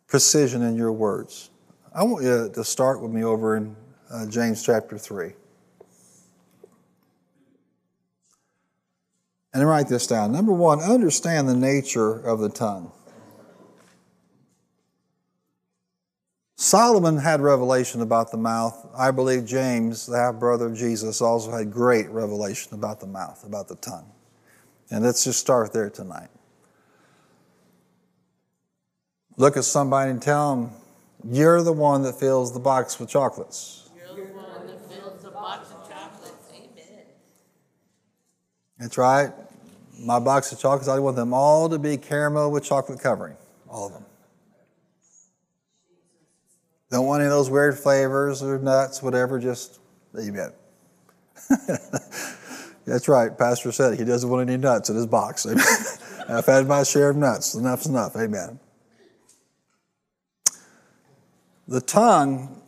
precision 0.06 0.62
in 0.62 0.76
your 0.76 0.92
words. 0.92 1.50
I 1.92 2.04
want 2.04 2.24
you 2.24 2.52
to 2.54 2.64
start 2.64 3.02
with 3.02 3.10
me 3.10 3.24
over 3.24 3.58
in 3.58 3.76
uh, 4.12 4.28
James 4.28 4.64
chapter 4.64 4.96
3. 5.00 5.34
And 9.56 9.68
write 9.68 9.88
this 9.88 10.06
down. 10.06 10.32
Number 10.32 10.54
one, 10.54 10.82
understand 10.82 11.50
the 11.50 11.56
nature 11.56 12.20
of 12.20 12.38
the 12.38 12.50
tongue. 12.50 12.92
Solomon 16.58 17.18
had 17.18 17.42
revelation 17.42 18.04
about 18.04 18.30
the 18.30 18.38
mouth. 18.38 18.88
I 18.96 19.10
believe 19.10 19.48
James, 19.48 20.06
the 20.06 20.18
half 20.18 20.36
brother 20.36 20.68
of 20.68 20.78
Jesus, 20.78 21.24
also 21.24 21.50
had 21.50 21.72
great 21.72 22.08
revelation 22.12 22.76
about 22.76 23.00
the 23.00 23.08
mouth, 23.08 23.44
about 23.44 23.68
the 23.68 23.76
tongue. 23.78 24.12
And 24.92 25.04
let's 25.04 25.24
just 25.24 25.40
start 25.40 25.72
there 25.72 25.90
tonight. 25.90 26.30
Look 29.38 29.56
at 29.56 29.64
somebody 29.64 30.12
and 30.12 30.22
tell 30.22 30.56
them, 30.56 30.72
You're 31.24 31.62
the 31.62 31.74
one 31.74 32.02
that 32.04 32.20
fills 32.20 32.54
the 32.54 32.60
box 32.60 33.00
with 33.00 33.10
chocolates. 33.10 33.90
You're 33.96 34.28
the 34.28 34.34
one 34.34 34.68
that 34.68 34.92
fills 34.92 35.24
a 35.24 35.32
box 35.32 35.72
of 35.72 35.90
chocolates. 35.90 36.52
Amen. 36.54 37.06
That's 38.80 38.98
right. 38.98 39.32
My 40.00 40.20
box 40.20 40.52
of 40.52 40.60
chocolates, 40.60 40.88
I 40.88 41.00
want 41.00 41.16
them 41.16 41.34
all 41.34 41.70
to 41.70 41.78
be 41.78 41.98
caramel 41.98 42.52
with 42.52 42.64
chocolate 42.64 43.00
covering. 43.00 43.38
All 43.70 43.88
of 43.88 43.94
them. 43.94 44.06
Don't 46.90 47.06
want 47.06 47.22
any 47.22 47.28
of 47.28 47.32
those 47.32 47.50
weird 47.50 47.78
flavors 47.78 48.42
or 48.42 48.58
nuts, 48.58 49.04
whatever, 49.04 49.40
just 49.40 49.80
amen. 50.18 50.52
That's 52.90 53.08
right. 53.08 53.38
Pastor 53.38 53.72
said 53.72 54.00
he 54.00 54.04
doesn't 54.04 54.30
want 54.30 54.50
any 54.50 54.58
nuts 54.58 54.90
in 54.90 54.96
his 54.96 55.06
box. 55.06 55.46
I've 56.30 56.46
had 56.46 56.68
my 56.68 56.84
share 56.84 57.12
of 57.12 57.18
nuts. 57.18 57.56
Enough's 57.56 57.86
enough. 57.86 58.16
Amen. 58.16 58.60
The 61.68 61.82
tongue, 61.82 62.62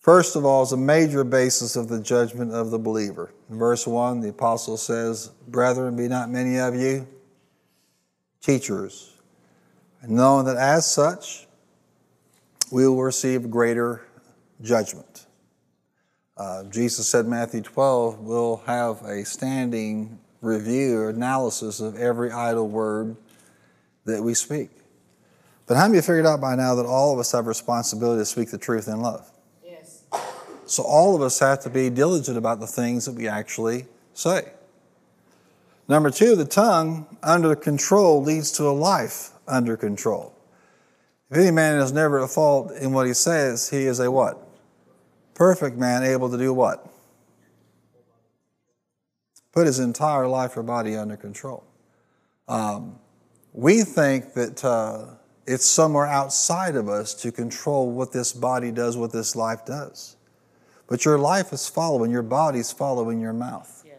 first 0.00 0.36
of 0.36 0.46
all, 0.46 0.62
is 0.62 0.72
a 0.72 0.76
major 0.76 1.22
basis 1.22 1.76
of 1.76 1.88
the 1.88 2.00
judgment 2.00 2.52
of 2.52 2.70
the 2.70 2.78
believer. 2.78 3.32
In 3.50 3.58
verse 3.58 3.86
1, 3.86 4.20
the 4.20 4.30
apostle 4.30 4.78
says, 4.78 5.28
Brethren, 5.48 5.96
be 5.96 6.08
not 6.08 6.30
many 6.30 6.58
of 6.58 6.74
you 6.74 7.06
teachers, 8.40 9.12
knowing 10.06 10.46
that 10.46 10.56
as 10.56 10.90
such, 10.90 11.46
we 12.70 12.88
will 12.88 13.02
receive 13.02 13.50
greater 13.50 14.02
judgment. 14.60 15.13
Uh, 16.36 16.64
Jesus 16.64 17.06
said, 17.06 17.26
Matthew 17.26 17.62
12, 17.62 18.20
we'll 18.20 18.56
have 18.66 19.02
a 19.02 19.24
standing 19.24 20.18
review 20.40 20.98
or 20.98 21.10
analysis 21.10 21.80
of 21.80 21.96
every 21.96 22.30
idle 22.30 22.68
word 22.68 23.16
that 24.04 24.22
we 24.22 24.34
speak. 24.34 24.70
But 25.66 25.76
how 25.76 25.84
many 25.84 25.98
of 25.98 26.04
you 26.04 26.06
figured 26.06 26.26
out 26.26 26.40
by 26.40 26.56
now 26.56 26.74
that 26.74 26.86
all 26.86 27.12
of 27.12 27.18
us 27.18 27.32
have 27.32 27.46
a 27.46 27.48
responsibility 27.48 28.20
to 28.20 28.26
speak 28.26 28.50
the 28.50 28.58
truth 28.58 28.88
in 28.88 29.00
love? 29.00 29.30
Yes. 29.64 30.04
So 30.66 30.82
all 30.82 31.14
of 31.14 31.22
us 31.22 31.38
have 31.38 31.60
to 31.60 31.70
be 31.70 31.88
diligent 31.88 32.36
about 32.36 32.60
the 32.60 32.66
things 32.66 33.06
that 33.06 33.14
we 33.14 33.28
actually 33.28 33.86
say. 34.12 34.52
Number 35.88 36.10
two, 36.10 36.34
the 36.34 36.44
tongue 36.44 37.06
under 37.22 37.54
control 37.54 38.22
leads 38.22 38.50
to 38.52 38.64
a 38.64 38.72
life 38.72 39.30
under 39.46 39.76
control. 39.76 40.34
If 41.30 41.38
any 41.38 41.50
man 41.50 41.78
is 41.78 41.92
never 41.92 42.22
at 42.22 42.30
fault 42.30 42.72
in 42.72 42.92
what 42.92 43.06
he 43.06 43.14
says, 43.14 43.70
he 43.70 43.84
is 43.84 44.00
a 44.00 44.10
what? 44.10 44.43
Perfect 45.34 45.76
man, 45.76 46.02
able 46.04 46.30
to 46.30 46.38
do 46.38 46.52
what? 46.52 46.88
Put 49.52 49.66
his 49.66 49.78
entire 49.78 50.26
life 50.26 50.56
or 50.56 50.62
body 50.62 50.96
under 50.96 51.16
control. 51.16 51.64
Um, 52.48 52.98
we 53.52 53.82
think 53.82 54.34
that 54.34 54.64
uh, 54.64 55.06
it's 55.46 55.64
somewhere 55.64 56.06
outside 56.06 56.76
of 56.76 56.88
us 56.88 57.14
to 57.14 57.30
control 57.30 57.90
what 57.90 58.12
this 58.12 58.32
body 58.32 58.70
does, 58.70 58.96
what 58.96 59.12
this 59.12 59.36
life 59.36 59.64
does. 59.64 60.16
But 60.86 61.04
your 61.04 61.18
life 61.18 61.52
is 61.52 61.68
following, 61.68 62.10
your 62.10 62.22
body's 62.22 62.72
following 62.72 63.20
your 63.20 63.32
mouth. 63.32 63.82
Yes. 63.86 63.98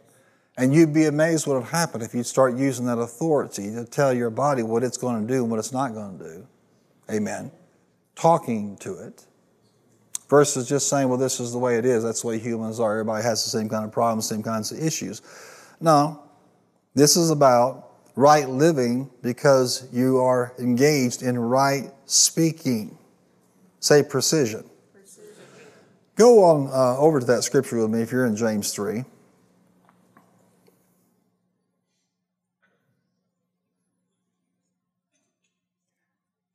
And 0.57 0.73
you'd 0.73 0.93
be 0.93 1.05
amazed 1.05 1.47
what 1.47 1.55
would 1.55 1.69
happen 1.69 2.01
if 2.01 2.13
you'd 2.13 2.25
start 2.25 2.55
using 2.55 2.85
that 2.85 2.97
authority 2.99 3.71
to 3.71 3.85
tell 3.85 4.13
your 4.13 4.29
body 4.29 4.63
what 4.63 4.83
it's 4.83 4.97
going 4.97 5.25
to 5.25 5.27
do 5.27 5.41
and 5.41 5.49
what 5.49 5.59
it's 5.59 5.71
not 5.71 5.93
going 5.93 6.17
to 6.17 6.23
do. 6.23 6.47
Amen. 7.09 7.51
Talking 8.15 8.77
to 8.77 8.93
it 8.99 9.25
versus 10.29 10.67
just 10.67 10.89
saying, 10.89 11.07
well, 11.07 11.17
this 11.17 11.39
is 11.39 11.51
the 11.51 11.57
way 11.57 11.77
it 11.77 11.85
is. 11.85 12.03
That's 12.03 12.21
the 12.21 12.27
way 12.27 12.39
humans 12.39 12.79
are. 12.79 12.91
Everybody 12.91 13.23
has 13.23 13.43
the 13.43 13.49
same 13.49 13.69
kind 13.69 13.85
of 13.85 13.91
problems, 13.91 14.27
same 14.27 14.43
kinds 14.43 14.71
of 14.71 14.79
issues. 14.79 15.21
No, 15.79 16.21
this 16.93 17.17
is 17.17 17.29
about 17.29 17.91
right 18.15 18.49
living 18.49 19.09
because 19.21 19.87
you 19.91 20.19
are 20.19 20.53
engaged 20.59 21.21
in 21.21 21.37
right 21.37 21.91
speaking. 22.05 22.97
Say 23.79 24.03
precision. 24.03 24.69
Go 26.15 26.43
on 26.45 26.67
uh, 26.71 26.97
over 26.97 27.19
to 27.19 27.25
that 27.25 27.43
scripture 27.43 27.77
with 27.81 27.89
me 27.89 28.01
if 28.01 28.11
you're 28.11 28.25
in 28.25 28.37
James 28.37 28.73
3. 28.73 29.03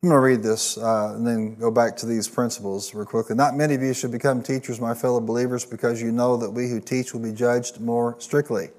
I'm 0.03 0.09
going 0.09 0.17
to 0.17 0.27
read 0.27 0.43
this 0.43 0.79
uh, 0.79 1.13
and 1.15 1.27
then 1.27 1.57
go 1.57 1.71
back 1.71 1.95
to 1.99 2.07
these 2.07 2.27
principles 2.27 2.95
real 2.95 3.05
quickly. 3.05 3.37
Not 3.37 3.55
many 3.55 3.75
of 3.75 3.83
you 3.83 3.93
should 3.93 4.11
become 4.11 4.43
teachers, 4.43 4.81
my 4.81 4.95
fellow 4.95 5.21
believers, 5.21 5.67
because 5.67 6.01
you 6.01 6.11
know 6.11 6.39
that 6.39 6.49
we 6.49 6.71
who 6.71 6.81
teach 6.81 7.13
will 7.13 7.21
be 7.21 7.33
judged 7.33 7.83
more 7.83 8.17
strictly. 8.19 8.71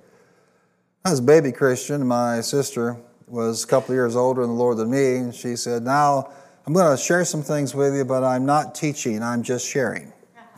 I 1.05 1.11
was 1.11 1.19
a 1.19 1.21
baby 1.21 1.51
Christian. 1.51 2.07
My 2.07 2.41
sister 2.41 2.97
was 3.27 3.63
a 3.63 3.67
couple 3.67 3.91
of 3.91 3.97
years 3.97 4.15
older 4.15 4.41
in 4.41 4.49
the 4.49 4.55
Lord 4.55 4.77
than 4.77 4.89
me, 4.89 5.17
and 5.17 5.35
she 5.35 5.55
said, 5.55 5.83
Now 5.83 6.31
I'm 6.65 6.73
going 6.73 6.89
to 6.89 6.97
share 7.01 7.23
some 7.23 7.43
things 7.43 7.75
with 7.75 7.95
you, 7.95 8.03
but 8.03 8.23
I'm 8.23 8.47
not 8.47 8.73
teaching, 8.73 9.21
I'm 9.21 9.43
just 9.43 9.67
sharing. 9.67 10.11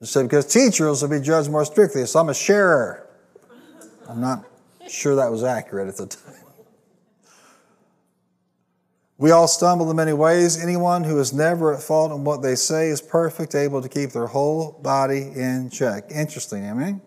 she 0.00 0.06
said, 0.06 0.22
Because 0.22 0.46
teachers 0.46 1.02
will 1.02 1.10
be 1.10 1.20
judged 1.20 1.50
more 1.50 1.66
strictly, 1.66 2.06
so 2.06 2.18
I'm 2.18 2.30
a 2.30 2.34
sharer. 2.34 3.06
I'm 4.08 4.22
not 4.22 4.42
sure 4.88 5.16
that 5.16 5.30
was 5.30 5.44
accurate 5.44 5.88
at 5.88 5.98
the 5.98 6.06
time. 6.06 6.43
We 9.16 9.30
all 9.30 9.46
stumble 9.46 9.88
in 9.90 9.96
many 9.96 10.12
ways. 10.12 10.60
Anyone 10.60 11.04
who 11.04 11.20
is 11.20 11.32
never 11.32 11.72
at 11.72 11.80
fault 11.80 12.10
in 12.10 12.24
what 12.24 12.42
they 12.42 12.56
say 12.56 12.88
is 12.88 13.00
perfect, 13.00 13.54
able 13.54 13.80
to 13.80 13.88
keep 13.88 14.10
their 14.10 14.26
whole 14.26 14.72
body 14.82 15.30
in 15.36 15.70
check. 15.70 16.10
Interesting, 16.10 16.68
I 16.68 16.72
mean? 16.74 17.00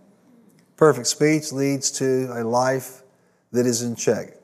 Perfect 0.78 1.08
speech 1.08 1.52
leads 1.52 1.92
to 1.92 2.30
a 2.32 2.44
life 2.44 3.04
that 3.52 3.66
is 3.66 3.82
in 3.82 3.96
check. 3.96 4.38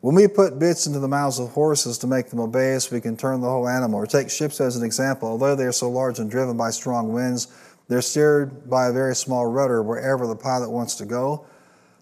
When 0.00 0.16
we 0.16 0.26
put 0.26 0.58
bits 0.58 0.86
into 0.88 0.98
the 0.98 1.08
mouths 1.08 1.38
of 1.38 1.50
horses 1.50 1.96
to 1.98 2.08
make 2.08 2.28
them 2.28 2.40
obey 2.40 2.74
us, 2.74 2.90
we 2.90 3.00
can 3.00 3.16
turn 3.16 3.40
the 3.40 3.48
whole 3.48 3.68
animal. 3.68 4.00
Or 4.00 4.06
take 4.06 4.28
ships 4.28 4.60
as 4.60 4.76
an 4.76 4.84
example. 4.84 5.28
Although 5.28 5.54
they 5.54 5.64
are 5.64 5.72
so 5.72 5.88
large 5.88 6.18
and 6.18 6.28
driven 6.28 6.56
by 6.56 6.70
strong 6.70 7.12
winds, 7.12 7.48
they're 7.88 8.02
steered 8.02 8.68
by 8.68 8.88
a 8.88 8.92
very 8.92 9.14
small 9.14 9.46
rudder 9.46 9.80
wherever 9.80 10.26
the 10.26 10.34
pilot 10.34 10.70
wants 10.70 10.96
to 10.96 11.04
go. 11.04 11.46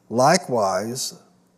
Likewise, 0.09 1.15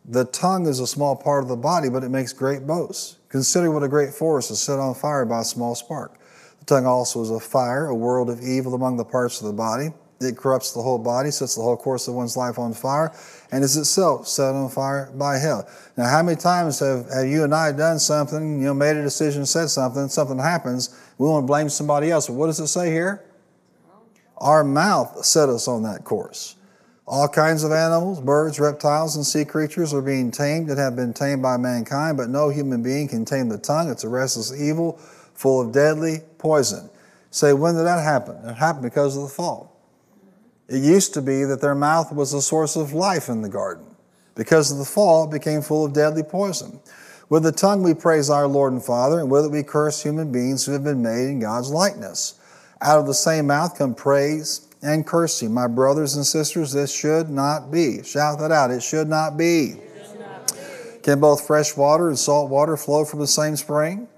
the 0.08 0.24
tongue 0.26 0.66
is 0.66 0.78
a 0.80 0.86
small 0.86 1.16
part 1.16 1.42
of 1.42 1.48
the 1.48 1.56
body, 1.56 1.88
but 1.88 2.04
it 2.04 2.10
makes 2.10 2.32
great 2.32 2.66
boasts. 2.66 3.16
Consider 3.28 3.70
what 3.70 3.82
a 3.82 3.88
great 3.88 4.14
forest 4.14 4.50
is 4.50 4.60
set 4.60 4.78
on 4.78 4.94
fire 4.94 5.24
by 5.24 5.40
a 5.40 5.44
small 5.44 5.74
spark. 5.74 6.18
The 6.60 6.64
tongue 6.66 6.86
also 6.86 7.22
is 7.22 7.30
a 7.30 7.40
fire, 7.40 7.86
a 7.86 7.94
world 7.94 8.30
of 8.30 8.40
evil 8.40 8.74
among 8.74 8.96
the 8.96 9.04
parts 9.04 9.40
of 9.40 9.48
the 9.48 9.52
body. 9.52 9.88
It 10.20 10.36
corrupts 10.36 10.72
the 10.72 10.80
whole 10.80 10.98
body, 10.98 11.30
sets 11.30 11.56
the 11.56 11.62
whole 11.62 11.76
course 11.76 12.08
of 12.08 12.14
one's 12.14 12.36
life 12.36 12.58
on 12.58 12.72
fire, 12.72 13.12
and 13.52 13.62
is 13.62 13.76
itself 13.76 14.26
set 14.26 14.54
on 14.54 14.70
fire 14.70 15.10
by 15.14 15.36
hell. 15.36 15.68
Now, 15.96 16.08
how 16.08 16.22
many 16.22 16.36
times 16.36 16.78
have, 16.78 17.10
have 17.10 17.26
you 17.26 17.44
and 17.44 17.54
I 17.54 17.72
done 17.72 17.98
something, 17.98 18.60
you 18.60 18.66
know, 18.66 18.74
made 18.74 18.96
a 18.96 19.02
decision, 19.02 19.44
said 19.44 19.68
something, 19.68 20.08
something 20.08 20.38
happens, 20.38 20.98
we 21.18 21.28
want 21.28 21.42
to 21.42 21.46
blame 21.46 21.68
somebody 21.68 22.10
else. 22.10 22.28
But 22.28 22.34
what 22.34 22.46
does 22.46 22.60
it 22.60 22.68
say 22.68 22.90
here? 22.90 23.24
Our 24.38 24.64
mouth 24.64 25.24
set 25.24 25.48
us 25.48 25.68
on 25.68 25.82
that 25.82 26.04
course. 26.04 26.56
All 27.08 27.28
kinds 27.28 27.62
of 27.62 27.70
animals, 27.70 28.20
birds, 28.20 28.58
reptiles, 28.58 29.14
and 29.14 29.24
sea 29.24 29.44
creatures 29.44 29.94
are 29.94 30.02
being 30.02 30.32
tamed 30.32 30.68
and 30.70 30.78
have 30.78 30.96
been 30.96 31.14
tamed 31.14 31.40
by 31.40 31.56
mankind, 31.56 32.16
but 32.16 32.28
no 32.28 32.48
human 32.48 32.82
being 32.82 33.06
can 33.06 33.24
tame 33.24 33.48
the 33.48 33.58
tongue. 33.58 33.88
It's 33.88 34.02
a 34.02 34.08
restless 34.08 34.52
evil 34.60 34.98
full 35.32 35.60
of 35.60 35.72
deadly 35.72 36.22
poison. 36.38 36.90
Say, 37.30 37.52
when 37.52 37.76
did 37.76 37.84
that 37.84 38.02
happen? 38.02 38.36
It 38.44 38.54
happened 38.54 38.82
because 38.82 39.16
of 39.16 39.22
the 39.22 39.28
fall. 39.28 39.80
It 40.68 40.82
used 40.82 41.14
to 41.14 41.22
be 41.22 41.44
that 41.44 41.60
their 41.60 41.76
mouth 41.76 42.12
was 42.12 42.32
a 42.32 42.42
source 42.42 42.74
of 42.74 42.92
life 42.92 43.28
in 43.28 43.40
the 43.40 43.48
garden. 43.48 43.86
Because 44.34 44.72
of 44.72 44.78
the 44.78 44.84
fall, 44.84 45.28
it 45.28 45.30
became 45.30 45.62
full 45.62 45.84
of 45.84 45.92
deadly 45.92 46.24
poison. 46.24 46.80
With 47.28 47.44
the 47.44 47.52
tongue 47.52 47.84
we 47.84 47.94
praise 47.94 48.30
our 48.30 48.48
Lord 48.48 48.72
and 48.72 48.84
Father, 48.84 49.20
and 49.20 49.30
with 49.30 49.44
it 49.44 49.52
we 49.52 49.62
curse 49.62 50.02
human 50.02 50.32
beings 50.32 50.66
who 50.66 50.72
have 50.72 50.82
been 50.82 51.02
made 51.02 51.28
in 51.28 51.38
God's 51.38 51.70
likeness. 51.70 52.40
Out 52.80 52.98
of 52.98 53.06
the 53.06 53.14
same 53.14 53.46
mouth 53.46 53.78
come 53.78 53.94
praise 53.94 54.65
and 54.86 55.04
cursing. 55.04 55.52
My 55.52 55.66
brothers 55.66 56.14
and 56.14 56.24
sisters, 56.24 56.72
this 56.72 56.94
should 56.94 57.28
not 57.28 57.72
be. 57.72 58.02
Shout 58.04 58.38
that 58.38 58.52
out. 58.52 58.70
It 58.70 58.82
should 58.82 59.08
not 59.08 59.36
be. 59.36 59.80
Can 61.02 61.20
both 61.20 61.46
fresh 61.46 61.76
water 61.76 62.08
and 62.08 62.18
salt 62.18 62.50
water 62.50 62.76
flow 62.76 63.04
from 63.04 63.18
the 63.18 63.26
same 63.26 63.56
spring? 63.56 64.08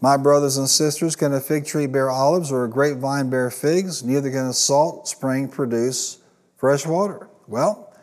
My 0.00 0.16
brothers 0.16 0.56
and 0.56 0.68
sisters, 0.68 1.14
can 1.16 1.32
a 1.32 1.40
fig 1.40 1.66
tree 1.66 1.86
bear 1.86 2.10
olives 2.10 2.50
or 2.50 2.64
a 2.64 2.68
grapevine 2.68 3.30
bear 3.30 3.50
figs? 3.50 4.02
Neither 4.02 4.30
can 4.30 4.46
a 4.46 4.52
salt 4.52 5.08
spring 5.08 5.48
produce 5.48 6.18
fresh 6.56 6.86
water. 6.86 7.28
Well, 7.46 7.94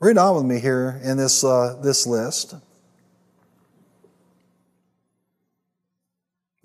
read 0.00 0.18
on 0.18 0.36
with 0.36 0.44
me 0.44 0.60
here 0.60 1.00
in 1.02 1.16
this, 1.16 1.42
uh, 1.42 1.78
this 1.82 2.06
list. 2.06 2.54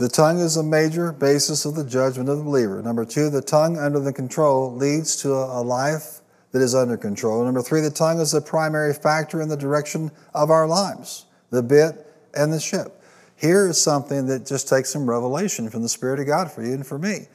The 0.01 0.09
tongue 0.09 0.39
is 0.39 0.57
a 0.57 0.63
major 0.63 1.11
basis 1.11 1.63
of 1.63 1.75
the 1.75 1.83
judgment 1.83 2.27
of 2.27 2.39
the 2.39 2.43
believer. 2.43 2.81
Number 2.81 3.05
two, 3.05 3.29
the 3.29 3.39
tongue 3.39 3.77
under 3.77 3.99
the 3.99 4.11
control 4.11 4.73
leads 4.73 5.15
to 5.17 5.31
a 5.31 5.61
life 5.61 6.21
that 6.53 6.61
is 6.63 6.73
under 6.73 6.97
control. 6.97 7.45
Number 7.45 7.61
three, 7.61 7.81
the 7.81 7.91
tongue 7.91 8.19
is 8.19 8.31
the 8.31 8.41
primary 8.41 8.95
factor 8.95 9.43
in 9.43 9.47
the 9.47 9.55
direction 9.55 10.09
of 10.33 10.49
our 10.49 10.65
lives, 10.65 11.27
the 11.51 11.61
bit 11.61 12.03
and 12.33 12.51
the 12.51 12.59
ship. 12.59 12.99
Here 13.35 13.67
is 13.67 13.79
something 13.79 14.25
that 14.25 14.47
just 14.47 14.67
takes 14.67 14.89
some 14.89 15.07
revelation 15.07 15.69
from 15.69 15.83
the 15.83 15.89
Spirit 15.89 16.19
of 16.19 16.25
God 16.25 16.51
for 16.51 16.63
you 16.63 16.73
and 16.73 16.87
for 16.87 16.97
me. 16.97 17.27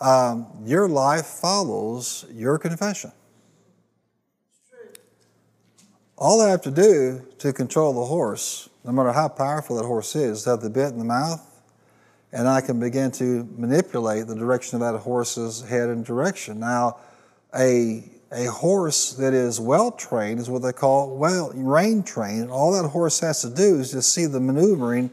Um, 0.00 0.46
your 0.64 0.88
life 0.88 1.26
follows 1.26 2.24
your 2.32 2.58
confession. 2.58 3.12
All 6.16 6.40
I 6.40 6.48
have 6.48 6.62
to 6.62 6.70
do 6.70 7.20
to 7.40 7.52
control 7.52 7.92
the 7.92 8.06
horse, 8.06 8.70
no 8.82 8.92
matter 8.92 9.12
how 9.12 9.28
powerful 9.28 9.76
that 9.76 9.84
horse 9.84 10.16
is, 10.16 10.38
is 10.38 10.44
have 10.46 10.62
the 10.62 10.70
bit 10.70 10.88
in 10.88 10.98
the 10.98 11.04
mouth, 11.04 11.50
and 12.34 12.48
I 12.48 12.60
can 12.60 12.80
begin 12.80 13.12
to 13.12 13.48
manipulate 13.56 14.26
the 14.26 14.34
direction 14.34 14.82
of 14.82 14.92
that 14.92 14.98
horse's 14.98 15.62
head 15.62 15.88
and 15.88 16.04
direction. 16.04 16.58
Now, 16.58 16.98
a 17.56 18.10
a 18.32 18.46
horse 18.46 19.12
that 19.12 19.32
is 19.32 19.60
well 19.60 19.92
trained 19.92 20.40
is 20.40 20.50
what 20.50 20.62
they 20.62 20.72
call 20.72 21.16
well 21.16 21.52
rein 21.54 22.02
trained. 22.02 22.50
All 22.50 22.72
that 22.72 22.88
horse 22.88 23.20
has 23.20 23.42
to 23.42 23.50
do 23.50 23.78
is 23.78 23.92
just 23.92 24.12
see 24.12 24.26
the 24.26 24.40
maneuvering 24.40 25.10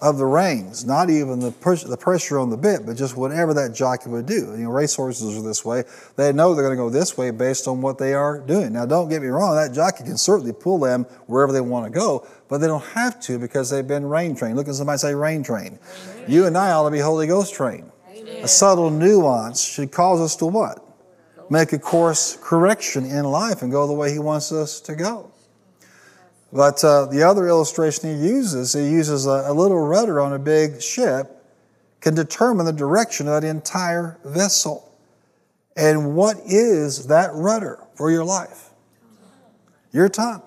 of 0.00 0.18
the 0.18 0.24
reins, 0.24 0.84
not 0.84 1.10
even 1.10 1.38
the 1.38 1.50
the 1.86 1.96
pressure 1.98 2.38
on 2.38 2.48
the 2.48 2.56
bit, 2.56 2.86
but 2.86 2.96
just 2.96 3.16
whatever 3.16 3.52
that 3.54 3.74
jockey 3.74 4.08
would 4.08 4.26
do. 4.26 4.54
You 4.56 4.64
know, 4.64 4.70
race 4.70 4.94
horses 4.94 5.36
are 5.36 5.42
this 5.42 5.64
way. 5.64 5.84
They 6.16 6.32
know 6.32 6.54
they're 6.54 6.64
going 6.64 6.76
to 6.76 6.82
go 6.82 6.90
this 6.90 7.16
way 7.16 7.30
based 7.30 7.68
on 7.68 7.82
what 7.82 7.98
they 7.98 8.14
are 8.14 8.38
doing. 8.38 8.72
Now, 8.72 8.86
don't 8.86 9.08
get 9.08 9.20
me 9.22 9.28
wrong, 9.28 9.54
that 9.56 9.72
jockey 9.72 10.04
can 10.04 10.16
certainly 10.16 10.52
pull 10.52 10.78
them 10.78 11.04
wherever 11.26 11.52
they 11.52 11.60
want 11.60 11.84
to 11.86 11.90
go, 11.90 12.26
but 12.48 12.58
they 12.58 12.66
don't 12.66 12.84
have 12.84 13.20
to 13.22 13.38
because 13.38 13.70
they've 13.70 13.86
been 13.86 14.06
rein 14.06 14.34
trained. 14.34 14.56
Look 14.56 14.68
at 14.68 14.74
somebody 14.74 14.98
say 14.98 15.14
rein 15.14 15.42
trained. 15.42 15.78
You 16.28 16.46
and 16.46 16.56
I 16.56 16.72
ought 16.72 16.84
to 16.84 16.90
be 16.90 16.98
Holy 16.98 17.26
Ghost 17.26 17.54
trained. 17.54 17.90
A 18.42 18.48
subtle 18.48 18.90
nuance 18.90 19.62
should 19.62 19.92
cause 19.92 20.20
us 20.20 20.36
to 20.36 20.46
what? 20.46 20.84
make 21.50 21.72
a 21.72 21.78
course 21.78 22.36
correction 22.40 23.04
in 23.04 23.24
life 23.24 23.62
and 23.62 23.70
go 23.70 23.86
the 23.86 23.92
way 23.92 24.12
He 24.12 24.18
wants 24.18 24.52
us 24.52 24.80
to 24.82 24.94
go. 24.94 25.30
But 26.52 26.82
uh, 26.84 27.06
the 27.06 27.22
other 27.22 27.48
illustration 27.48 28.16
He 28.16 28.26
uses, 28.26 28.72
He 28.72 28.88
uses 28.90 29.26
a, 29.26 29.44
a 29.46 29.52
little 29.52 29.80
rudder 29.80 30.20
on 30.20 30.32
a 30.32 30.38
big 30.38 30.80
ship 30.80 31.30
can 32.00 32.14
determine 32.14 32.66
the 32.66 32.72
direction 32.72 33.26
of 33.28 33.42
that 33.42 33.48
entire 33.48 34.18
vessel. 34.24 34.92
And 35.76 36.14
what 36.14 36.36
is 36.44 37.06
that 37.06 37.30
rudder 37.32 37.82
for 37.94 38.10
your 38.10 38.24
life? 38.24 38.70
Your 39.90 40.08
tongue. 40.08 40.42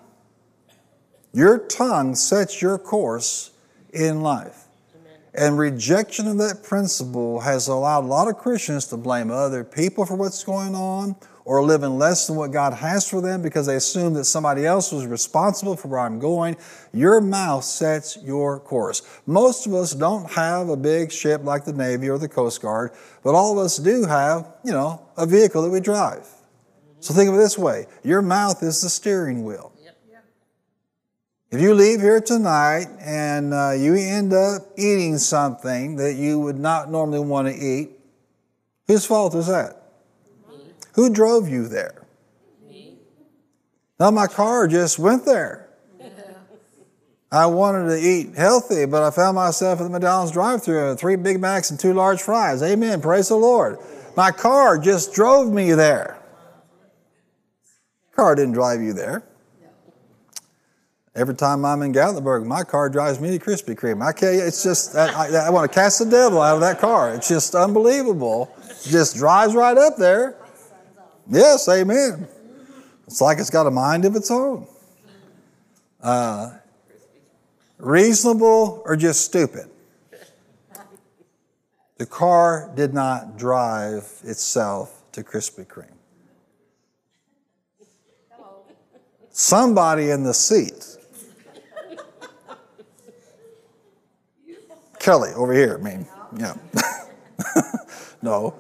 Your 1.33 1.57
tongue 1.57 2.15
sets 2.15 2.61
your 2.61 2.77
course 2.77 3.51
in 3.91 4.21
life. 4.21 4.56
And 5.37 5.59
rejection 5.59 6.27
of 6.27 6.39
that 6.39 6.63
principle 6.63 7.41
has 7.41 7.67
allowed 7.67 8.05
a 8.05 8.07
lot 8.07 8.27
of 8.27 8.39
Christians 8.39 8.87
to 8.87 8.97
blame 8.97 9.29
other 9.29 9.63
people 9.63 10.03
for 10.03 10.15
what's 10.15 10.43
going 10.43 10.73
on 10.73 11.15
or 11.45 11.63
living 11.63 11.99
less 11.99 12.25
than 12.25 12.35
what 12.35 12.51
God 12.51 12.73
has 12.73 13.07
for 13.07 13.21
them 13.21 13.43
because 13.43 13.67
they 13.67 13.75
assume 13.75 14.15
that 14.15 14.25
somebody 14.25 14.65
else 14.65 14.91
was 14.91 15.05
responsible 15.05 15.77
for 15.77 15.89
where 15.89 15.99
I'm 15.99 16.17
going. 16.17 16.57
Your 16.91 17.21
mouth 17.21 17.63
sets 17.63 18.17
your 18.23 18.59
course. 18.59 19.03
Most 19.27 19.67
of 19.67 19.75
us 19.75 19.93
don't 19.93 20.29
have 20.31 20.69
a 20.69 20.75
big 20.75 21.11
ship 21.11 21.43
like 21.43 21.65
the 21.65 21.71
Navy 21.71 22.09
or 22.09 22.17
the 22.17 22.27
Coast 22.27 22.59
Guard, 22.59 22.93
but 23.23 23.35
all 23.35 23.59
of 23.59 23.63
us 23.63 23.77
do 23.77 24.05
have, 24.05 24.51
you 24.65 24.71
know, 24.71 25.07
a 25.17 25.27
vehicle 25.27 25.61
that 25.61 25.69
we 25.69 25.79
drive. 25.79 26.27
So 26.99 27.13
think 27.13 27.29
of 27.29 27.35
it 27.35 27.37
this 27.37 27.59
way 27.59 27.85
your 28.03 28.23
mouth 28.23 28.63
is 28.63 28.81
the 28.81 28.89
steering 28.89 29.43
wheel. 29.43 29.71
If 31.49 31.61
you 31.61 31.73
leave 31.73 32.01
here 32.01 32.19
tonight 32.19 32.87
and 32.99 33.53
uh, 33.53 33.71
you 33.71 33.95
end 33.95 34.33
up 34.33 34.63
eating 34.77 35.17
something 35.17 35.95
that 35.95 36.15
you 36.15 36.39
would 36.39 36.59
not 36.59 36.91
normally 36.91 37.19
want 37.21 37.47
to 37.47 37.53
eat, 37.55 37.91
whose 38.85 39.05
fault 39.05 39.33
is 39.33 39.47
that? 39.47 39.81
Me. 40.49 40.57
Who 40.95 41.09
drove 41.09 41.47
you 41.47 41.69
there? 41.69 42.05
Me. 42.67 42.95
Now, 43.97 44.11
my 44.11 44.27
car 44.27 44.67
just 44.67 44.99
went 44.99 45.23
there. 45.23 45.69
I 47.31 47.45
wanted 47.45 47.95
to 47.95 47.97
eat 47.97 48.35
healthy, 48.35 48.85
but 48.85 49.03
I 49.03 49.11
found 49.11 49.35
myself 49.35 49.79
at 49.79 49.83
the 49.83 49.89
McDonald's 49.89 50.33
drive 50.33 50.63
through 50.63 50.95
three 50.95 51.15
Big 51.15 51.39
Macs 51.39 51.71
and 51.71 51.79
two 51.79 51.93
large 51.93 52.21
fries. 52.21 52.61
Amen. 52.61 52.99
Praise 52.99 53.29
the 53.29 53.37
Lord. 53.37 53.79
My 54.17 54.31
car 54.31 54.77
just 54.77 55.13
drove 55.13 55.53
me 55.53 55.71
there. 55.71 56.21
Car 58.17 58.35
didn't 58.35 58.53
drive 58.53 58.81
you 58.81 58.91
there. 58.91 59.23
Every 61.17 61.33
time 61.33 61.65
I'm 61.65 61.81
in 61.81 61.93
Gatlinburg, 61.93 62.45
my 62.45 62.63
car 62.63 62.89
drives 62.89 63.19
me 63.19 63.35
to 63.35 63.43
Krispy 63.43 63.75
Kreme. 63.75 64.05
I 64.05 64.13
can't, 64.13 64.35
it's 64.35 64.61
just, 64.61 64.95
I, 64.95 65.07
I, 65.07 65.47
I 65.47 65.49
want 65.49 65.69
to 65.69 65.75
cast 65.75 65.97
the 65.97 66.05
devil 66.05 66.39
out 66.39 66.53
of 66.53 66.61
that 66.61 66.77
car. 66.77 67.11
It's 67.15 67.27
just 67.27 67.55
unbelievable. 67.55 68.55
It 68.69 68.89
just 68.91 69.15
drives 69.15 69.55
right 69.55 69.75
up 69.75 69.97
there. 69.97 70.35
Yes, 71.27 71.67
amen. 71.67 72.27
It's 73.07 73.19
like 73.19 73.39
it's 73.39 73.49
got 73.49 73.65
a 73.65 73.71
mind 73.71 74.05
of 74.05 74.15
its 74.15 74.29
own. 74.29 74.67
Uh, 76.03 76.51
reasonable 77.79 78.83
or 78.85 78.95
just 78.95 79.21
stupid? 79.21 79.71
The 81.97 82.05
car 82.05 82.71
did 82.75 82.93
not 82.93 83.39
drive 83.39 84.07
itself 84.23 85.01
to 85.13 85.23
Krispy 85.23 85.65
Kreme. 85.65 85.87
Somebody 89.31 90.11
in 90.11 90.23
the 90.23 90.35
seat 90.35 90.96
Kelly 94.99 95.31
over 95.35 95.53
here. 95.53 95.77
I 95.79 95.83
mean, 95.83 96.07
yeah. 96.37 96.55
no, 98.21 98.55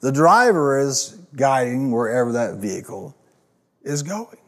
the 0.00 0.12
driver 0.12 0.78
is 0.78 1.18
guiding 1.36 1.90
wherever 1.90 2.32
that 2.32 2.56
vehicle 2.56 3.16
is 3.82 4.02
going. 4.02 4.38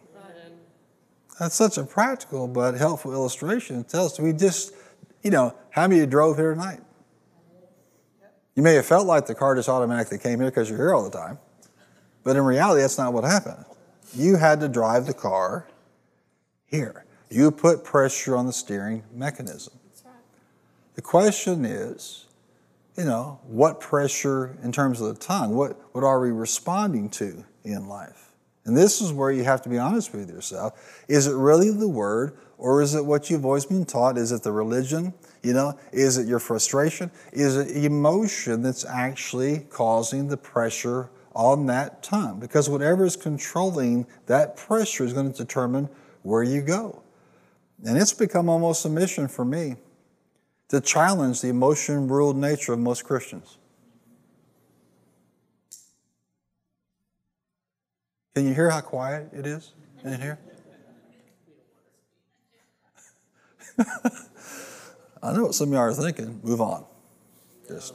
That's 1.38 1.54
such 1.54 1.78
a 1.78 1.84
practical 1.84 2.46
but 2.46 2.74
helpful 2.74 3.12
illustration. 3.12 3.80
It 3.80 3.88
tells 3.88 4.12
us 4.12 4.20
we 4.20 4.32
just, 4.32 4.72
you 5.22 5.30
know, 5.30 5.54
how 5.70 5.88
many 5.88 6.00
you 6.00 6.06
drove 6.06 6.36
here 6.36 6.54
tonight? 6.54 6.80
You 8.54 8.62
may 8.62 8.74
have 8.74 8.86
felt 8.86 9.06
like 9.06 9.26
the 9.26 9.34
car 9.34 9.56
just 9.56 9.68
automatically 9.68 10.18
came 10.18 10.38
here 10.38 10.50
because 10.50 10.68
you're 10.68 10.78
here 10.78 10.94
all 10.94 11.02
the 11.02 11.10
time, 11.10 11.38
but 12.22 12.36
in 12.36 12.44
reality, 12.44 12.82
that's 12.82 12.98
not 12.98 13.12
what 13.12 13.24
happened. 13.24 13.64
You 14.14 14.36
had 14.36 14.60
to 14.60 14.68
drive 14.68 15.06
the 15.06 15.14
car 15.14 15.66
here. 16.66 17.04
You 17.30 17.50
put 17.50 17.82
pressure 17.82 18.36
on 18.36 18.46
the 18.46 18.52
steering 18.52 19.02
mechanism. 19.12 19.74
The 20.94 21.02
question 21.02 21.64
is, 21.64 22.26
you 22.96 23.04
know, 23.04 23.40
what 23.46 23.80
pressure 23.80 24.56
in 24.62 24.70
terms 24.70 25.00
of 25.00 25.08
the 25.08 25.20
tongue, 25.20 25.56
what, 25.56 25.80
what 25.92 26.04
are 26.04 26.20
we 26.20 26.30
responding 26.30 27.10
to 27.10 27.44
in 27.64 27.88
life? 27.88 28.30
And 28.64 28.76
this 28.76 29.00
is 29.02 29.12
where 29.12 29.30
you 29.30 29.44
have 29.44 29.60
to 29.62 29.68
be 29.68 29.78
honest 29.78 30.14
with 30.14 30.30
yourself. 30.30 31.04
Is 31.08 31.26
it 31.26 31.34
really 31.34 31.70
the 31.70 31.88
word, 31.88 32.38
or 32.56 32.80
is 32.80 32.94
it 32.94 33.04
what 33.04 33.28
you've 33.28 33.44
always 33.44 33.66
been 33.66 33.84
taught? 33.84 34.16
Is 34.16 34.32
it 34.32 34.42
the 34.42 34.52
religion? 34.52 35.12
You 35.42 35.52
know, 35.52 35.78
is 35.92 36.16
it 36.16 36.26
your 36.26 36.38
frustration? 36.38 37.10
Is 37.32 37.56
it 37.56 37.84
emotion 37.84 38.62
that's 38.62 38.84
actually 38.84 39.66
causing 39.70 40.28
the 40.28 40.36
pressure 40.36 41.10
on 41.34 41.66
that 41.66 42.02
tongue? 42.02 42.40
Because 42.40 42.70
whatever 42.70 43.04
is 43.04 43.16
controlling 43.16 44.06
that 44.26 44.56
pressure 44.56 45.04
is 45.04 45.12
going 45.12 45.30
to 45.30 45.36
determine 45.36 45.90
where 46.22 46.42
you 46.42 46.62
go. 46.62 47.02
And 47.84 47.98
it's 47.98 48.14
become 48.14 48.48
almost 48.48 48.86
a 48.86 48.88
mission 48.88 49.28
for 49.28 49.44
me 49.44 49.76
to 50.74 50.80
challenge 50.80 51.40
the 51.40 51.48
emotion 51.48 52.08
ruled 52.08 52.36
nature 52.36 52.72
of 52.72 52.80
most 52.80 53.04
Christians. 53.04 53.58
Can 58.34 58.48
you 58.48 58.54
hear 58.54 58.68
how 58.70 58.80
quiet 58.80 59.28
it 59.32 59.46
is 59.46 59.72
in 60.02 60.20
here? 60.20 60.40
I 65.22 65.32
know 65.32 65.44
what 65.44 65.54
some 65.54 65.68
of 65.68 65.74
y'all 65.74 65.82
are 65.82 65.92
thinking. 65.92 66.40
Move 66.42 66.60
on. 66.60 66.84
Just, 67.68 67.94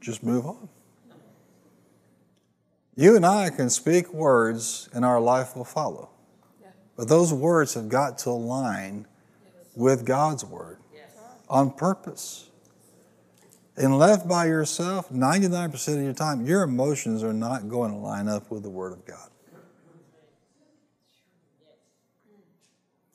just 0.00 0.22
move 0.22 0.46
on. 0.46 0.68
You 2.94 3.16
and 3.16 3.26
I 3.26 3.50
can 3.50 3.68
speak 3.68 4.14
words 4.14 4.88
and 4.92 5.04
our 5.04 5.20
life 5.20 5.56
will 5.56 5.64
follow. 5.64 6.10
But 6.96 7.08
those 7.08 7.32
words 7.32 7.74
have 7.74 7.88
got 7.88 8.18
to 8.18 8.30
align 8.30 9.06
with 9.80 10.04
God's 10.04 10.44
Word 10.44 10.78
on 11.48 11.72
purpose. 11.72 12.50
And 13.76 13.98
left 13.98 14.28
by 14.28 14.46
yourself, 14.46 15.10
99% 15.10 15.96
of 15.96 16.02
your 16.02 16.12
time, 16.12 16.44
your 16.46 16.62
emotions 16.62 17.22
are 17.22 17.32
not 17.32 17.68
going 17.68 17.90
to 17.90 17.96
line 17.96 18.28
up 18.28 18.50
with 18.50 18.62
the 18.62 18.70
Word 18.70 18.92
of 18.92 19.04
God. 19.06 19.30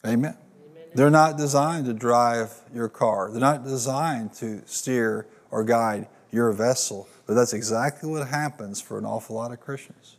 Amen. 0.05 0.35
They're 0.93 1.09
not 1.09 1.37
designed 1.37 1.85
to 1.85 1.93
drive 1.93 2.51
your 2.73 2.89
car, 2.89 3.29
they're 3.31 3.39
not 3.39 3.63
designed 3.63 4.33
to 4.35 4.61
steer 4.65 5.27
or 5.51 5.63
guide 5.63 6.07
your 6.31 6.51
vessel. 6.51 7.07
But 7.27 7.33
that's 7.33 7.53
exactly 7.53 8.09
what 8.09 8.27
happens 8.27 8.81
for 8.81 8.97
an 8.97 9.05
awful 9.05 9.35
lot 9.35 9.51
of 9.51 9.59
Christians. 9.59 10.17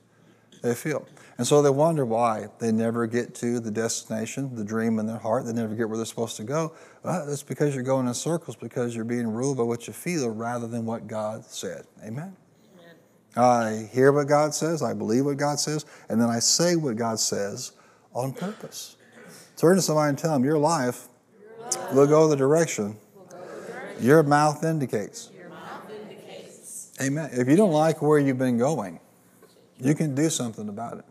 They 0.63 0.75
feel. 0.75 1.07
And 1.39 1.47
so 1.47 1.61
they 1.61 1.71
wonder 1.71 2.07
why 2.07 2.49
they 2.59 2.73
never 2.73 3.07
get 3.07 3.35
to 3.37 3.61
the 3.61 3.71
destination, 3.71 4.55
the 4.57 4.65
dream 4.65 4.99
in 4.99 5.07
their 5.07 5.19
heart. 5.19 5.45
They 5.45 5.53
never 5.53 5.75
get 5.75 5.89
where 5.89 5.99
they're 5.99 6.07
supposed 6.07 6.37
to 6.39 6.45
go. 6.45 6.73
Well, 7.03 7.27
that's 7.27 7.43
because 7.43 7.75
you're 7.75 7.85
going 7.85 8.07
in 8.07 8.15
circles 8.15 8.57
because 8.57 8.97
you're 8.97 9.05
being 9.05 9.29
ruled 9.29 9.59
by 9.59 9.65
what 9.65 9.87
you 9.87 9.93
feel 9.93 10.31
rather 10.31 10.67
than 10.67 10.87
what 10.87 11.07
God 11.07 11.45
said. 11.45 11.87
Amen? 12.03 12.35
Amen. 12.75 12.95
I 13.37 13.89
hear 13.93 14.13
what 14.13 14.29
God 14.29 14.55
says, 14.55 14.83
I 14.83 14.95
believe 14.95 15.27
what 15.27 15.37
God 15.37 15.61
says, 15.61 15.85
and 16.09 16.19
then 16.19 16.31
I 16.31 16.39
say 16.39 16.75
what 16.75 16.97
God 16.97 17.21
says 17.21 17.73
on 18.15 18.33
purpose. 18.33 18.97
Turn 19.59 19.77
to 19.77 19.83
somebody 19.83 20.11
and 20.11 20.19
tell 20.19 20.33
them 20.33 20.45
your 20.45 20.59
life 20.59 21.09
will 21.93 22.07
go 22.07 22.29
the 22.29 22.37
direction 22.37 22.97
your 24.01 24.23
mouth 24.23 24.65
indicates. 24.65 25.31
Amen. 27.01 27.29
If 27.33 27.47
you 27.47 27.57
don't 27.57 27.73
like 27.73 28.01
where 28.01 28.19
you've 28.19 28.39
been 28.39 28.57
going, 28.57 29.01
you 29.79 29.95
can 29.95 30.15
do 30.15 30.31
something 30.31 30.69
about 30.69 30.99
it. 30.99 31.05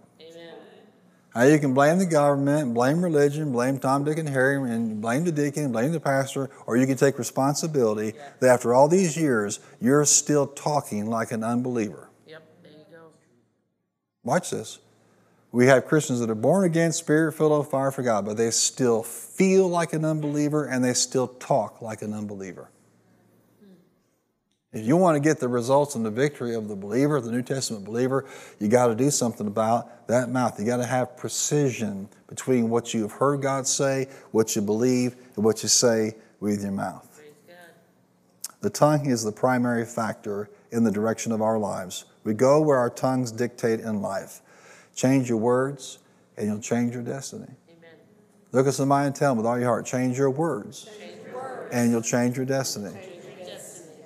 Now 1.36 1.44
you 1.44 1.60
can 1.60 1.74
blame 1.74 2.00
the 2.00 2.06
government, 2.06 2.74
blame 2.74 3.04
religion, 3.04 3.52
blame 3.52 3.78
Tom, 3.78 4.06
Dick, 4.06 4.18
and 4.18 4.30
Harry, 4.30 4.56
and 4.56 5.02
blame 5.02 5.26
the 5.26 5.34
deacon, 5.34 5.74
blame 5.74 5.92
the 5.92 6.00
pastor, 6.00 6.50
or 6.66 6.78
you 6.78 6.88
can 6.88 6.96
take 6.96 7.20
responsibility 7.20 8.14
that 8.40 8.50
after 8.50 8.74
all 8.74 8.88
these 8.88 9.18
years, 9.18 9.60
you're 9.82 10.06
still 10.06 10.48
talking 10.48 11.08
like 11.10 11.34
an 11.34 11.44
unbeliever. 11.44 12.10
Yep, 12.26 12.44
there 12.64 12.72
you 12.72 12.86
go. 12.90 13.08
Watch 14.24 14.52
this. 14.52 14.80
We 15.52 15.68
have 15.68 15.86
Christians 15.86 16.22
that 16.22 16.30
are 16.30 16.36
born 16.36 16.64
again, 16.64 16.94
spirit 16.94 17.34
filled 17.34 17.52
on 17.52 17.66
fire 17.66 17.92
for 17.92 18.02
God, 18.02 18.26
but 18.26 18.38
they 18.38 18.52
still 18.52 19.04
feel 19.04 19.68
like 19.68 19.92
an 19.92 20.06
unbeliever 20.06 20.66
and 20.66 20.84
they 20.84 20.94
still 20.94 21.28
talk 21.28 21.82
like 21.82 22.02
an 22.02 22.14
unbeliever. 22.14 22.70
If 24.76 24.86
you 24.86 24.98
want 24.98 25.16
to 25.16 25.22
get 25.22 25.40
the 25.40 25.48
results 25.48 25.96
and 25.96 26.06
the 26.06 26.12
victory 26.12 26.54
of 26.54 26.68
the 26.68 26.76
believer, 26.76 27.22
the 27.22 27.32
New 27.32 27.42
Testament 27.42 27.86
believer, 27.86 28.26
you 28.60 28.68
got 28.68 28.88
to 28.88 28.96
do 28.96 29.10
something 29.10 29.48
about 29.48 30.06
that 30.10 30.30
mouth. 30.30 30.60
You 30.60 30.66
got 30.66 30.78
to 30.78 30.86
have 30.86 31.16
precision 31.16 32.10
between 32.28 32.70
what 32.70 32.94
you 32.94 33.04
have 33.04 33.14
heard 33.14 33.42
God 33.42 33.66
say, 33.68 34.10
what 34.32 34.54
you 34.54 34.62
believe, 34.62 35.16
and 35.38 35.46
what 35.46 35.64
you 35.64 35.70
say 35.70 36.16
with 36.42 36.62
your 36.62 36.74
mouth. 36.74 37.10
The 38.60 38.70
tongue 38.70 39.06
is 39.06 39.24
the 39.24 39.32
primary 39.32 39.86
factor 39.86 40.50
in 40.72 40.84
the 40.84 40.92
direction 40.92 41.32
of 41.32 41.42
our 41.42 41.58
lives. 41.58 42.04
We 42.26 42.34
go 42.34 42.60
where 42.60 42.78
our 42.78 42.90
tongues 42.90 43.32
dictate 43.32 43.80
in 43.80 44.02
life. 44.02 44.42
Change 44.94 45.30
your 45.30 45.38
words, 45.38 46.00
and 46.36 46.48
you'll 46.48 46.60
change 46.60 46.96
your 46.96 47.04
destiny. 47.04 47.48
Amen. 47.70 47.92
Look 48.52 48.68
at 48.68 48.74
somebody 48.74 49.08
and 49.08 49.16
tell 49.16 49.32
them 49.32 49.38
with 49.38 49.46
all 49.46 49.58
your 49.58 49.68
heart, 49.68 49.86
change 49.86 50.18
your 50.18 50.32
words, 50.32 50.90
and 51.72 51.92
you'll 51.92 52.02
change 52.02 52.36
your 52.36 52.46
destiny. 52.46 52.92
Destiny. 52.92 53.15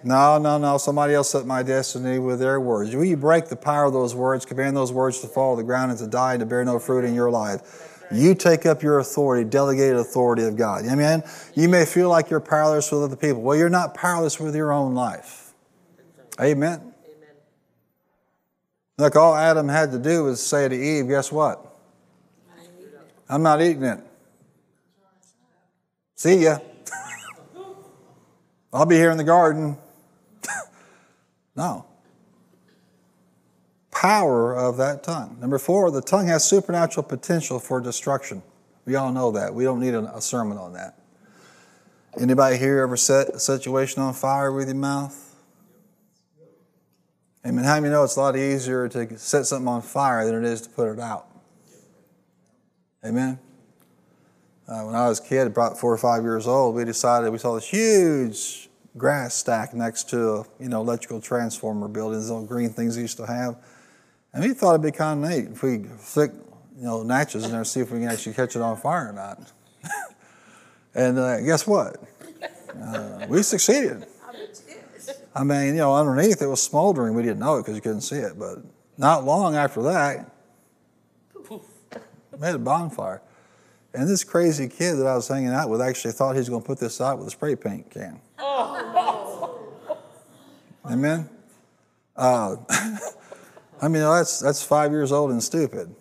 No, 0.03 0.37
no, 0.37 0.57
no. 0.57 0.77
Somebody 0.77 1.13
else 1.13 1.29
set 1.29 1.45
my 1.45 1.61
destiny 1.61 2.19
with 2.19 2.39
their 2.39 2.59
words. 2.59 2.95
Will 2.95 3.03
you 3.03 3.17
break 3.17 3.47
the 3.47 3.55
power 3.55 3.85
of 3.85 3.93
those 3.93 4.15
words, 4.15 4.45
command 4.45 4.75
those 4.75 4.91
words 4.91 5.19
to 5.21 5.27
fall 5.27 5.55
to 5.55 5.61
the 5.61 5.65
ground 5.65 5.91
and 5.91 5.99
to 5.99 6.07
die 6.07 6.33
and 6.33 6.39
to 6.39 6.45
bear 6.45 6.63
no 6.63 6.79
fruit 6.79 7.03
in 7.03 7.13
your 7.13 7.29
life? 7.29 8.05
You 8.11 8.33
take 8.33 8.65
up 8.65 8.81
your 8.81 8.99
authority, 8.99 9.47
delegated 9.47 9.97
authority 9.97 10.43
of 10.43 10.55
God. 10.55 10.85
Amen. 10.85 11.23
You 11.53 11.69
may 11.69 11.85
feel 11.85 12.09
like 12.09 12.29
you're 12.29 12.39
powerless 12.39 12.91
with 12.91 13.03
other 13.03 13.15
people. 13.15 13.41
Well, 13.41 13.57
you're 13.57 13.69
not 13.69 13.93
powerless 13.93 14.39
with 14.39 14.55
your 14.55 14.71
own 14.71 14.95
life. 14.95 15.53
Amen. 16.39 16.79
Amen. 16.79 16.93
Look, 18.97 19.15
all 19.15 19.35
Adam 19.35 19.67
had 19.67 19.91
to 19.91 19.99
do 19.99 20.23
was 20.23 20.41
say 20.41 20.67
to 20.67 20.75
Eve, 20.75 21.07
guess 21.07 21.31
what? 21.31 21.65
I'm 23.29 23.43
not 23.43 23.61
eating 23.61 23.83
it. 23.83 23.99
See 26.15 26.43
ya. 26.43 26.57
I'll 28.73 28.87
be 28.87 28.95
here 28.95 29.11
in 29.11 29.17
the 29.17 29.23
garden. 29.23 29.77
No. 31.59 31.85
Power 33.91 34.55
of 34.55 34.77
that 34.77 35.03
tongue. 35.03 35.37
Number 35.41 35.59
four, 35.59 35.91
the 35.91 36.01
tongue 36.01 36.27
has 36.27 36.45
supernatural 36.45 37.03
potential 37.03 37.59
for 37.59 37.81
destruction. 37.81 38.41
We 38.85 38.95
all 38.95 39.11
know 39.11 39.31
that. 39.31 39.53
We 39.53 39.65
don't 39.65 39.81
need 39.81 39.93
a, 39.93 40.21
sermon 40.21 40.57
on 40.57 40.71
that. 40.73 40.97
Anybody 42.17 42.57
here 42.57 42.79
ever 42.79 42.95
set 42.95 43.29
a 43.29 43.39
situation 43.39 44.01
on 44.01 44.13
fire 44.13 44.53
with 44.53 44.67
your 44.67 44.77
mouth? 44.77 45.35
Amen. 47.45 47.65
How 47.65 47.75
many 47.81 47.91
know 47.91 48.05
it's 48.05 48.15
a 48.15 48.21
lot 48.21 48.37
easier 48.37 48.87
to 48.87 49.17
set 49.17 49.45
something 49.45 49.67
on 49.67 49.81
fire 49.81 50.25
than 50.25 50.35
it 50.35 50.47
is 50.47 50.61
to 50.61 50.69
put 50.69 50.89
it 50.91 50.99
out? 50.99 51.27
Amen. 53.05 53.37
Uh, 54.65 54.83
when 54.83 54.95
I 54.95 55.09
was 55.09 55.19
a 55.19 55.23
kid, 55.23 55.47
about 55.47 55.77
four 55.77 55.91
or 55.91 55.97
five 55.97 56.23
years 56.23 56.47
old, 56.47 56.75
we 56.75 56.85
decided 56.85 57.29
we 57.31 57.37
saw 57.37 57.55
this 57.55 57.67
huge 57.67 58.68
grass 58.97 59.33
stack 59.33 59.73
next 59.73 60.09
to 60.09 60.45
you 60.59 60.69
know 60.69 60.81
electrical 60.81 61.21
transformer 61.21 61.87
building, 61.87 62.19
these 62.19 62.29
little 62.29 62.45
green 62.45 62.69
things 62.69 62.95
they 62.95 63.01
used 63.01 63.17
to 63.17 63.25
have, 63.25 63.57
and 64.33 64.43
we 64.43 64.53
thought 64.53 64.71
it'd 64.71 64.81
be 64.81 64.91
kind 64.91 65.23
of 65.23 65.31
neat 65.31 65.49
if 65.51 65.63
we 65.63 65.83
flick 65.97 66.31
you 66.77 66.83
know 66.83 67.03
matches 67.03 67.43
in 67.43 67.51
there, 67.51 67.59
and 67.59 67.67
see 67.67 67.79
if 67.79 67.91
we 67.91 67.99
can 67.99 68.09
actually 68.09 68.33
catch 68.33 68.55
it 68.55 68.61
on 68.61 68.77
fire 68.77 69.09
or 69.09 69.13
not. 69.13 69.51
and 70.95 71.17
uh, 71.17 71.41
guess 71.41 71.67
what? 71.67 71.97
Uh, 72.81 73.25
we 73.27 73.43
succeeded. 73.43 74.05
I 75.35 75.43
mean, 75.43 75.67
you 75.67 75.75
know, 75.75 75.95
underneath 75.95 76.41
it 76.41 76.47
was 76.47 76.61
smoldering. 76.61 77.13
We 77.13 77.23
didn't 77.23 77.39
know 77.39 77.57
it 77.57 77.61
because 77.61 77.75
you 77.75 77.81
couldn't 77.81 78.01
see 78.01 78.17
it. 78.17 78.37
But 78.37 78.59
not 78.97 79.25
long 79.25 79.55
after 79.55 79.81
that, 79.83 80.31
we 81.49 81.59
had 82.41 82.55
a 82.55 82.59
bonfire. 82.59 83.21
And 83.93 84.07
this 84.07 84.23
crazy 84.23 84.67
kid 84.67 84.95
that 84.95 85.07
I 85.07 85.15
was 85.15 85.27
hanging 85.27 85.49
out 85.49 85.69
with 85.69 85.81
actually 85.81 86.11
thought 86.11 86.33
he 86.33 86.39
was 86.39 86.49
going 86.49 86.61
to 86.61 86.67
put 86.67 86.79
this 86.79 87.01
out 87.01 87.17
with 87.17 87.27
a 87.27 87.31
spray 87.31 87.55
paint 87.55 87.89
can. 87.89 88.19
Amen? 90.85 91.29
Uh, 92.15 92.55
I 93.81 93.87
mean, 93.87 94.03
that's, 94.03 94.39
that's 94.39 94.63
five 94.63 94.91
years 94.91 95.11
old 95.11 95.31
and 95.31 95.41
stupid. 95.41 95.93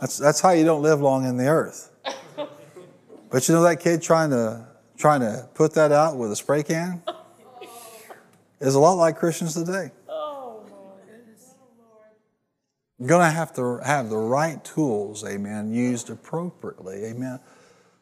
That's, 0.00 0.18
that's 0.18 0.40
how 0.40 0.50
you 0.50 0.64
don't 0.64 0.82
live 0.82 1.00
long 1.00 1.24
in 1.26 1.36
the 1.36 1.48
earth. 1.48 1.90
But 3.30 3.48
you 3.48 3.54
know 3.54 3.62
that 3.62 3.80
kid 3.80 4.02
trying 4.02 4.30
to, 4.30 4.66
trying 4.96 5.20
to 5.20 5.48
put 5.54 5.74
that 5.74 5.92
out 5.92 6.16
with 6.16 6.32
a 6.32 6.36
spray 6.36 6.62
can? 6.62 7.02
is 8.60 8.74
a 8.74 8.80
lot 8.80 8.94
like 8.94 9.16
Christians 9.18 9.54
today. 9.54 9.90
You're 12.98 13.08
going 13.08 13.26
to 13.26 13.30
have 13.30 13.52
to 13.54 13.78
have 13.84 14.08
the 14.08 14.16
right 14.16 14.62
tools, 14.64 15.24
amen, 15.24 15.72
used 15.72 16.08
appropriately, 16.08 17.04
amen. 17.04 17.40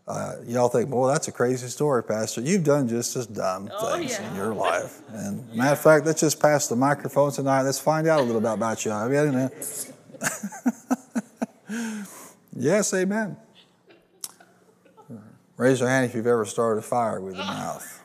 Uh, 0.06 0.34
y'all 0.46 0.68
think, 0.68 0.90
boy, 0.90 1.08
that's 1.08 1.28
a 1.28 1.32
crazy 1.32 1.66
story, 1.66 2.02
Pastor. 2.04 2.42
You've 2.42 2.62
done 2.62 2.86
just 2.88 3.16
as 3.16 3.26
dumb 3.26 3.70
Oh, 3.72 3.96
things 3.96 4.12
yeah. 4.12 4.30
in 4.30 4.36
your 4.36 4.54
life. 4.54 5.00
And 5.12 5.48
matter 5.54 5.72
of 5.72 5.80
fact, 5.80 6.04
let's 6.06 6.20
just 6.20 6.38
pass 6.40 6.68
the 6.68 6.76
microphone 6.76 7.32
tonight. 7.32 7.62
Let's 7.62 7.80
find 7.80 8.06
out 8.06 8.20
a 8.20 8.22
little 8.22 8.40
bit 8.40 8.52
about 8.52 8.84
you. 8.84 8.92
I 8.92 9.08
mean, 9.08 9.50
yes, 12.56 12.92
amen. 12.94 13.36
Raise 15.56 15.80
your 15.80 15.88
hand 15.88 16.04
if 16.04 16.14
you've 16.14 16.26
ever 16.26 16.44
started 16.44 16.80
a 16.80 16.82
fire 16.82 17.20
with 17.20 17.36
your 17.36 17.44
mouth. 17.44 18.02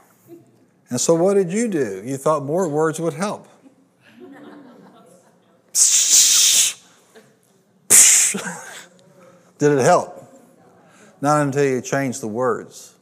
And 0.89 1.01
so, 1.01 1.13
what 1.15 1.33
did 1.33 1.51
you 1.51 1.67
do? 1.67 2.01
You 2.05 2.17
thought 2.17 2.43
more 2.43 2.67
words 2.67 2.99
would 2.99 3.13
help. 3.13 3.47
Did 9.59 9.73
it 9.73 9.81
help? 9.81 10.15
Not 11.21 11.41
until 11.41 11.65
you 11.65 11.81
change 11.81 12.21
the 12.21 12.27
words 12.27 12.95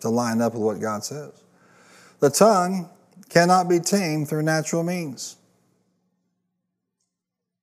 to 0.00 0.08
line 0.08 0.40
up 0.40 0.54
with 0.54 0.62
what 0.62 0.80
God 0.80 1.04
says. 1.04 1.44
The 2.20 2.30
tongue 2.30 2.88
cannot 3.28 3.68
be 3.68 3.78
tamed 3.78 4.28
through 4.28 4.42
natural 4.42 4.82
means. 4.82 5.36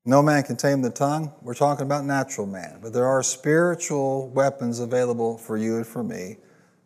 No 0.06 0.22
man 0.22 0.44
can 0.44 0.56
tame 0.56 0.82
the 0.82 0.90
tongue. 0.90 1.34
We're 1.42 1.54
talking 1.56 1.86
about 1.86 2.06
natural 2.06 2.48
man. 2.48 2.80
But 2.82 2.94
there 2.94 3.06
are 3.06 3.22
spiritual 3.22 4.30
weapons 4.30 4.80
available 4.80 5.38
for 5.38 5.58
you 5.58 5.78
and 5.78 5.88
for 5.88 6.04
me 6.04 6.38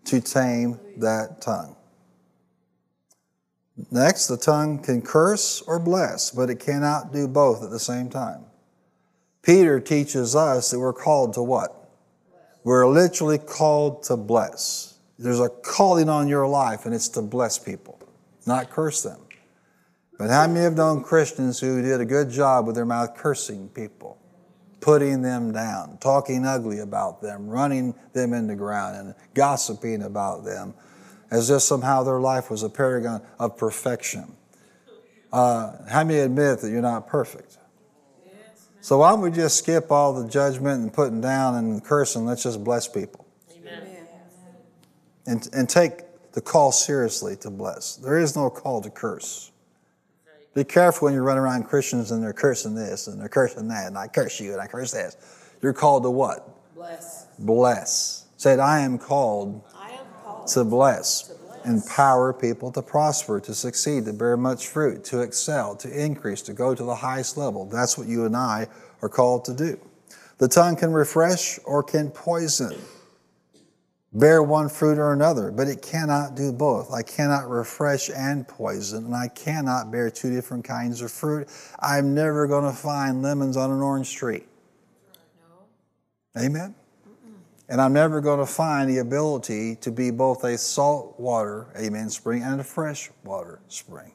to 0.05 0.19
tame 0.19 0.79
that 0.97 1.41
tongue. 1.41 1.75
Next, 3.91 4.27
the 4.27 4.37
tongue 4.37 4.79
can 4.79 5.01
curse 5.01 5.61
or 5.61 5.79
bless, 5.79 6.31
but 6.31 6.49
it 6.49 6.59
cannot 6.59 7.11
do 7.11 7.27
both 7.27 7.63
at 7.63 7.71
the 7.71 7.79
same 7.79 8.09
time. 8.09 8.45
Peter 9.43 9.81
teaches 9.81 10.35
us 10.35 10.71
that 10.71 10.79
we're 10.79 10.93
called 10.93 11.33
to 11.33 11.43
what? 11.43 11.89
We're 12.63 12.87
literally 12.87 13.37
called 13.37 14.03
to 14.03 14.15
bless. 14.15 14.97
There's 15.19 15.41
a 15.41 15.49
calling 15.49 16.07
on 16.07 16.29
your 16.29 16.47
life, 16.47 16.85
and 16.85 16.95
it's 16.95 17.09
to 17.09 17.21
bless 17.21 17.59
people, 17.59 17.99
not 18.47 18.69
curse 18.69 19.03
them. 19.03 19.19
But 20.17 20.29
how 20.29 20.47
many 20.47 20.61
have 20.61 20.75
known 20.75 21.03
Christians 21.03 21.59
who 21.59 21.81
did 21.81 21.99
a 21.99 22.05
good 22.05 22.29
job 22.29 22.65
with 22.65 22.75
their 22.75 22.85
mouth 22.85 23.15
cursing 23.17 23.67
people, 23.69 24.17
putting 24.79 25.21
them 25.21 25.51
down, 25.51 25.97
talking 25.99 26.45
ugly 26.45 26.79
about 26.79 27.21
them, 27.21 27.49
running 27.49 27.95
them 28.13 28.33
into 28.33 28.53
the 28.53 28.55
ground, 28.55 28.95
and 28.95 29.15
gossiping 29.33 30.03
about 30.03 30.45
them, 30.45 30.73
as 31.31 31.49
if 31.49 31.61
somehow 31.61 32.03
their 32.03 32.21
life 32.21 32.49
was 32.49 32.63
a 32.63 32.69
paragon 32.69 33.21
of 33.39 33.57
perfection? 33.57 34.35
Uh, 35.33 35.73
how 35.89 36.03
many 36.05 36.19
admit 36.19 36.59
that 36.59 36.69
you're 36.69 36.81
not 36.81 37.07
perfect? 37.07 37.57
So 38.83 38.97
why 38.97 39.11
don't 39.11 39.21
we 39.21 39.31
just 39.31 39.59
skip 39.59 39.93
all 39.93 40.11
the 40.11 40.27
judgment 40.27 40.81
and 40.81 40.91
putting 40.91 41.21
down 41.21 41.55
and 41.55 41.81
cursing? 41.81 42.25
Let's 42.25 42.43
just 42.43 42.61
bless 42.65 42.85
people 42.85 43.25
Amen. 43.55 43.81
and, 45.25 45.49
and 45.53 45.69
take 45.69 46.01
the 46.33 46.41
call 46.41 46.73
seriously 46.73 47.37
to 47.37 47.49
bless. 47.49 47.95
There 47.95 48.19
is 48.19 48.35
no 48.35 48.49
call 48.49 48.81
to 48.81 48.89
curse. 48.89 49.53
Be 50.53 50.65
careful 50.65 51.05
when 51.05 51.13
you 51.13 51.21
run 51.21 51.37
around 51.37 51.63
Christians 51.63 52.11
and 52.11 52.21
they're 52.21 52.33
cursing 52.33 52.75
this 52.75 53.07
and 53.07 53.21
they're 53.21 53.29
cursing 53.29 53.69
that, 53.69 53.87
and 53.87 53.97
I 53.97 54.09
curse 54.09 54.41
you 54.41 54.51
and 54.51 54.59
I 54.59 54.67
curse 54.67 54.91
this. 54.91 55.15
You're 55.61 55.71
called 55.71 56.03
to 56.03 56.11
what? 56.11 56.75
Bless. 56.75 57.27
Bless. 57.39 58.25
Said, 58.35 58.59
I 58.59 58.81
am 58.81 58.97
called 58.97 59.63
I 59.77 59.91
am 59.91 60.05
called 60.25 60.47
to 60.47 60.65
bless. 60.65 61.21
to 61.21 61.29
bless. 61.29 61.32
Empower 61.65 62.33
people 62.33 62.71
to 62.71 62.81
prosper, 62.81 63.39
to 63.39 63.53
succeed, 63.53 64.05
to 64.05 64.13
bear 64.13 64.37
much 64.37 64.67
fruit, 64.67 65.03
to 65.05 65.21
excel, 65.21 65.75
to 65.77 65.89
increase, 65.89 66.41
to 66.43 66.53
go 66.53 66.75
to 66.75 66.83
the 66.83 66.95
highest 66.95 67.37
level. 67.37 67.65
That's 67.65 67.97
what 67.97 68.07
you 68.07 68.25
and 68.25 68.35
I 68.35 68.67
are 69.01 69.09
called 69.09 69.45
to 69.45 69.53
do. 69.53 69.79
The 70.37 70.47
tongue 70.47 70.75
can 70.75 70.91
refresh 70.91 71.59
or 71.65 71.83
can 71.83 72.09
poison, 72.11 72.75
bear 74.13 74.43
one 74.43 74.69
fruit 74.69 74.97
or 74.97 75.13
another, 75.13 75.51
but 75.51 75.67
it 75.67 75.81
cannot 75.81 76.35
do 76.35 76.51
both. 76.51 76.91
I 76.91 77.01
cannot 77.01 77.49
refresh 77.49 78.09
and 78.09 78.47
poison, 78.47 79.05
and 79.05 79.15
I 79.15 79.27
cannot 79.27 79.91
bear 79.91 80.09
two 80.09 80.33
different 80.33 80.65
kinds 80.65 81.01
of 81.01 81.11
fruit. 81.11 81.47
I'm 81.79 82.13
never 82.13 82.47
going 82.47 82.65
to 82.65 82.77
find 82.77 83.21
lemons 83.21 83.57
on 83.57 83.71
an 83.71 83.81
orange 83.81 84.15
tree. 84.15 84.43
Amen? 86.37 86.75
And 87.69 87.79
I'm 87.79 87.93
never 87.93 88.19
going 88.21 88.39
to 88.39 88.45
find 88.45 88.89
the 88.89 88.97
ability 88.97 89.77
to 89.77 89.91
be 89.91 90.11
both 90.11 90.43
a 90.43 90.57
salt 90.57 91.19
water, 91.19 91.67
amen, 91.77 92.09
spring 92.09 92.43
and 92.43 92.59
a 92.59 92.63
fresh 92.63 93.09
water 93.23 93.59
spring. 93.67 94.11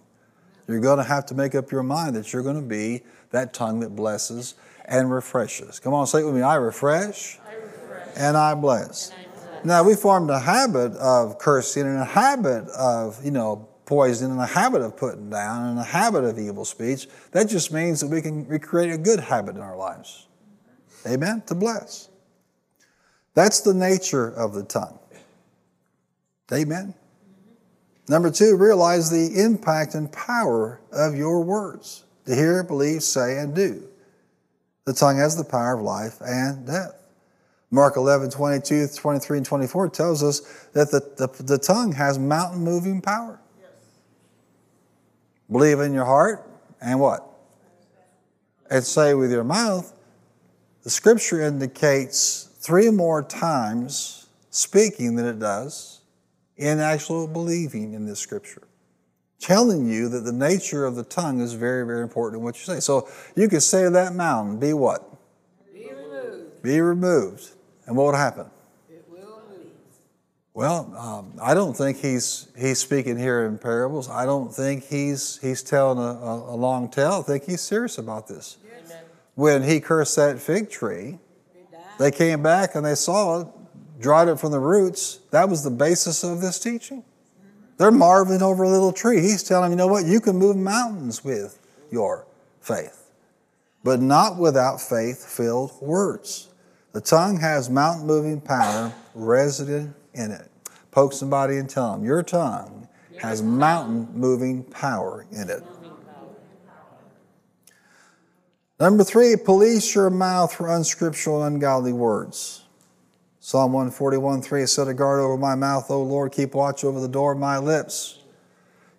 You're 0.66 0.80
going 0.80 0.98
to 0.98 1.04
have 1.04 1.24
to 1.26 1.34
make 1.34 1.54
up 1.54 1.72
your 1.72 1.82
mind 1.82 2.14
that 2.16 2.32
you're 2.32 2.42
going 2.42 2.60
to 2.60 2.66
be 2.66 3.02
that 3.30 3.54
tongue 3.54 3.80
that 3.80 3.96
blesses 3.96 4.54
and 4.84 5.10
refreshes. 5.10 5.80
Come 5.80 5.94
on, 5.94 6.06
say 6.06 6.20
it 6.20 6.24
with 6.26 6.34
me. 6.34 6.42
I 6.42 6.56
refresh, 6.56 7.38
I 7.48 7.54
refresh 7.54 8.08
and 8.16 8.36
I 8.36 8.54
bless. 8.54 9.10
and 9.10 9.20
I 9.20 9.46
bless. 9.46 9.64
Now, 9.64 9.82
we 9.82 9.94
formed 9.94 10.28
a 10.30 10.38
habit 10.38 10.92
of 10.92 11.38
cursing 11.38 11.84
and 11.84 11.98
a 11.98 12.04
habit 12.04 12.68
of, 12.68 13.22
you 13.24 13.30
know, 13.30 13.66
poison 13.86 14.30
and 14.30 14.40
a 14.40 14.46
habit 14.46 14.82
of 14.82 14.96
putting 14.98 15.30
down 15.30 15.70
and 15.70 15.78
a 15.78 15.84
habit 15.84 16.22
of 16.22 16.38
evil 16.38 16.66
speech. 16.66 17.08
That 17.32 17.48
just 17.48 17.72
means 17.72 18.00
that 18.00 18.08
we 18.08 18.20
can 18.20 18.46
recreate 18.46 18.92
a 18.92 18.98
good 18.98 19.20
habit 19.20 19.56
in 19.56 19.62
our 19.62 19.76
lives. 19.76 20.26
Amen? 21.06 21.42
To 21.46 21.54
bless. 21.54 22.10
That's 23.38 23.60
the 23.60 23.72
nature 23.72 24.30
of 24.30 24.52
the 24.52 24.64
tongue. 24.64 24.98
Amen? 26.52 26.92
Number 28.08 28.32
two, 28.32 28.56
realize 28.56 29.10
the 29.10 29.40
impact 29.40 29.94
and 29.94 30.10
power 30.10 30.80
of 30.90 31.14
your 31.14 31.44
words 31.44 32.02
to 32.26 32.34
hear, 32.34 32.64
believe, 32.64 33.00
say, 33.04 33.38
and 33.38 33.54
do. 33.54 33.84
The 34.86 34.92
tongue 34.92 35.18
has 35.18 35.36
the 35.36 35.44
power 35.44 35.74
of 35.74 35.82
life 35.82 36.16
and 36.20 36.66
death. 36.66 37.00
Mark 37.70 37.96
11, 37.96 38.30
22, 38.30 38.88
23, 38.88 39.36
and 39.36 39.46
24 39.46 39.88
tells 39.90 40.24
us 40.24 40.40
that 40.72 40.90
the, 40.90 40.98
the, 41.16 41.42
the 41.44 41.58
tongue 41.58 41.92
has 41.92 42.18
mountain 42.18 42.64
moving 42.64 43.00
power. 43.00 43.38
Believe 45.48 45.78
in 45.78 45.92
your 45.92 46.06
heart 46.06 46.44
and 46.80 46.98
what? 46.98 47.24
And 48.68 48.82
say 48.82 49.14
with 49.14 49.30
your 49.30 49.44
mouth. 49.44 49.94
The 50.82 50.90
scripture 50.90 51.40
indicates 51.40 52.47
three 52.68 52.90
more 52.90 53.22
times 53.22 54.26
speaking 54.50 55.16
than 55.16 55.24
it 55.24 55.38
does 55.38 56.02
in 56.58 56.80
actual 56.80 57.26
believing 57.26 57.94
in 57.94 58.04
this 58.04 58.20
scripture. 58.20 58.68
Telling 59.40 59.88
you 59.88 60.10
that 60.10 60.20
the 60.20 60.32
nature 60.32 60.84
of 60.84 60.94
the 60.94 61.02
tongue 61.02 61.40
is 61.40 61.54
very, 61.54 61.86
very 61.86 62.02
important 62.02 62.40
in 62.40 62.44
what 62.44 62.56
you 62.56 62.74
say. 62.74 62.80
So 62.80 63.08
you 63.34 63.48
could 63.48 63.62
say 63.62 63.84
to 63.84 63.90
that 63.90 64.14
mountain, 64.14 64.60
be 64.60 64.74
what? 64.74 65.02
Be 65.72 65.88
removed. 65.88 66.62
Be 66.62 66.80
removed. 66.82 67.50
And 67.86 67.96
what 67.96 68.04
would 68.04 68.16
happen? 68.16 68.50
It 68.90 69.02
will 69.08 69.40
move. 69.48 69.72
Well, 70.52 70.94
um, 70.94 71.38
I 71.40 71.54
don't 71.54 71.74
think 71.74 71.96
he's 71.96 72.48
he's 72.54 72.78
speaking 72.78 73.16
here 73.16 73.46
in 73.46 73.56
parables. 73.56 74.10
I 74.10 74.26
don't 74.26 74.54
think 74.54 74.84
he's 74.84 75.38
he's 75.40 75.62
telling 75.62 75.96
a, 75.96 76.02
a, 76.02 76.54
a 76.54 76.56
long 76.56 76.90
tale. 76.90 77.12
I 77.12 77.22
think 77.22 77.44
he's 77.44 77.62
serious 77.62 77.96
about 77.96 78.28
this. 78.28 78.58
Amen. 78.66 79.04
When 79.36 79.62
he 79.62 79.80
cursed 79.80 80.16
that 80.16 80.38
fig 80.38 80.68
tree. 80.68 81.18
They 81.98 82.10
came 82.10 82.42
back 82.42 82.74
and 82.74 82.84
they 82.86 82.94
saw 82.94 83.40
it, 83.40 83.48
dried 84.00 84.28
it 84.28 84.38
from 84.38 84.52
the 84.52 84.60
roots. 84.60 85.20
That 85.30 85.48
was 85.48 85.62
the 85.64 85.70
basis 85.70 86.24
of 86.24 86.40
this 86.40 86.58
teaching. 86.58 87.04
They're 87.76 87.90
marveling 87.90 88.42
over 88.42 88.64
a 88.64 88.68
little 88.68 88.92
tree. 88.92 89.20
He's 89.20 89.42
telling 89.42 89.70
them, 89.70 89.78
you 89.78 89.84
know 89.84 89.92
what? 89.92 90.04
You 90.04 90.20
can 90.20 90.36
move 90.36 90.56
mountains 90.56 91.24
with 91.24 91.58
your 91.90 92.26
faith, 92.60 93.10
but 93.84 94.00
not 94.00 94.36
without 94.36 94.80
faith 94.80 95.24
filled 95.24 95.80
words. 95.80 96.48
The 96.92 97.00
tongue 97.00 97.38
has 97.38 97.70
mountain 97.70 98.06
moving 98.06 98.40
power 98.40 98.92
resident 99.14 99.94
in 100.14 100.32
it. 100.32 100.50
Poke 100.90 101.12
somebody 101.12 101.58
and 101.58 101.68
tell 101.68 101.92
them, 101.92 102.04
your 102.04 102.22
tongue 102.22 102.88
has 103.20 103.42
mountain 103.42 104.08
moving 104.14 104.64
power 104.64 105.26
in 105.30 105.48
it. 105.50 105.62
Number 108.80 109.02
three, 109.02 109.34
police 109.34 109.92
your 109.94 110.08
mouth 110.08 110.54
for 110.54 110.68
unscriptural 110.68 111.42
and 111.42 111.56
ungodly 111.56 111.92
words. 111.92 112.62
Psalm 113.40 113.72
141 113.72 114.40
3 114.40 114.66
Set 114.66 114.86
a 114.86 114.94
guard 114.94 115.20
over 115.20 115.36
my 115.36 115.56
mouth, 115.56 115.90
O 115.90 116.00
Lord, 116.02 116.30
keep 116.30 116.54
watch 116.54 116.84
over 116.84 117.00
the 117.00 117.08
door 117.08 117.32
of 117.32 117.38
my 117.38 117.58
lips. 117.58 118.20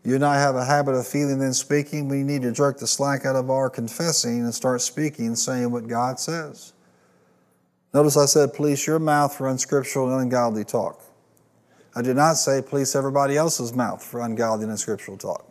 You 0.03 0.15
and 0.15 0.25
I 0.25 0.39
have 0.39 0.55
a 0.55 0.65
habit 0.65 0.95
of 0.95 1.07
feeling 1.07 1.39
then 1.39 1.53
speaking. 1.53 2.09
We 2.09 2.23
need 2.23 2.41
to 2.41 2.51
jerk 2.51 2.79
the 2.79 2.87
slack 2.87 3.25
out 3.25 3.35
of 3.35 3.49
our 3.49 3.69
confessing 3.69 4.41
and 4.41 4.53
start 4.53 4.81
speaking, 4.81 5.35
saying 5.35 5.71
what 5.71 5.87
God 5.87 6.19
says. 6.19 6.73
Notice 7.93 8.17
I 8.17 8.25
said, 8.25 8.53
police 8.53 8.85
your 8.85 8.99
mouth 8.99 9.35
for 9.35 9.47
unscriptural 9.47 10.11
and 10.11 10.21
ungodly 10.23 10.63
talk. 10.63 11.01
I 11.95 12.01
did 12.01 12.15
not 12.15 12.33
say 12.33 12.61
police 12.61 12.95
everybody 12.95 13.35
else's 13.35 13.73
mouth 13.73 14.03
for 14.03 14.21
ungodly 14.21 14.63
and 14.63 14.71
unscriptural 14.71 15.17
talk. 15.17 15.48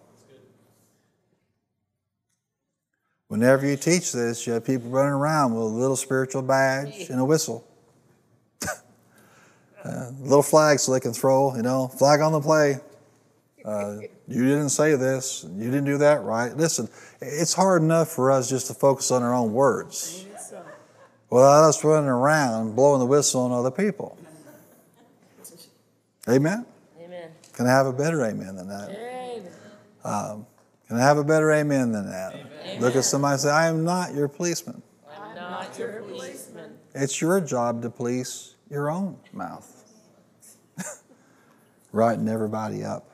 Whenever 3.29 3.66
you 3.66 3.76
teach 3.76 4.12
this, 4.12 4.47
you 4.47 4.55
have 4.55 4.64
people 4.64 4.89
running 4.89 5.12
around 5.12 5.53
with 5.55 5.62
a 5.62 5.66
little 5.66 5.97
spiritual 5.97 6.41
badge 6.43 7.11
and 7.11 7.20
a 7.20 7.24
whistle. 7.24 7.66
a 9.85 10.11
little 10.20 10.43
flag 10.43 10.79
so 10.81 10.93
they 10.93 11.01
can 11.01 11.12
throw, 11.12 11.55
you 11.55 11.62
know, 11.62 11.89
flag 11.89 12.20
on 12.20 12.33
the 12.33 12.41
play. 12.41 12.81
Uh, 13.64 13.99
you 14.26 14.45
didn't 14.45 14.70
say 14.70 14.95
this. 14.95 15.45
You 15.45 15.64
didn't 15.64 15.85
do 15.85 15.99
that 15.99 16.22
right. 16.22 16.57
Listen, 16.57 16.89
it's 17.20 17.53
hard 17.53 17.83
enough 17.83 18.09
for 18.09 18.31
us 18.31 18.49
just 18.49 18.66
to 18.68 18.74
focus 18.74 19.11
on 19.11 19.22
our 19.22 19.35
own 19.35 19.53
words 19.53 20.24
Ain't 20.24 20.35
it 20.35 20.41
so? 20.41 20.62
without 21.29 21.64
us 21.68 21.85
running 21.85 22.09
around 22.09 22.74
blowing 22.74 22.99
the 22.99 23.07
whistle 23.07 23.43
on 23.43 23.53
other 23.53 23.70
people. 23.70 24.16
Amen? 26.29 26.64
Amen. 27.03 27.31
Can 27.53 27.66
I 27.66 27.70
have 27.70 27.87
a 27.87 27.93
better 27.93 28.24
amen 28.24 28.57
than 28.57 28.68
that? 28.68 28.89
Amen. 28.91 30.47
Can 30.89 30.97
I 30.97 31.01
have 31.01 31.18
a 31.18 31.24
better 31.24 31.53
amen 31.53 31.93
than 31.93 32.11
that? 32.11 32.80
Look 32.80 32.97
at 32.97 33.05
somebody 33.05 33.32
and 33.32 33.41
say, 33.43 33.51
I 33.51 33.68
am 33.68 33.84
not 33.84 34.14
your 34.14 34.26
policeman. 34.26 34.82
I'm 35.07 35.34
not 35.34 35.78
your 35.78 36.01
policeman. 36.03 36.78
It's 36.95 37.20
your 37.20 37.41
job 37.43 37.82
to 37.82 37.91
police 37.91 38.55
your 38.70 38.91
own 38.91 39.18
mouth. 39.34 39.84
Writing 41.93 42.26
everybody 42.26 42.84
up. 42.84 43.11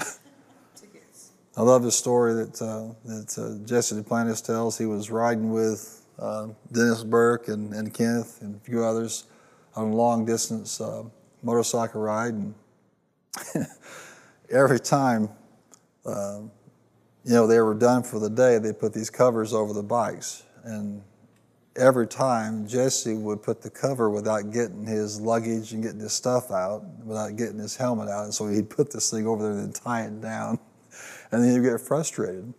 I 0.00 1.62
love 1.62 1.84
the 1.84 1.92
story 1.92 2.34
that, 2.34 2.60
uh, 2.60 2.94
that 3.04 3.38
uh, 3.38 3.64
Jesse 3.64 3.94
Duplantis 3.94 4.44
tells. 4.44 4.76
He 4.76 4.86
was 4.86 5.12
riding 5.12 5.52
with 5.52 6.04
uh, 6.18 6.48
Dennis 6.72 7.04
Burke 7.04 7.46
and, 7.46 7.72
and 7.72 7.94
Kenneth 7.94 8.42
and 8.42 8.56
a 8.56 8.58
few 8.58 8.84
others 8.84 9.24
on 9.76 9.92
a 9.92 9.94
long 9.94 10.24
distance 10.24 10.80
uh, 10.80 11.04
motorcycle 11.44 12.00
ride. 12.00 12.34
And 12.34 12.54
every 14.50 14.80
time, 14.80 15.28
uh, 16.06 16.40
you 17.24 17.32
know, 17.32 17.46
they 17.46 17.60
were 17.60 17.74
done 17.74 18.02
for 18.02 18.18
the 18.18 18.28
day, 18.28 18.58
they 18.58 18.72
put 18.72 18.92
these 18.92 19.10
covers 19.10 19.54
over 19.54 19.72
the 19.72 19.82
bikes. 19.82 20.42
And 20.64 21.02
every 21.76 22.06
time, 22.06 22.66
Jesse 22.66 23.14
would 23.14 23.42
put 23.42 23.62
the 23.62 23.70
cover 23.70 24.10
without 24.10 24.52
getting 24.52 24.86
his 24.86 25.20
luggage 25.20 25.72
and 25.72 25.82
getting 25.82 26.00
his 26.00 26.12
stuff 26.12 26.50
out, 26.50 26.84
without 27.04 27.36
getting 27.36 27.58
his 27.58 27.76
helmet 27.76 28.08
out. 28.08 28.24
And 28.24 28.34
so 28.34 28.48
he'd 28.48 28.68
put 28.68 28.92
this 28.92 29.10
thing 29.10 29.26
over 29.26 29.42
there 29.42 29.52
and 29.52 29.60
then 29.60 29.72
tie 29.72 30.02
it 30.02 30.20
down. 30.20 30.58
And 31.32 31.42
then 31.42 31.50
he'd 31.50 31.68
get 31.68 31.80
frustrated. 31.80 32.54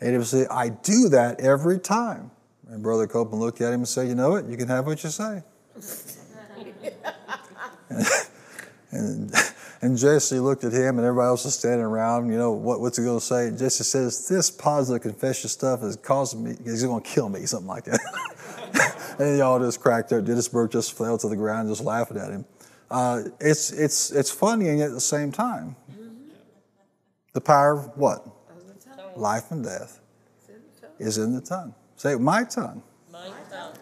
And 0.00 0.10
he 0.10 0.16
would 0.16 0.26
say, 0.26 0.46
I 0.50 0.70
do 0.70 1.10
that 1.10 1.40
every 1.40 1.78
time. 1.78 2.30
And 2.68 2.82
Brother 2.82 3.06
Copeland 3.06 3.42
looked 3.42 3.60
at 3.60 3.74
him 3.74 3.80
and 3.80 3.88
said, 3.88 4.08
You 4.08 4.14
know 4.14 4.30
what? 4.30 4.48
You 4.48 4.56
can 4.56 4.68
have 4.68 4.86
what 4.86 5.04
you 5.04 5.10
say. 5.10 5.42
and, 7.90 8.06
and 8.90 9.34
Jesse 9.98 10.38
looked 10.38 10.64
at 10.64 10.72
him, 10.72 10.98
and 10.98 11.06
everybody 11.06 11.26
else 11.26 11.44
was 11.44 11.58
standing 11.58 11.84
around. 11.84 12.30
You 12.30 12.38
know, 12.38 12.52
what, 12.52 12.80
what's 12.80 12.96
he 12.96 13.04
going 13.04 13.18
to 13.18 13.24
say? 13.24 13.48
And 13.48 13.58
Jesse 13.58 13.84
says, 13.84 14.26
This 14.26 14.50
positive 14.50 15.02
confession 15.02 15.50
stuff 15.50 15.82
is 15.82 15.96
causing 15.96 16.42
me, 16.42 16.56
he's 16.64 16.82
going 16.82 17.02
to 17.02 17.08
kill 17.08 17.28
me, 17.28 17.44
something 17.46 17.68
like 17.68 17.84
that. 17.84 18.00
and 19.18 19.36
y'all 19.38 19.58
just 19.58 19.80
cracked 19.80 20.12
up. 20.12 20.24
Burke 20.52 20.72
just 20.72 20.96
fell 20.96 21.18
to 21.18 21.28
the 21.28 21.36
ground, 21.36 21.68
just 21.68 21.82
laughing 21.82 22.16
at 22.16 22.30
him. 22.30 22.44
Uh, 22.90 23.24
it's, 23.40 23.72
it's, 23.72 24.10
it's 24.10 24.30
funny 24.30 24.68
and 24.68 24.78
yet 24.78 24.88
at 24.88 24.94
the 24.94 25.00
same 25.00 25.32
time. 25.32 25.76
The 27.32 27.40
power 27.40 27.72
of 27.72 27.96
what? 27.96 28.24
Of 28.48 28.66
the 28.66 28.74
tongue. 28.74 29.12
Life 29.16 29.50
and 29.50 29.64
death 29.64 30.00
in 30.48 31.06
is 31.06 31.18
in 31.18 31.34
the 31.34 31.40
tongue. 31.40 31.74
Say, 31.96 32.14
my 32.14 32.44
tongue. 32.44 32.82
My 33.12 33.28
tongue. 33.50 33.74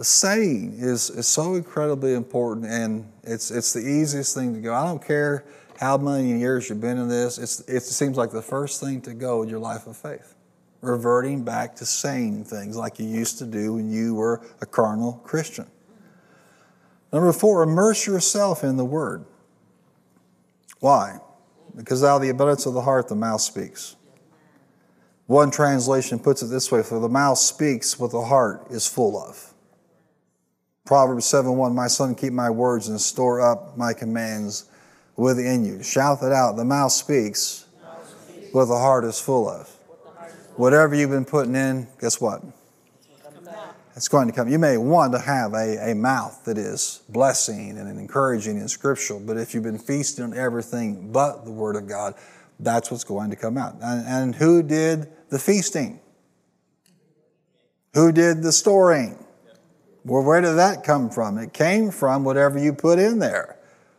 The 0.00 0.06
saying 0.06 0.76
is, 0.78 1.10
is 1.10 1.28
so 1.28 1.56
incredibly 1.56 2.14
important, 2.14 2.64
and 2.64 3.12
it's, 3.22 3.50
it's 3.50 3.74
the 3.74 3.80
easiest 3.80 4.34
thing 4.34 4.54
to 4.54 4.58
go. 4.58 4.72
I 4.72 4.86
don't 4.86 5.04
care 5.06 5.44
how 5.78 5.98
many 5.98 6.38
years 6.38 6.70
you've 6.70 6.80
been 6.80 6.96
in 6.96 7.06
this, 7.06 7.36
it's, 7.36 7.60
it 7.68 7.82
seems 7.82 8.16
like 8.16 8.30
the 8.30 8.40
first 8.40 8.80
thing 8.80 9.02
to 9.02 9.12
go 9.12 9.42
in 9.42 9.50
your 9.50 9.58
life 9.58 9.86
of 9.86 9.98
faith. 9.98 10.36
Reverting 10.80 11.44
back 11.44 11.76
to 11.76 11.84
saying 11.84 12.44
things 12.44 12.78
like 12.78 12.98
you 12.98 13.04
used 13.04 13.36
to 13.40 13.44
do 13.44 13.74
when 13.74 13.90
you 13.90 14.14
were 14.14 14.40
a 14.62 14.64
carnal 14.64 15.20
Christian. 15.22 15.66
Number 17.12 17.30
four, 17.34 17.62
immerse 17.62 18.06
yourself 18.06 18.64
in 18.64 18.78
the 18.78 18.86
Word. 18.86 19.26
Why? 20.78 21.18
Because 21.76 22.02
out 22.02 22.16
of 22.16 22.22
the 22.22 22.30
abundance 22.30 22.64
of 22.64 22.72
the 22.72 22.80
heart, 22.80 23.08
the 23.08 23.16
mouth 23.16 23.42
speaks. 23.42 23.96
One 25.26 25.50
translation 25.50 26.18
puts 26.18 26.42
it 26.42 26.46
this 26.46 26.72
way 26.72 26.82
For 26.82 26.98
the 26.98 27.08
mouth 27.10 27.36
speaks 27.36 27.98
what 27.98 28.12
the 28.12 28.22
heart 28.22 28.68
is 28.70 28.86
full 28.86 29.22
of. 29.22 29.49
Proverbs 30.90 31.26
7 31.26 31.56
1 31.56 31.72
My 31.72 31.86
son, 31.86 32.16
keep 32.16 32.32
my 32.32 32.50
words 32.50 32.88
and 32.88 33.00
store 33.00 33.40
up 33.40 33.76
my 33.76 33.92
commands 33.92 34.64
within 35.14 35.64
you. 35.64 35.84
Shout 35.84 36.20
that 36.20 36.32
out. 36.32 36.56
The 36.56 36.64
mouth 36.64 36.90
speaks 36.90 37.66
what 38.50 38.64
the 38.64 38.76
heart 38.76 39.04
is 39.04 39.20
full 39.20 39.48
of. 39.48 39.68
Whatever 40.56 40.96
you've 40.96 41.10
been 41.10 41.24
putting 41.24 41.54
in, 41.54 41.86
guess 42.00 42.20
what? 42.20 42.42
It's 43.94 44.08
going 44.08 44.26
to 44.26 44.34
come. 44.34 44.48
You 44.48 44.58
may 44.58 44.78
want 44.78 45.12
to 45.12 45.20
have 45.20 45.54
a, 45.54 45.92
a 45.92 45.94
mouth 45.94 46.44
that 46.46 46.58
is 46.58 47.02
blessing 47.08 47.78
and 47.78 47.88
encouraging 47.88 48.58
and 48.58 48.68
scriptural, 48.68 49.20
but 49.20 49.36
if 49.36 49.54
you've 49.54 49.62
been 49.62 49.78
feasting 49.78 50.24
on 50.24 50.36
everything 50.36 51.12
but 51.12 51.44
the 51.44 51.52
Word 51.52 51.76
of 51.76 51.86
God, 51.86 52.14
that's 52.58 52.90
what's 52.90 53.04
going 53.04 53.30
to 53.30 53.36
come 53.36 53.56
out. 53.56 53.76
And, 53.80 54.04
and 54.08 54.34
who 54.34 54.64
did 54.64 55.06
the 55.28 55.38
feasting? 55.38 56.00
Who 57.94 58.10
did 58.10 58.42
the 58.42 58.50
storing? 58.50 59.24
Well, 60.04 60.22
where 60.22 60.40
did 60.40 60.54
that 60.54 60.82
come 60.84 61.10
from? 61.10 61.38
It 61.38 61.52
came 61.52 61.90
from 61.90 62.24
whatever 62.24 62.58
you 62.58 62.72
put 62.72 62.98
in 62.98 63.18
there. 63.18 63.56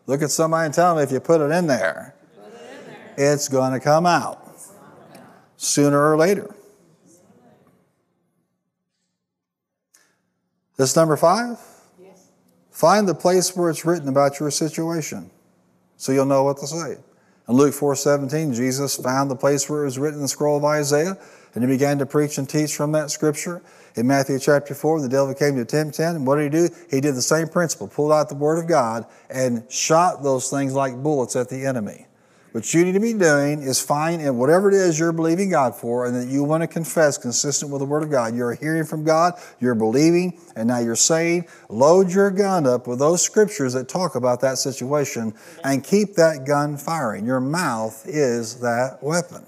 Look 0.08 0.22
at 0.22 0.32
somebody 0.32 0.66
and 0.66 0.74
tell 0.74 0.96
them 0.96 1.04
if 1.04 1.12
you 1.12 1.20
put 1.20 1.42
it 1.42 1.52
in 1.52 1.68
there, 1.68 2.16
it's 3.18 3.48
going 3.48 3.74
to 3.74 3.80
come 3.80 4.06
out 4.06 4.50
sooner 5.58 6.12
or 6.12 6.18
later. 6.18 6.54
This 10.78 10.96
number 10.96 11.16
five? 11.16 11.60
Yes. 12.02 12.30
Find 12.72 13.08
the 13.08 13.14
place 13.14 13.56
where 13.56 13.70
it's 13.70 13.86
written 13.86 14.08
about 14.08 14.40
your 14.40 14.50
situation 14.50 15.30
so 15.98 16.12
you'll 16.12 16.26
know 16.26 16.44
what 16.44 16.58
to 16.58 16.68
say. 16.68 16.98
In 17.48 17.56
Luke 17.56 17.76
4 17.76 17.96
17, 17.96 18.54
Jesus 18.54 18.96
found 18.96 19.30
the 19.30 19.36
place 19.36 19.70
where 19.70 19.84
it 19.84 19.86
was 19.86 20.00
written 20.00 20.16
in 20.16 20.24
the 20.24 20.28
scroll 20.28 20.58
of 20.58 20.66
Isaiah 20.66 21.18
and 21.54 21.64
he 21.64 21.68
began 21.68 22.00
to 22.00 22.08
preach 22.08 22.40
and 22.40 22.50
teach 22.50 22.76
from 22.76 22.92
that 22.94 23.12
scripture. 23.12 23.62
In 23.96 24.08
Matthew 24.08 24.40
chapter 24.40 24.74
4, 24.74 25.02
the 25.02 25.10
devil 25.10 25.34
came 25.34 25.56
to 25.58 25.66
tempt 25.66 25.98
him. 25.98 26.16
And 26.16 26.28
what 26.28 26.38
did 26.38 26.54
he 26.54 26.68
do? 26.68 26.76
He 26.90 27.02
did 27.02 27.16
the 27.16 27.22
same 27.22 27.48
principle, 27.48 27.88
pulled 27.88 28.12
out 28.12 28.30
the 28.30 28.36
word 28.36 28.60
of 28.60 28.68
God 28.68 29.06
and 29.30 29.70
shot 29.70 30.24
those 30.24 30.50
things 30.50 30.74
like 30.74 31.02
bullets 31.02 31.36
at 31.36 31.50
the 31.50 31.66
enemy. 31.66 32.08
What 32.52 32.74
you 32.74 32.84
need 32.84 32.94
to 32.94 33.00
be 33.00 33.14
doing 33.14 33.62
is 33.62 33.80
find 33.80 34.22
in 34.22 34.38
whatever 34.38 34.70
it 34.70 34.74
is 34.74 35.00
you're 35.00 35.14
believing 35.14 35.50
God 35.50 35.74
for 35.74 36.06
and 36.06 36.14
that 36.18 36.28
you 36.28 36.44
want 36.44 36.64
to 36.64 36.68
confess 36.68 37.18
consistent 37.18 37.72
with 37.72 37.80
the 37.80 37.86
Word 37.86 38.04
of 38.04 38.12
God. 38.12 38.36
You're 38.36 38.56
hearing 38.56 38.84
from 38.84 39.06
God, 39.06 39.36
you're 39.62 39.74
believing, 39.74 40.38
and 40.58 40.68
now 40.68 40.80
you're 40.80 40.98
saying, 40.98 41.48
load 41.70 42.12
your 42.12 42.30
gun 42.30 42.68
up 42.68 42.88
with 42.88 43.00
those 43.00 43.22
scriptures 43.22 43.72
that 43.72 43.88
talk 43.88 44.16
about 44.16 44.42
that 44.42 44.58
situation 44.58 45.34
and 45.64 45.82
keep 45.82 46.16
that 46.16 46.46
gun 46.46 46.76
firing. 46.76 47.26
Your 47.26 47.40
mouth 47.40 48.06
is 48.06 48.60
that 48.60 49.02
weapon. 49.02 49.46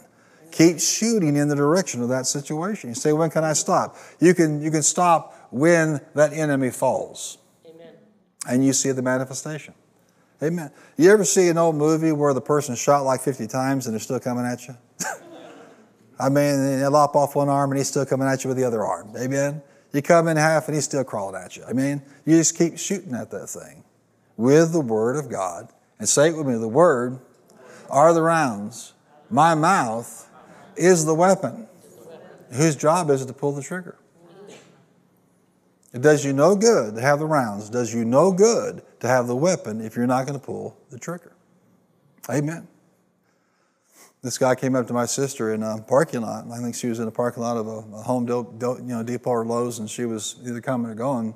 Keep 0.54 0.80
shooting 0.80 1.36
in 1.36 1.48
the 1.48 1.56
direction 1.56 2.04
of 2.04 2.10
that 2.10 2.28
situation. 2.28 2.92
You 2.92 2.94
say, 2.94 3.12
when 3.12 3.32
can 3.32 3.44
I 3.44 3.54
stop? 3.54 3.98
You 4.20 4.36
can, 4.36 4.62
you 4.62 4.70
can 4.70 4.84
stop 4.84 5.48
when 5.50 6.00
that 6.14 6.32
enemy 6.32 6.70
falls. 6.70 7.40
Amen. 7.66 7.96
And 8.48 8.64
you 8.64 8.72
see 8.72 8.92
the 8.92 9.02
manifestation. 9.02 9.74
Amen. 10.44 10.70
You 10.96 11.10
ever 11.10 11.26
see 11.26 11.48
an 11.48 11.58
old 11.58 11.76
movie 11.76 12.12
where 12.12 12.36
the 12.36 12.42
person 12.42 12.76
shot 12.76 13.02
like 13.02 13.22
50 13.22 13.48
times 13.48 13.88
and 13.88 13.96
they're 13.96 14.00
still 14.00 14.20
coming 14.20 14.46
at 14.46 14.68
you? 14.68 14.78
I 16.20 16.30
mean, 16.30 16.80
they 16.82 16.86
lop 16.86 17.16
off 17.16 17.36
one 17.36 17.50
arm 17.50 17.72
and 17.72 17.80
he's 17.80 17.88
still 17.88 18.06
coming 18.06 18.28
at 18.28 18.44
you 18.44 18.50
with 18.50 18.58
the 18.58 18.64
other 18.64 18.86
arm. 18.86 19.12
Amen. 19.18 19.60
You 19.92 20.04
come 20.04 20.28
in 20.28 20.38
half 20.38 20.68
and 20.68 20.76
he's 20.76 20.86
still 20.86 21.04
crawling 21.04 21.42
at 21.42 21.58
you. 21.58 21.64
I 21.68 21.74
mean, 21.74 22.04
you 22.26 22.38
just 22.38 22.56
keep 22.56 22.78
shooting 22.78 23.16
at 23.16 23.32
that 23.32 23.48
thing 23.48 23.84
with 24.38 24.72
the 24.72 24.82
Word 24.82 25.16
of 25.16 25.32
God. 25.32 25.70
And 25.98 26.08
say 26.08 26.30
it 26.30 26.38
with 26.38 26.46
me 26.46 26.60
the 26.60 26.68
Word 26.68 27.20
are 27.90 28.14
the 28.14 28.22
rounds. 28.22 28.94
My 29.32 29.56
mouth 29.56 30.30
is 30.76 31.06
the 31.06 31.14
weapon. 31.14 31.68
Whose 32.52 32.76
job 32.76 33.10
is 33.10 33.22
it 33.22 33.28
to 33.28 33.34
pull 33.34 33.52
the 33.52 33.64
trigger? 33.64 33.98
It 35.94 36.02
does 36.02 36.26
you 36.26 36.34
no 36.34 36.56
good 36.56 36.96
to 36.96 37.02
have 37.02 37.20
the 37.20 37.26
rounds. 37.26 37.70
It 37.70 37.72
does 37.72 37.94
you 37.94 38.04
no 38.04 38.32
good 38.32 38.82
to 39.00 39.08
have 39.08 39.28
the 39.28 39.36
weapon 39.36 39.80
if 39.80 39.96
you're 39.96 40.08
not 40.08 40.26
going 40.26 40.40
to 40.40 40.44
pull 40.44 40.76
the 40.90 40.98
trigger. 40.98 41.34
Amen. 42.30 42.68
This 44.24 44.38
guy 44.38 44.56
came 44.56 44.76
up 44.76 44.88
to 44.88 44.94
my 44.94 45.06
sister 45.06 45.54
in 45.54 45.62
a 45.62 45.82
parking 45.82 46.22
lot. 46.22 46.46
I 46.50 46.60
think 46.60 46.76
she 46.76 46.88
was 46.88 47.00
in 47.00 47.08
a 47.08 47.12
parking 47.12 47.44
lot 47.44 47.58
of 47.58 47.68
a, 47.68 47.82
Home 48.04 48.28
you 48.28 48.82
know, 48.82 49.04
Depot 49.04 49.30
or 49.30 49.46
Lowe's, 49.46 49.80
and 49.80 49.90
she 49.90 50.06
was 50.06 50.38
either 50.46 50.62
coming 50.62 50.90
or 50.90 50.96
going. 50.96 51.36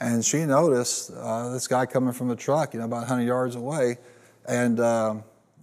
And 0.00 0.24
she 0.24 0.44
noticed 0.46 1.12
uh, 1.14 1.50
this 1.50 1.68
guy 1.68 1.86
coming 1.86 2.12
from 2.12 2.30
a 2.30 2.36
truck, 2.36 2.72
you 2.72 2.80
know, 2.80 2.86
about 2.86 3.00
100 3.00 3.22
yards 3.22 3.54
away, 3.54 3.98
and 4.48 4.80
uh, 4.80 5.16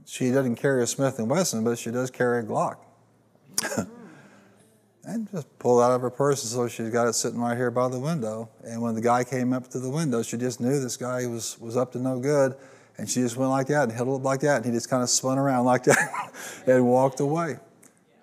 she 0.05 0.31
doesn't 0.31 0.55
carry 0.57 0.83
a 0.83 0.87
Smith 0.87 1.19
and 1.19 1.29
Wesson, 1.29 1.63
but 1.63 1.77
she 1.77 1.91
does 1.91 2.09
carry 2.09 2.39
a 2.39 2.43
Glock. 2.43 2.77
and 5.05 5.29
just 5.31 5.59
pulled 5.59 5.81
out 5.81 5.91
of 5.91 6.01
her 6.01 6.09
purse, 6.09 6.43
and 6.43 6.51
so 6.51 6.67
she's 6.67 6.89
got 6.89 7.07
it 7.07 7.13
sitting 7.13 7.39
right 7.39 7.57
here 7.57 7.71
by 7.71 7.87
the 7.89 7.99
window. 7.99 8.49
And 8.63 8.81
when 8.81 8.95
the 8.95 9.01
guy 9.01 9.23
came 9.23 9.53
up 9.53 9.67
to 9.69 9.79
the 9.79 9.89
window, 9.89 10.21
she 10.21 10.37
just 10.37 10.59
knew 10.61 10.79
this 10.79 10.97
guy 10.97 11.25
was 11.27 11.59
was 11.59 11.75
up 11.77 11.91
to 11.93 11.99
no 11.99 12.19
good, 12.19 12.55
and 12.97 13.09
she 13.09 13.21
just 13.21 13.37
went 13.37 13.51
like 13.51 13.67
that 13.67 13.83
and 13.83 13.91
held 13.91 14.07
it 14.09 14.23
like 14.23 14.41
that, 14.41 14.57
and 14.57 14.65
he 14.65 14.71
just 14.71 14.89
kind 14.89 15.03
of 15.03 15.09
spun 15.09 15.37
around 15.37 15.65
like 15.65 15.83
that 15.83 16.33
and 16.67 16.85
walked 16.85 17.19
away. 17.19 17.57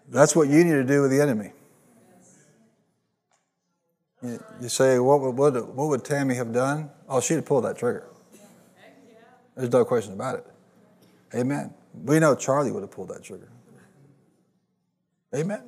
That's 0.08 0.36
what 0.36 0.48
you 0.48 0.62
need 0.62 0.72
to 0.72 0.84
do 0.84 1.02
with 1.02 1.10
the 1.10 1.20
enemy. 1.20 1.52
You, 4.60 4.68
say, 4.68 4.98
what 4.98 5.20
would, 5.20 5.36
what, 5.36 5.74
what 5.74 5.88
would 5.88 6.04
Tammy 6.04 6.34
have 6.34 6.52
done? 6.52 6.90
Oh, 7.08 7.20
she'd 7.20 7.34
have 7.34 7.44
pulled 7.44 7.64
that 7.64 7.78
trigger. 7.78 8.08
There's 9.56 9.70
no 9.70 9.84
question 9.84 10.14
about 10.14 10.38
it. 10.38 10.46
Amen. 11.34 11.72
We 12.04 12.18
know 12.18 12.34
Charlie 12.34 12.72
would 12.72 12.82
have 12.82 12.90
pulled 12.90 13.08
that 13.08 13.22
trigger. 13.22 13.48
Amen. 15.36 15.62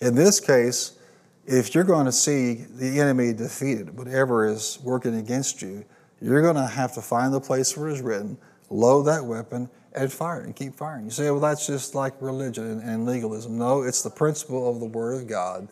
In 0.00 0.14
this 0.14 0.38
case, 0.38 0.98
if 1.46 1.74
you're 1.74 1.84
going 1.84 2.06
to 2.06 2.12
see 2.12 2.64
the 2.70 3.00
enemy 3.00 3.32
defeated, 3.32 3.96
whatever 3.98 4.46
is 4.46 4.78
working 4.82 5.16
against 5.16 5.60
you, 5.60 5.84
you're 6.20 6.42
going 6.42 6.56
to 6.56 6.66
have 6.66 6.94
to 6.94 7.02
find 7.02 7.34
the 7.34 7.40
place 7.40 7.76
where 7.76 7.88
it's 7.90 8.00
written, 8.00 8.38
load 8.70 9.02
that 9.04 9.24
weapon, 9.24 9.68
and 9.94 10.12
fire 10.12 10.40
it 10.40 10.46
and 10.46 10.56
keep 10.56 10.74
firing. 10.74 11.04
You 11.04 11.10
say, 11.10 11.30
well, 11.30 11.40
that's 11.40 11.66
just 11.66 11.94
like 11.94 12.14
religion 12.20 12.64
and, 12.64 12.82
and 12.82 13.06
legalism. 13.06 13.58
No, 13.58 13.82
it's 13.82 14.02
the 14.02 14.10
principle 14.10 14.70
of 14.70 14.80
the 14.80 14.86
Word 14.86 15.22
of 15.22 15.28
God 15.28 15.68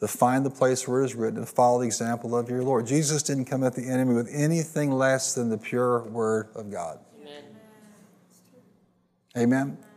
to 0.00 0.08
find 0.08 0.44
the 0.44 0.50
place 0.50 0.88
where 0.88 1.02
it 1.02 1.06
is 1.06 1.14
written 1.14 1.38
and 1.38 1.48
follow 1.48 1.80
the 1.80 1.86
example 1.86 2.36
of 2.36 2.48
your 2.48 2.62
Lord. 2.62 2.86
Jesus 2.86 3.22
didn't 3.22 3.44
come 3.44 3.62
at 3.62 3.74
the 3.74 3.86
enemy 3.86 4.14
with 4.14 4.28
anything 4.32 4.90
less 4.90 5.34
than 5.34 5.50
the 5.50 5.58
pure 5.58 6.02
Word 6.04 6.48
of 6.54 6.70
God. 6.70 6.98
Amen. 7.20 7.44
Amen. 9.36 9.89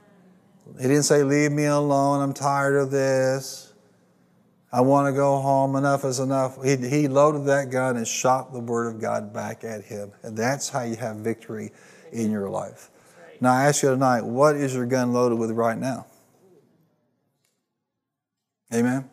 He 0.78 0.88
didn't 0.88 1.03
say, 1.03 1.24
Leave 1.24 1.51
me 1.51 1.65
alone. 1.65 2.21
I'm 2.21 2.34
tired 2.34 2.76
of 2.76 2.91
this. 2.91 3.74
I 4.71 4.82
want 4.82 5.07
to 5.07 5.13
go 5.13 5.39
home. 5.39 5.76
Enough 5.76 6.03
is 6.03 6.19
enough. 6.19 6.63
He, 6.63 6.76
he 6.78 7.07
loaded 7.07 7.45
that 7.45 7.69
gun 7.69 7.95
and 7.95 8.07
shot 8.07 8.51
the 8.51 8.59
Word 8.59 8.88
of 8.88 8.99
God 8.99 9.32
back 9.32 9.63
at 9.63 9.84
him. 9.84 10.11
And 10.24 10.36
that's 10.36 10.69
how 10.69 10.82
you 10.82 10.95
have 10.95 11.17
victory 11.17 11.71
in 12.11 12.32
your 12.32 12.49
life. 12.49 12.89
Now, 13.39 13.53
I 13.53 13.65
ask 13.65 13.84
you 13.84 13.89
tonight, 13.89 14.24
what 14.24 14.55
is 14.55 14.74
your 14.74 14.88
gun 14.88 15.13
loaded 15.13 15.38
with 15.38 15.51
right 15.51 15.78
now? 15.78 16.07
Amen. 18.74 19.07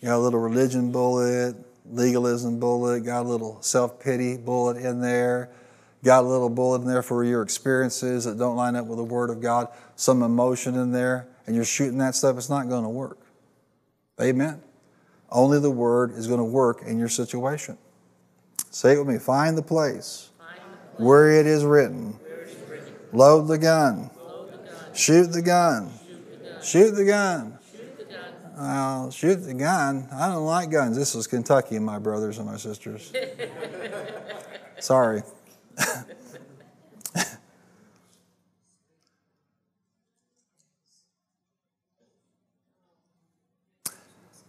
You 0.00 0.08
got 0.08 0.16
a 0.16 0.18
little 0.18 0.40
religion 0.40 0.92
bullet, 0.92 1.56
legalism 1.90 2.60
bullet, 2.60 3.00
got 3.04 3.24
a 3.24 3.28
little 3.28 3.62
self 3.62 3.98
pity 3.98 4.36
bullet 4.36 4.76
in 4.76 5.00
there, 5.00 5.50
got 6.04 6.24
a 6.24 6.26
little 6.26 6.50
bullet 6.50 6.82
in 6.82 6.88
there 6.88 7.02
for 7.02 7.24
your 7.24 7.42
experiences 7.42 8.24
that 8.24 8.38
don't 8.38 8.56
line 8.56 8.76
up 8.76 8.86
with 8.86 8.98
the 8.98 9.04
Word 9.04 9.30
of 9.30 9.40
God, 9.40 9.68
some 9.96 10.22
emotion 10.22 10.74
in 10.74 10.92
there, 10.92 11.28
and 11.46 11.54
you're 11.54 11.64
shooting 11.64 11.98
that 11.98 12.14
stuff, 12.14 12.36
it's 12.36 12.50
not 12.50 12.68
going 12.68 12.82
to 12.82 12.88
work. 12.88 13.18
Amen. 14.20 14.62
Only 15.30 15.58
the 15.60 15.70
Word 15.70 16.12
is 16.12 16.26
going 16.26 16.38
to 16.38 16.44
work 16.44 16.82
in 16.82 16.98
your 16.98 17.08
situation. 17.08 17.78
Say 18.70 18.94
it 18.94 18.98
with 18.98 19.08
me 19.08 19.18
find 19.18 19.56
the 19.56 19.62
place 19.62 20.30
where 20.96 21.30
it 21.30 21.46
is 21.46 21.64
written, 21.64 22.18
load 23.12 23.48
the 23.48 23.58
gun, 23.58 24.10
shoot 24.94 25.32
the 25.32 25.42
gun, 25.42 25.90
shoot 26.62 26.92
the 26.92 27.04
gun. 27.04 27.58
Well, 28.56 29.10
shoot 29.10 29.36
the 29.36 29.54
gun. 29.54 30.08
I 30.12 30.28
don't 30.28 30.44
like 30.44 30.70
guns. 30.70 30.96
This 30.96 31.14
is 31.14 31.26
Kentucky, 31.26 31.78
my 31.78 31.98
brothers 31.98 32.38
and 32.38 32.46
my 32.46 32.58
sisters. 32.58 33.12
Sorry. 34.78 35.22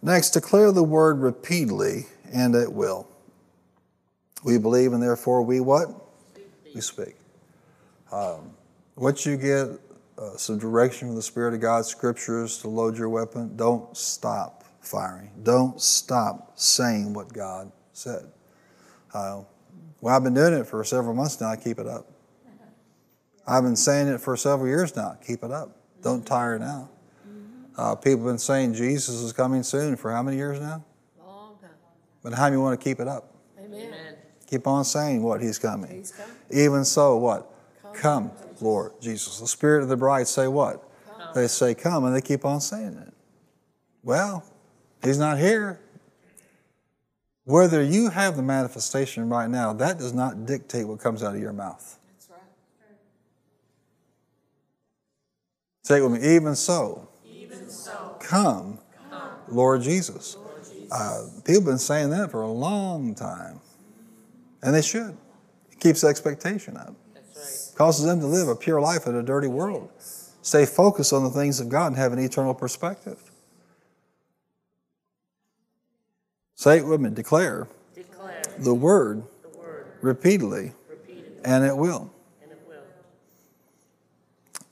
Next, 0.02 0.30
declare 0.30 0.70
the 0.70 0.82
word 0.82 1.20
repeatedly 1.20 2.06
and 2.32 2.54
at 2.54 2.72
will. 2.72 3.08
We 4.44 4.58
believe 4.58 4.92
and 4.92 5.02
therefore 5.02 5.42
we 5.42 5.60
what? 5.60 5.88
We 6.74 6.80
speak. 6.82 7.16
Um, 8.12 8.50
once 8.96 9.24
you 9.24 9.36
get 9.36 9.68
uh, 10.18 10.36
some 10.36 10.58
direction 10.58 11.08
from 11.08 11.16
the 11.16 11.22
Spirit 11.22 11.54
of 11.54 11.60
God, 11.60 11.86
scriptures 11.86 12.58
to 12.58 12.68
load 12.68 12.98
your 12.98 13.08
weapon, 13.08 13.56
don't 13.56 13.96
stop 13.96 14.64
firing. 14.80 15.30
Don't 15.42 15.80
stop 15.80 16.52
saying 16.56 17.14
what 17.14 17.32
God 17.32 17.72
said. 17.92 18.30
Uh, 19.12 19.42
well, 20.00 20.14
I've 20.14 20.22
been 20.22 20.34
doing 20.34 20.54
it 20.54 20.66
for 20.66 20.82
several 20.84 21.14
months 21.14 21.40
now. 21.40 21.48
I 21.48 21.56
keep 21.56 21.78
it 21.78 21.86
up. 21.86 22.10
I've 23.46 23.62
been 23.62 23.76
saying 23.76 24.08
it 24.08 24.20
for 24.20 24.36
several 24.36 24.68
years 24.68 24.96
now. 24.96 25.16
Keep 25.26 25.44
it 25.44 25.50
up. 25.50 25.76
Don't 26.02 26.26
tire 26.26 26.58
now. 26.58 26.88
Uh, 27.76 27.94
people 27.94 28.20
have 28.20 28.26
been 28.26 28.38
saying 28.38 28.74
Jesus 28.74 29.16
is 29.16 29.32
coming 29.32 29.62
soon 29.62 29.96
for 29.96 30.12
how 30.12 30.22
many 30.22 30.36
years 30.36 30.60
now? 30.60 30.84
Long 31.18 31.56
time. 31.60 31.70
But 32.22 32.32
how 32.32 32.44
many 32.44 32.56
want 32.56 32.78
to 32.78 32.84
keep 32.84 33.00
it 33.00 33.08
up? 33.08 33.34
Amen. 33.58 33.88
Amen. 33.88 34.16
Keep 34.48 34.66
on 34.66 34.84
saying 34.84 35.22
what 35.22 35.42
He's 35.42 35.58
coming. 35.58 35.90
He's 35.90 36.12
coming. 36.12 36.34
Even 36.50 36.84
so, 36.84 37.16
what? 37.16 37.50
Come, 37.92 38.30
Lord 38.60 38.92
Jesus. 39.00 39.40
The 39.40 39.46
Spirit 39.46 39.82
of 39.82 39.88
the 39.88 39.96
bride 39.96 40.28
say 40.28 40.46
what? 40.46 40.88
They 41.34 41.48
say 41.48 41.74
come, 41.74 42.04
and 42.04 42.14
they 42.14 42.20
keep 42.20 42.44
on 42.44 42.60
saying 42.60 42.96
it. 43.06 43.12
Well, 44.04 44.44
He's 45.02 45.18
not 45.18 45.38
here. 45.38 45.80
Whether 47.44 47.82
you 47.82 48.08
have 48.08 48.36
the 48.36 48.42
manifestation 48.42 49.28
right 49.28 49.50
now, 49.50 49.74
that 49.74 49.98
does 49.98 50.14
not 50.14 50.46
dictate 50.46 50.88
what 50.88 50.98
comes 50.98 51.22
out 51.22 51.34
of 51.34 51.40
your 51.40 51.52
mouth. 51.52 51.98
That's 52.12 52.30
right. 52.30 52.40
Say 55.82 55.98
it 55.98 56.02
with 56.02 56.22
me. 56.22 56.36
Even 56.36 56.56
so, 56.56 57.06
Even 57.30 57.68
so 57.68 58.16
come, 58.18 58.78
Lord 59.48 59.82
Jesus. 59.82 60.38
Uh, 60.90 61.26
people 61.44 61.54
have 61.54 61.64
been 61.64 61.78
saying 61.78 62.10
that 62.10 62.30
for 62.30 62.42
a 62.42 62.50
long 62.50 63.14
time, 63.14 63.60
and 64.62 64.74
they 64.74 64.82
should. 64.82 65.16
It 65.70 65.80
keeps 65.80 66.04
expectation 66.04 66.76
up. 66.76 66.94
That's 67.14 67.70
right. 67.72 67.76
causes 67.76 68.06
them 68.06 68.20
to 68.20 68.26
live 68.26 68.48
a 68.48 68.56
pure 68.56 68.80
life 68.80 69.06
in 69.06 69.14
a 69.16 69.22
dirty 69.22 69.48
world. 69.48 69.90
Stay 70.42 70.64
focused 70.66 71.12
on 71.12 71.24
the 71.24 71.30
things 71.30 71.58
of 71.58 71.68
God 71.68 71.88
and 71.88 71.96
have 71.96 72.12
an 72.12 72.18
eternal 72.18 72.54
perspective. 72.54 73.18
Say 76.56 76.78
it 76.78 76.86
with 76.86 77.00
me. 77.00 77.10
Declare 77.10 77.68
Declare 77.94 78.42
the 78.58 78.74
word 78.74 79.24
the 79.42 79.58
word 79.58 79.86
repeatedly, 80.02 80.72
repeatedly, 80.88 81.40
and 81.44 81.64
it 81.64 81.76
will. 81.76 82.12
and 82.42 82.52
it 82.52 82.60
will. 82.68 82.76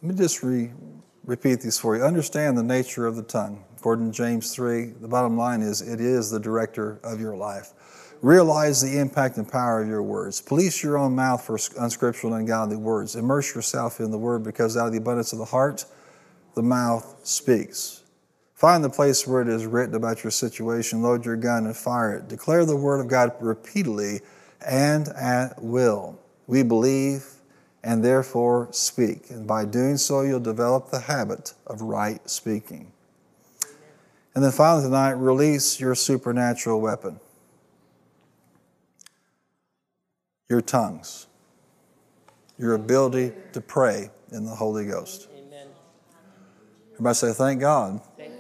Let 0.03 0.13
me 0.13 0.19
just 0.19 0.43
re- 0.43 0.71
repeat 1.25 1.61
these 1.61 1.79
for 1.79 1.97
you. 1.97 2.05
Understand 2.05 2.57
the 2.57 2.63
nature 2.63 3.07
of 3.07 3.17
the 3.17 3.23
tongue. 3.23 3.65
According 3.79 4.13
to 4.13 4.17
James 4.17 4.55
3, 4.55 4.93
the 5.01 5.09
bottom 5.09 5.37
line 5.37 5.61
is 5.61 5.81
it 5.81 6.01
is 6.01 6.31
the 6.31 6.39
director 6.41 7.01
of 7.03 7.21
your 7.21 7.37
life. 7.37 7.73
Realize 8.23 8.81
the 8.81 8.99
impact 9.01 9.37
and 9.37 9.51
power 9.51 9.83
of 9.83 9.89
your 9.89 10.03
words. 10.05 10.41
Police 10.41 10.81
your 10.85 10.97
own 10.97 11.17
mouth 11.17 11.45
for 11.45 11.59
unscriptural 11.81 12.35
and 12.35 12.43
ungodly 12.43 12.77
words. 12.77 13.17
Immerse 13.17 13.53
yourself 13.53 13.99
in 13.99 14.13
the 14.13 14.19
word 14.19 14.45
because 14.45 14.77
out 14.77 14.87
of 14.87 14.93
the 14.93 14.99
abundance 14.99 15.33
of 15.33 15.41
the 15.41 15.45
heart, 15.47 15.85
the 16.55 16.63
mouth 16.63 17.17
speaks. 17.25 18.02
Find 18.63 18.85
the 18.85 18.91
place 18.91 19.27
where 19.27 19.43
it 19.43 19.49
is 19.49 19.67
written 19.67 19.97
about 19.97 20.23
your 20.23 20.31
situation, 20.31 21.03
load 21.03 21.25
your 21.25 21.35
gun 21.35 21.67
and 21.67 21.77
fire 21.77 22.19
it. 22.19 22.29
Declare 22.29 22.65
the 22.65 22.77
word 22.77 23.01
of 23.01 23.09
God 23.09 23.33
repeatedly 23.41 24.21
and 24.65 25.09
at 25.09 25.61
will. 25.61 26.17
We 26.47 26.63
believe 26.63 27.27
and 27.83 28.05
therefore 28.05 28.69
speak. 28.71 29.31
And 29.31 29.49
by 29.49 29.65
doing 29.65 29.97
so, 29.97 30.21
you'll 30.21 30.39
develop 30.39 30.93
the 30.93 31.01
habit 31.01 31.55
of 31.67 31.83
right 31.83 32.21
speaking. 32.31 32.93
And 34.33 34.45
then 34.45 34.53
finally, 34.53 34.85
tonight, 34.85 35.15
release 35.15 35.81
your 35.81 35.97
supernatural 35.97 36.81
weapon 36.81 37.19
your 40.49 40.61
tongues, 40.61 41.27
your 42.59 42.75
ability 42.75 43.33
to 43.55 43.61
pray 43.61 44.11
in 44.31 44.45
the 44.45 44.55
Holy 44.55 44.87
Ghost. 44.87 45.27
Amen. 45.37 45.67
Everybody 46.93 47.15
say, 47.15 47.33
Thank 47.33 47.61
God 47.61 48.01
Thank 48.17 48.29
God 48.29 48.32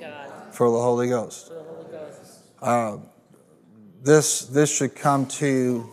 for 0.53 0.70
the 0.70 0.78
Holy 0.78 1.09
Ghost. 1.09 1.48
for 1.48 1.55
the 1.55 1.62
Holy 1.62 1.90
Ghost. 1.90 2.40
Uh, 2.61 2.96
this, 4.03 4.42
this 4.46 4.74
should 4.74 4.94
come 4.94 5.26
to 5.26 5.46
you 5.46 5.90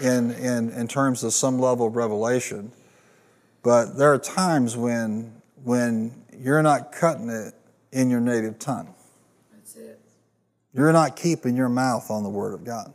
in, 0.00 0.30
in, 0.32 0.70
in 0.70 0.88
terms 0.88 1.24
of 1.24 1.32
some 1.32 1.58
level 1.58 1.86
of 1.86 1.96
revelation. 1.96 2.72
But 3.62 3.96
there 3.96 4.12
are 4.12 4.18
times 4.18 4.76
when, 4.76 5.42
when 5.64 6.12
you're 6.38 6.62
not 6.62 6.92
cutting 6.92 7.28
it 7.28 7.54
in 7.92 8.10
your 8.10 8.20
native 8.20 8.58
tongue. 8.58 8.94
That's 9.52 9.76
it. 9.76 10.00
You're 10.72 10.92
not 10.92 11.16
keeping 11.16 11.56
your 11.56 11.68
mouth 11.68 12.10
on 12.10 12.22
the 12.22 12.28
Word 12.28 12.54
of 12.54 12.64
God. 12.64 12.92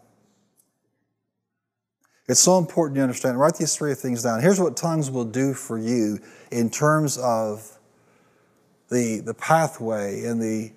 It's 2.28 2.40
so 2.40 2.58
important 2.58 2.96
you 2.96 3.04
understand. 3.04 3.40
Write 3.40 3.56
these 3.56 3.76
three 3.76 3.94
things 3.94 4.24
down. 4.24 4.42
Here's 4.42 4.60
what 4.60 4.78
tongues 4.78 5.12
will 5.12 5.26
do 5.26 5.54
for 5.54 5.78
you 5.78 6.20
in 6.52 6.70
terms 6.70 7.18
of 7.18 7.78
the, 8.90 9.20
the 9.20 9.34
pathway 9.34 10.24
and 10.24 10.42
the, 10.42 10.72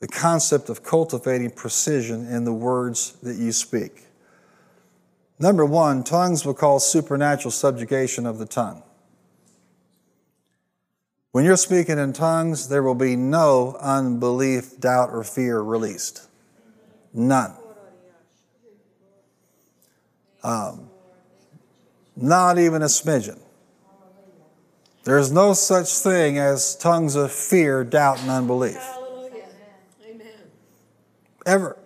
the 0.00 0.08
concept 0.08 0.68
of 0.68 0.82
cultivating 0.82 1.50
precision 1.50 2.26
in 2.26 2.44
the 2.44 2.52
words 2.52 3.12
that 3.22 3.36
you 3.36 3.52
speak. 3.52 4.04
Number 5.38 5.64
one, 5.64 6.04
tongues 6.04 6.44
will 6.44 6.54
cause 6.54 6.90
supernatural 6.90 7.50
subjugation 7.50 8.26
of 8.26 8.38
the 8.38 8.46
tongue. 8.46 8.82
When 11.32 11.44
you're 11.44 11.56
speaking 11.56 11.98
in 11.98 12.12
tongues, 12.12 12.68
there 12.68 12.82
will 12.82 12.94
be 12.94 13.14
no 13.14 13.76
unbelief, 13.80 14.80
doubt, 14.80 15.10
or 15.10 15.22
fear 15.22 15.60
released. 15.60 16.26
None. 17.12 17.52
Um, 20.42 20.90
not 22.16 22.58
even 22.58 22.82
a 22.82 22.86
smidgen. 22.86 23.38
There's 25.04 25.30
no 25.30 25.52
such 25.52 25.88
thing 25.90 26.38
as 26.38 26.74
tongues 26.76 27.14
of 27.14 27.30
fear, 27.30 27.84
doubt, 27.84 28.20
and 28.20 28.30
unbelief. 28.30 28.82
Ever. 31.48 31.76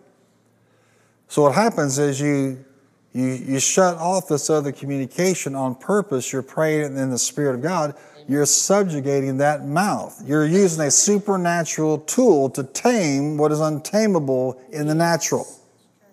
So 1.28 1.42
what 1.42 1.54
happens 1.54 1.98
is 1.98 2.20
you 2.20 2.64
you 3.12 3.26
you 3.26 3.60
shut 3.60 3.96
off 3.96 4.26
this 4.28 4.50
other 4.50 4.72
communication 4.72 5.54
on 5.54 5.76
purpose. 5.76 6.32
You're 6.32 6.42
praying 6.42 6.96
in 6.96 7.10
the 7.10 7.18
Spirit 7.18 7.54
of 7.54 7.62
God. 7.62 7.94
You're 8.28 8.46
subjugating 8.46 9.38
that 9.38 9.66
mouth. 9.66 10.20
You're 10.24 10.46
using 10.46 10.84
a 10.86 10.90
supernatural 10.90 11.98
tool 11.98 12.50
to 12.50 12.64
tame 12.64 13.36
what 13.36 13.52
is 13.52 13.60
untamable 13.60 14.60
in 14.70 14.86
the 14.86 14.94
natural. 14.94 15.46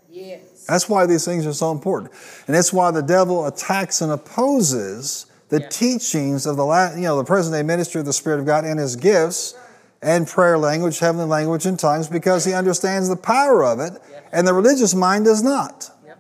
Yes. 0.10 0.66
That's 0.68 0.88
why 0.90 1.06
these 1.06 1.26
things 1.26 1.46
are 1.48 1.54
so 1.54 1.72
important. 1.72 2.12
And 2.48 2.56
that's 2.56 2.72
why 2.72 2.92
the 2.92 3.02
devil 3.02 3.48
attacks 3.48 4.02
and 4.02 4.12
opposes 4.12 5.26
the 5.50 5.62
Yeah. 5.62 5.70
teachings 5.70 6.46
of 6.46 6.58
the 6.58 6.66
you 6.96 7.04
know 7.04 7.18
the 7.18 7.24
present 7.24 7.56
day 7.56 7.64
ministry 7.64 8.00
of 8.00 8.06
the 8.06 8.14
Spirit 8.14 8.40
of 8.40 8.46
God 8.46 8.64
and 8.66 8.80
his 8.80 8.96
gifts 8.96 9.56
and 10.02 10.28
prayer 10.28 10.58
language, 10.58 11.00
heavenly 11.00 11.26
language, 11.26 11.66
and 11.66 11.78
tongues 11.78 12.08
because 12.08 12.46
he 12.46 12.54
understands 12.54 13.10
the 13.10 13.16
power 13.16 13.64
of 13.64 13.80
it, 13.80 13.94
and 14.32 14.48
the 14.48 14.54
religious 14.54 14.96
mind 14.96 15.26
does 15.26 15.44
not. 15.44 15.90
Yep. 16.06 16.20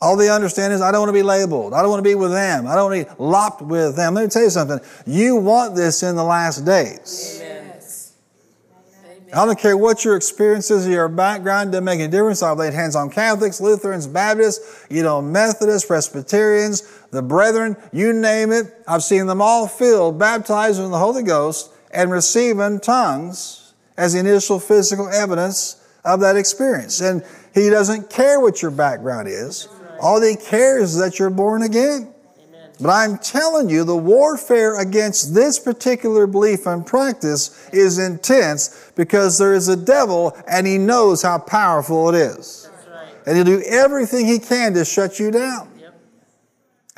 All 0.00 0.16
they 0.16 0.30
understand 0.30 0.72
is 0.72 0.80
I 0.80 0.90
don't 0.90 1.00
want 1.00 1.10
to 1.10 1.12
be 1.12 1.22
labeled. 1.22 1.74
I 1.74 1.82
don't 1.82 1.90
want 1.90 2.02
to 2.02 2.08
be 2.08 2.14
with 2.14 2.32
them. 2.32 2.66
I 2.66 2.74
don't 2.74 2.90
want 2.90 3.08
to 3.08 3.14
be 3.14 3.22
lopped 3.22 3.62
with 3.62 3.96
them. 3.96 4.14
Let 4.14 4.24
me 4.24 4.30
tell 4.30 4.42
you 4.42 4.50
something. 4.50 4.80
You 5.06 5.36
want 5.36 5.76
this 5.76 6.02
in 6.02 6.16
the 6.16 6.24
last 6.24 6.64
days. 6.64 7.38
Yes. 7.40 7.58
I 9.34 9.44
don't 9.44 9.58
care 9.58 9.76
what 9.76 10.06
your 10.06 10.16
experiences 10.16 10.86
or 10.86 10.90
your 10.90 11.08
background, 11.08 11.72
doesn't 11.72 11.84
make 11.84 12.00
any 12.00 12.10
difference. 12.10 12.42
I've 12.42 12.56
laid 12.56 12.72
hands 12.72 12.96
on 12.96 13.10
Catholics, 13.10 13.60
Lutherans, 13.60 14.06
Baptists, 14.06 14.86
you 14.88 15.02
know, 15.02 15.20
Methodists, 15.20 15.86
Presbyterians, 15.86 16.82
the 17.10 17.20
brethren, 17.20 17.76
you 17.92 18.14
name 18.14 18.52
it. 18.52 18.66
I've 18.86 19.02
seen 19.02 19.26
them 19.26 19.42
all 19.42 19.68
filled, 19.68 20.18
baptized 20.18 20.80
in 20.80 20.90
the 20.90 20.98
Holy 20.98 21.22
Ghost, 21.22 21.70
and 21.92 22.10
receiving 22.10 22.80
tongues 22.80 23.74
as 23.96 24.12
the 24.12 24.20
initial 24.20 24.60
physical 24.60 25.08
evidence 25.08 25.84
of 26.04 26.20
that 26.20 26.36
experience. 26.36 27.00
And 27.00 27.24
He 27.54 27.70
doesn't 27.70 28.10
care 28.10 28.40
what 28.40 28.62
your 28.62 28.70
background 28.70 29.28
is. 29.28 29.68
All 30.00 30.22
He 30.22 30.36
cares 30.36 30.94
is 30.94 30.98
that 30.98 31.18
you're 31.18 31.30
born 31.30 31.62
again. 31.62 32.14
Amen. 32.38 32.70
But 32.80 32.90
I'm 32.90 33.18
telling 33.18 33.68
you, 33.68 33.84
the 33.84 33.96
warfare 33.96 34.80
against 34.80 35.34
this 35.34 35.58
particular 35.58 36.26
belief 36.26 36.66
and 36.66 36.86
practice 36.86 37.68
is 37.72 37.98
intense 37.98 38.92
because 38.94 39.38
there 39.38 39.54
is 39.54 39.68
a 39.68 39.76
devil 39.76 40.36
and 40.48 40.66
he 40.66 40.78
knows 40.78 41.22
how 41.22 41.38
powerful 41.38 42.08
it 42.10 42.14
is. 42.14 42.70
That's 42.72 42.86
right. 42.86 43.14
And 43.26 43.36
he'll 43.36 43.44
do 43.44 43.62
everything 43.66 44.26
he 44.26 44.38
can 44.38 44.74
to 44.74 44.84
shut 44.84 45.18
you 45.18 45.32
down. 45.32 45.68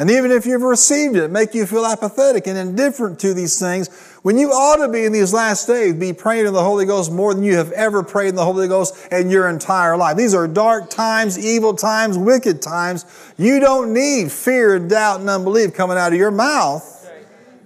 Yep. 0.00 0.08
And 0.08 0.16
even 0.16 0.30
if 0.30 0.46
you've 0.46 0.62
received 0.62 1.14
it, 1.16 1.30
make 1.30 1.54
you 1.54 1.66
feel 1.66 1.84
apathetic 1.84 2.46
and 2.46 2.56
indifferent 2.56 3.18
to 3.20 3.34
these 3.34 3.60
things, 3.60 3.88
when 4.22 4.38
you 4.38 4.48
ought 4.48 4.76
to 4.76 4.90
be 4.90 5.04
in 5.04 5.12
these 5.12 5.34
last 5.34 5.66
days, 5.66 5.92
be 5.92 6.14
praying 6.14 6.46
in 6.46 6.54
the 6.54 6.62
Holy 6.62 6.86
Ghost 6.86 7.12
more 7.12 7.34
than 7.34 7.42
you 7.42 7.56
have 7.56 7.70
ever 7.72 8.02
prayed 8.02 8.30
in 8.30 8.34
the 8.34 8.44
Holy 8.44 8.66
Ghost 8.66 8.94
in 9.12 9.28
your 9.28 9.50
entire 9.50 9.98
life. 9.98 10.16
These 10.16 10.32
are 10.32 10.48
dark 10.48 10.88
times, 10.88 11.38
evil 11.38 11.74
times, 11.74 12.16
wicked 12.16 12.62
times. 12.62 13.04
You 13.36 13.60
don't 13.60 13.92
need 13.92 14.32
fear, 14.32 14.78
doubt, 14.78 15.20
and 15.20 15.28
unbelief 15.28 15.74
coming 15.74 15.98
out 15.98 16.14
of 16.14 16.18
your 16.18 16.30
mouth 16.30 16.96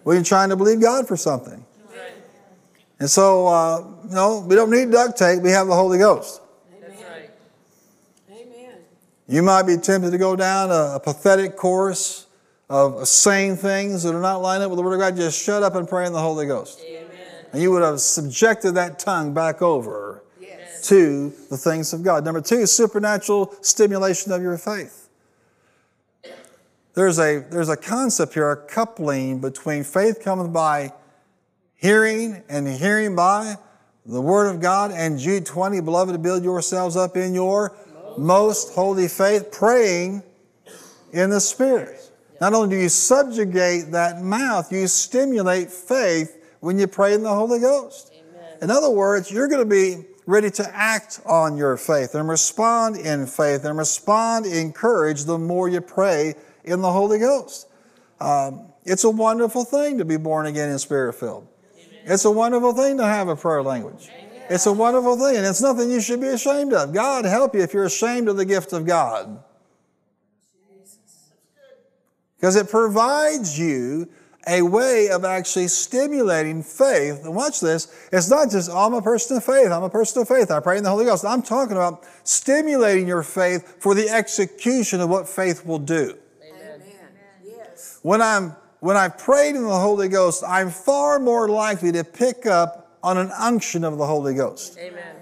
when 0.03 0.17
you're 0.17 0.25
trying 0.25 0.49
to 0.49 0.57
believe 0.57 0.81
God 0.81 1.07
for 1.07 1.17
something. 1.17 1.65
And 2.99 3.09
so, 3.09 3.47
uh, 3.47 3.85
no, 4.11 4.41
we 4.41 4.57
don't 4.57 4.71
need 4.71 4.91
duct 4.91 5.17
tape. 5.17 5.41
We 5.41 5.51
have 5.51 5.69
the 5.69 5.75
Holy 5.75 5.99
Ghost. 5.99 6.41
Amen. 8.31 8.75
You 9.29 9.43
might 9.43 9.65
be 9.65 9.77
tempted 9.77 10.11
to 10.11 10.19
go 10.19 10.35
down 10.35 10.71
a, 10.71 10.97
a 10.97 11.01
pathetic 11.01 11.57
course 11.57 12.24
of 12.71 13.07
saying 13.07 13.57
things 13.57 14.03
that 14.03 14.15
are 14.15 14.21
not 14.21 14.39
lined 14.39 14.63
up 14.63 14.71
with 14.71 14.79
the 14.79 14.83
Word 14.83 14.95
of 14.95 15.01
God. 15.01 15.17
Just 15.17 15.43
shut 15.43 15.63
up 15.63 15.75
and 15.75 15.89
pray 15.89 16.07
in 16.07 16.13
the 16.13 16.21
Holy 16.21 16.47
Ghost. 16.47 16.81
Amen. 16.87 17.07
And 17.53 17.63
you 17.63 17.71
would 17.71 17.83
have 17.83 18.01
subjected 18.01 18.73
that 18.73 18.99
tongue 18.99 19.33
back 19.35 19.63
over 19.63 20.23
Yes. 20.41 20.89
to 20.89 21.33
the 21.51 21.57
things 21.57 21.93
of 21.93 22.03
God. 22.03 22.25
Number 22.25 22.41
two, 22.41 22.67
supernatural 22.67 23.55
stimulation 23.61 24.33
of 24.33 24.43
your 24.43 24.57
faith. 24.59 25.09
there's 26.95 27.19
a, 27.19 27.45
there's 27.51 27.69
a 27.69 27.77
concept 27.77 28.35
here, 28.35 28.51
a 28.51 28.57
coupling 28.57 29.41
between 29.41 29.85
faith 29.85 30.21
coming 30.23 30.53
by 30.53 30.93
hearing 31.77 32.43
and 32.49 32.67
hearing 32.69 33.15
by 33.15 33.57
the 34.07 34.21
Word 34.21 34.47
of 34.55 34.61
God 34.61 34.91
and 34.91 35.19
Jude 35.19 35.47
20, 35.47 35.81
beloved, 35.81 36.13
to 36.13 36.19
build 36.19 36.45
yourselves 36.45 36.97
up 36.97 37.17
in 37.17 37.35
your 37.35 37.77
most 38.17 38.75
holy 38.75 39.09
faith, 39.09 39.51
praying 39.51 40.23
in 41.13 41.31
the 41.31 41.41
Spirit. 41.41 42.04
Not 42.41 42.53
only 42.53 42.77
do 42.77 42.83
you 42.83 42.89
subjugate 42.89 43.93
that 43.93 44.23
mouth, 44.23 44.73
you 44.73 44.87
stimulate 44.87 45.71
faith 45.71 46.37
when 46.61 46.79
you 46.79 46.87
pray 46.87 47.15
in 47.15 47.23
the 47.23 47.33
Holy 47.33 47.61
Ghost. 47.61 48.13
Amen. 48.13 48.59
In 48.63 48.71
other 48.71 48.91
words, 48.91 49.31
you're 49.31 49.49
going 49.49 49.63
to 49.63 49.71
be 49.71 50.05
ready 50.27 50.51
to 50.51 50.71
act 50.75 51.21
on 51.27 51.57
your 51.57 51.77
faith 51.77 52.15
and 52.15 52.29
respond 52.29 52.97
in 52.97 53.27
faith 53.27 53.65
and 53.65 53.77
respond 53.79 54.47
in 54.47 54.73
courage 54.73 55.25
the 55.25 55.39
more 55.39 55.69
you 55.69 55.81
pray 55.81 56.35
in 56.65 56.81
the 56.81 56.91
Holy 56.91 57.19
Ghost. 57.19 57.69
Um, 58.21 58.73
it's 58.85 59.05
a 59.05 59.11
wonderful 59.11 59.65
thing 59.65 59.99
to 59.99 60.05
be 60.05 60.17
born 60.17 60.47
again 60.47 60.71
and 60.71 60.81
spirit 60.81 61.15
filled. 61.15 61.47
It's 62.05 62.25
a 62.25 62.31
wonderful 62.31 62.73
thing 62.73 62.99
to 62.99 63.05
have 63.05 63.29
a 63.29 63.37
prayer 63.37 63.63
language. 63.63 64.11
It's 64.51 64.67
a 64.67 64.73
wonderful 64.73 65.17
thing, 65.17 65.37
and 65.37 65.47
it's 65.47 65.63
nothing 65.63 65.91
you 65.91 66.01
should 66.01 66.21
be 66.21 66.29
ashamed 66.29 66.73
of. 66.75 66.93
God 66.93 67.25
help 67.25 67.55
you 67.55 67.63
if 67.63 67.73
you're 67.73 67.87
ashamed 67.87 68.29
of 68.29 68.37
the 68.37 68.45
gift 68.45 68.73
of 68.73 68.87
God. 68.87 69.43
Because 72.45 72.57
it 72.57 72.69
provides 72.69 73.59
you 73.59 74.07
a 74.47 74.61
way 74.61 75.09
of 75.09 75.25
actually 75.25 75.67
stimulating 75.69 76.63
faith. 76.63 77.25
And 77.25 77.35
watch 77.35 77.61
this. 77.61 77.89
It's 78.13 78.29
not 78.29 78.51
just, 78.51 78.69
oh, 78.71 78.85
I'm 78.85 78.93
a 78.93 79.01
person 79.01 79.39
of 79.39 79.45
faith. 79.45 79.73
I'm 79.73 79.83
a 79.83 79.89
person 79.89 80.21
of 80.21 80.29
faith. 80.29 80.51
I 80.51 80.61
pray 80.61 80.77
in 80.77 80.85
the 80.85 80.91
Holy 80.91 81.07
Ghost. 81.07 81.25
I'm 81.25 81.41
talking 81.41 81.75
about 81.75 82.05
stimulating 82.23 83.09
your 83.09 83.23
faith 83.23 83.77
for 83.81 83.95
the 83.95 84.11
execution 84.11 85.01
of 85.01 85.09
what 85.09 85.27
faith 85.27 85.65
will 85.65 85.79
do. 85.79 86.19
Amen. 86.47 86.83
Yes. 87.43 88.01
When 88.03 88.21
I'm 88.21 88.55
when 88.81 88.99
I've 88.99 89.17
prayed 89.17 89.57
in 89.57 89.63
the 89.63 89.81
Holy 89.81 90.11
Ghost, 90.11 90.45
I'm 90.47 90.69
far 90.69 91.19
more 91.19 91.49
likely 91.49 91.93
to 91.93 92.05
pick 92.05 92.45
up 92.45 92.99
on 93.03 93.17
an 93.17 93.31
unction 93.39 93.85
of 93.85 93.97
the 93.97 94.05
Holy 94.05 94.35
Ghost. 94.35 94.77
Amen. 94.79 95.14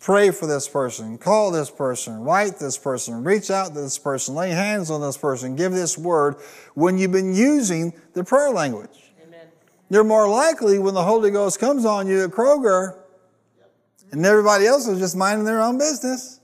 Pray 0.00 0.30
for 0.30 0.46
this 0.46 0.66
person, 0.66 1.18
call 1.18 1.50
this 1.50 1.70
person, 1.70 2.22
write 2.22 2.58
this 2.58 2.78
person, 2.78 3.22
reach 3.22 3.50
out 3.50 3.74
to 3.74 3.82
this 3.82 3.98
person, 3.98 4.34
lay 4.34 4.48
hands 4.48 4.90
on 4.90 5.02
this 5.02 5.18
person, 5.18 5.56
give 5.56 5.72
this 5.72 5.98
word 5.98 6.36
when 6.72 6.96
you've 6.96 7.12
been 7.12 7.34
using 7.34 7.92
the 8.14 8.24
prayer 8.24 8.50
language. 8.50 9.12
Amen. 9.22 9.46
You're 9.90 10.04
more 10.04 10.26
likely 10.26 10.78
when 10.78 10.94
the 10.94 11.04
Holy 11.04 11.30
Ghost 11.30 11.60
comes 11.60 11.84
on 11.84 12.06
you 12.06 12.24
at 12.24 12.30
Kroger 12.30 12.96
and 14.10 14.24
everybody 14.24 14.64
else 14.64 14.88
is 14.88 14.98
just 14.98 15.16
minding 15.16 15.44
their 15.44 15.60
own 15.60 15.76
business. 15.76 16.40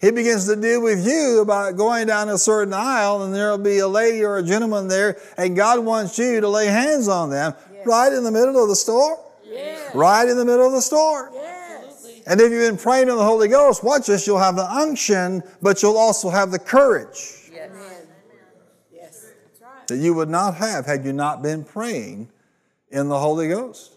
He 0.00 0.12
begins 0.12 0.46
to 0.46 0.54
deal 0.54 0.82
with 0.82 1.04
you 1.04 1.40
about 1.42 1.76
going 1.76 2.06
down 2.06 2.28
a 2.28 2.38
certain 2.38 2.74
aisle 2.74 3.24
and 3.24 3.34
there'll 3.34 3.58
be 3.58 3.78
a 3.78 3.88
lady 3.88 4.22
or 4.22 4.36
a 4.36 4.42
gentleman 4.42 4.86
there 4.86 5.20
and 5.36 5.56
God 5.56 5.84
wants 5.84 6.16
you 6.16 6.40
to 6.40 6.48
lay 6.48 6.66
hands 6.66 7.08
on 7.08 7.28
them 7.28 7.54
right 7.84 8.12
in 8.12 8.22
the 8.22 8.30
middle 8.30 8.62
of 8.62 8.68
the 8.68 8.76
store. 8.76 9.18
Yes. 9.44 9.94
Right 9.96 10.28
in 10.28 10.36
the 10.36 10.44
middle 10.44 10.66
of 10.66 10.72
the 10.72 10.80
store. 10.80 11.30
Yes. 11.34 11.41
And 12.26 12.40
if 12.40 12.52
you've 12.52 12.70
been 12.70 12.76
praying 12.76 13.08
in 13.08 13.16
the 13.16 13.24
Holy 13.24 13.48
Ghost, 13.48 13.82
watch 13.82 14.06
this, 14.06 14.26
you'll 14.26 14.38
have 14.38 14.56
the 14.56 14.70
unction, 14.70 15.42
but 15.60 15.82
you'll 15.82 15.98
also 15.98 16.30
have 16.30 16.50
the 16.50 16.58
courage 16.58 17.50
Yes. 17.52 18.06
Yes. 18.92 19.26
That 19.88 19.96
you 19.96 20.14
would 20.14 20.28
not 20.28 20.54
have 20.56 20.86
had 20.86 21.04
you 21.04 21.12
not 21.12 21.42
been 21.42 21.64
praying 21.64 22.28
in 22.90 23.08
the 23.08 23.18
Holy 23.18 23.48
Ghost. 23.48 23.96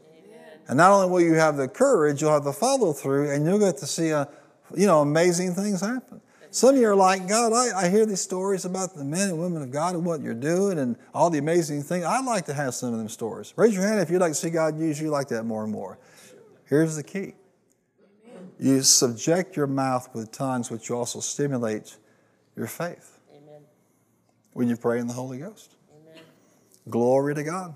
And 0.67 0.77
not 0.77 0.91
only 0.91 1.09
will 1.09 1.21
you 1.21 1.35
have 1.35 1.57
the 1.57 1.67
courage, 1.67 2.21
you'll 2.21 2.33
have 2.33 2.43
the 2.43 2.53
follow 2.53 2.91
through, 2.93 3.29
and 3.29 3.45
you'll 3.45 3.59
get 3.59 3.77
to 3.77 3.85
see 3.85 4.09
a, 4.09 4.27
you 4.75 4.87
know, 4.87 5.01
amazing 5.01 5.53
things 5.53 5.81
happen. 5.81 6.21
Some 6.49 6.75
of 6.75 6.81
you 6.81 6.87
are 6.87 6.95
like, 6.95 7.27
God, 7.27 7.51
I, 7.51 7.85
I 7.85 7.89
hear 7.89 8.05
these 8.05 8.21
stories 8.21 8.63
about 8.63 8.95
the 8.95 9.03
men 9.03 9.29
and 9.29 9.37
women 9.37 9.61
of 9.61 9.71
God 9.71 9.93
and 9.93 10.05
what 10.05 10.21
you're 10.21 10.33
doing 10.33 10.79
and 10.79 10.95
all 11.13 11.29
the 11.29 11.37
amazing 11.37 11.83
things. 11.83 12.05
I'd 12.05 12.25
like 12.25 12.45
to 12.45 12.53
have 12.53 12.73
some 12.73 12.93
of 12.93 12.97
them 12.97 13.09
stories. 13.09 13.53
Raise 13.57 13.75
your 13.75 13.83
hand 13.83 13.99
if 13.99 14.09
you'd 14.09 14.21
like 14.21 14.31
to 14.31 14.35
see 14.35 14.49
God 14.49 14.79
use 14.79 14.99
you 14.99 15.09
like 15.09 15.27
that 15.27 15.43
more 15.43 15.63
and 15.63 15.71
more. 15.71 15.99
Here's 16.65 16.95
the 16.95 17.03
key. 17.03 17.33
You 18.59 18.81
subject 18.83 19.57
your 19.57 19.67
mouth 19.67 20.09
with 20.13 20.31
tongues, 20.31 20.71
which 20.71 20.89
also 20.89 21.19
stimulates 21.19 21.97
your 22.55 22.67
faith 22.67 23.19
Amen. 23.31 23.63
when 24.53 24.69
you 24.69 24.77
pray 24.77 24.99
in 24.99 25.07
the 25.07 25.13
Holy 25.13 25.39
Ghost. 25.39 25.75
Amen. 25.91 26.23
Glory 26.89 27.35
to 27.35 27.43
God. 27.43 27.75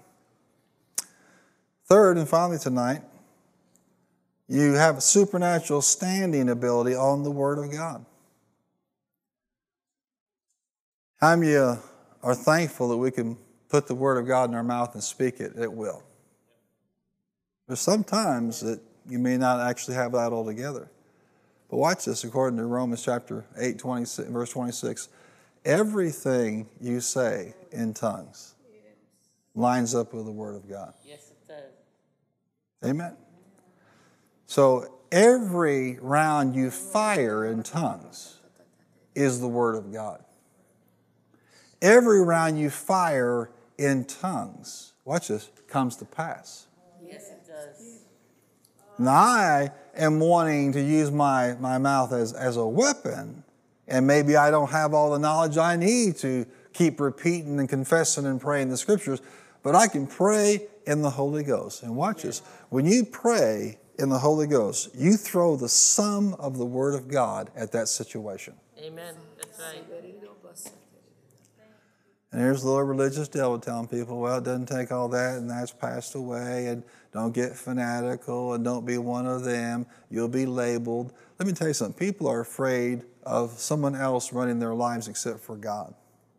Third 1.86 2.18
and 2.18 2.30
finally 2.30 2.60
tonight, 2.60 3.02
you 4.48 4.74
have 4.74 4.98
a 4.98 5.02
supernatural 5.02 5.82
standing 5.82 6.50
ability 6.50 6.96
on 6.96 7.24
the 7.24 7.32
Word 7.32 7.60
of 7.60 7.72
God. 7.72 8.06
How 11.20 11.36
many 11.36 11.56
of 11.56 11.86
are 12.24 12.36
thankful 12.36 12.90
that 12.90 12.98
we 12.98 13.12
can 13.12 13.38
put 13.68 13.88
the 13.88 13.96
Word 13.96 14.18
of 14.18 14.28
God 14.28 14.50
in 14.50 14.56
our 14.56 14.64
mouth 14.64 14.94
and 14.94 15.04
speak 15.04 15.40
it 15.40 15.56
at 15.56 15.72
will? 15.72 16.04
There's 17.68 17.82
sometimes 17.82 18.62
that 18.62 18.82
you 19.10 19.20
may 19.20 19.38
not 19.38 19.60
actually 19.60 19.96
have 19.96 20.12
that 20.14 20.32
all 20.32 20.46
together. 20.46 20.90
But 21.70 21.78
watch 21.78 22.06
this 22.06 22.24
according 22.24 22.58
to 22.58 22.66
Romans 22.66 23.04
chapter 23.04 23.46
8, 23.58 23.78
26, 23.78 24.30
verse 24.30 24.50
26. 24.50 25.10
Everything 25.66 26.68
you 26.80 27.00
say 27.00 27.54
in 27.72 27.94
tongues 27.94 28.56
lines 29.56 29.94
up 29.94 30.14
with 30.14 30.26
the 30.26 30.32
Word 30.32 30.56
of 30.56 30.70
God. 30.70 30.94
Yes, 31.06 31.32
it 31.32 31.48
does. 31.48 32.90
Amen. 32.90 33.16
So 34.48 35.00
every 35.12 36.00
round 36.00 36.56
you 36.56 36.72
fire 36.72 37.46
in 37.46 37.62
tongues 37.64 38.38
is 39.14 39.40
the 39.42 39.48
Word 39.48 39.76
of 39.76 39.92
God. 39.92 40.24
Every 41.82 42.24
round 42.24 42.60
you 42.60 42.70
fire 42.70 43.52
in 43.78 44.06
tongues, 44.06 44.94
watch 45.06 45.28
this, 45.28 45.50
comes 45.68 45.96
to 45.98 46.06
pass. 46.06 46.68
Now, 49.00 49.12
I 49.14 49.72
am 49.96 50.20
wanting 50.20 50.74
to 50.74 50.82
use 50.82 51.10
my, 51.10 51.56
my 51.60 51.78
mouth 51.78 52.12
as, 52.12 52.34
as 52.34 52.58
a 52.58 52.68
weapon, 52.68 53.44
and 53.88 54.06
maybe 54.06 54.36
I 54.36 54.52
don't 54.52 54.70
have 54.70 54.94
all 54.94 55.12
the 55.12 55.20
knowledge 55.20 55.58
I 55.58 55.78
need 55.78 56.18
to 56.18 56.46
keep 56.74 57.00
repeating 57.00 57.60
and 57.60 57.70
confessing 57.70 58.26
and 58.26 58.40
praying 58.40 58.70
the 58.70 58.78
scriptures, 58.78 59.22
but 59.64 59.74
I 59.74 59.88
can 59.88 60.06
pray 60.06 60.68
in 60.86 61.02
the 61.02 61.10
Holy 61.10 61.44
Ghost. 61.44 61.84
And 61.84 61.96
watch 61.96 62.24
this 62.24 62.42
when 62.70 62.86
you 62.86 63.06
pray 63.06 63.80
in 63.98 64.10
the 64.10 64.20
Holy 64.20 64.48
Ghost, 64.48 64.90
you 64.94 65.18
throw 65.18 65.56
the 65.56 65.70
sum 65.70 66.34
of 66.36 66.58
the 66.58 66.66
Word 66.66 66.94
of 66.96 67.08
God 67.08 67.52
at 67.56 67.72
that 67.72 67.88
situation. 67.88 68.54
Amen. 68.78 69.16
That's 69.38 69.60
right. 69.60 69.84
And 72.32 72.42
there's 72.42 72.62
the 72.62 72.68
little 72.68 72.84
religious 72.84 73.28
devil 73.28 73.58
telling 73.60 73.88
people, 73.88 74.20
well, 74.20 74.38
it 74.38 74.44
doesn't 74.44 74.68
take 74.68 74.92
all 74.92 75.10
that, 75.10 75.38
and 75.38 75.50
that's 75.50 75.72
passed 75.72 76.14
away, 76.14 76.68
and 76.68 76.84
don't 77.12 77.34
get 77.34 77.56
fanatical, 77.56 78.54
and 78.54 78.64
don't 78.64 78.86
be 78.86 78.98
one 78.98 79.26
of 79.26 79.44
them. 79.44 79.86
You'll 80.10 80.28
be 80.28 80.46
labeled. 80.46 81.14
Let 81.40 81.48
me 81.48 81.54
tell 81.54 81.68
you 81.68 81.74
something 81.74 81.98
people 81.98 82.28
are 82.28 82.42
afraid 82.42 83.04
of 83.24 83.52
someone 83.52 83.96
else 83.96 84.34
running 84.34 84.60
their 84.60 84.74
lives 84.74 85.08
except 85.08 85.40
for 85.40 85.56
God. 85.56 85.94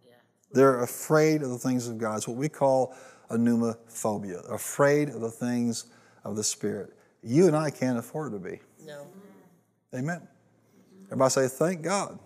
Yeah. 0.06 0.14
They're 0.52 0.82
afraid 0.82 1.42
of 1.42 1.50
the 1.50 1.58
things 1.58 1.88
of 1.88 1.98
God. 1.98 2.18
It's 2.18 2.28
what 2.28 2.36
we 2.36 2.48
call 2.48 2.94
a 3.30 3.36
pneumophobia, 3.36 4.52
afraid 4.52 5.08
of 5.08 5.20
the 5.20 5.30
things 5.30 5.86
of 6.24 6.36
the 6.36 6.44
Spirit. 6.44 6.92
You 7.22 7.46
and 7.46 7.56
I 7.56 7.70
can't 7.70 7.98
afford 7.98 8.32
to 8.32 8.38
be. 8.38 8.60
No. 8.84 9.06
Amen. 9.94 10.26
Everybody 11.06 11.30
say, 11.30 11.48
thank 11.48 11.82
God, 11.82 12.18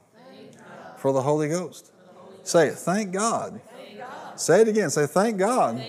for 0.99 1.13
the 1.13 1.23
Holy 1.23 1.49
Ghost. 1.49 1.93
Say 2.43 2.69
it, 2.69 2.75
thank 2.75 3.13
God. 3.13 3.61
Say 4.37 4.61
it 4.61 4.69
again. 4.69 4.91
Say, 4.91 5.07
thank 5.07 5.39
God, 5.39 5.81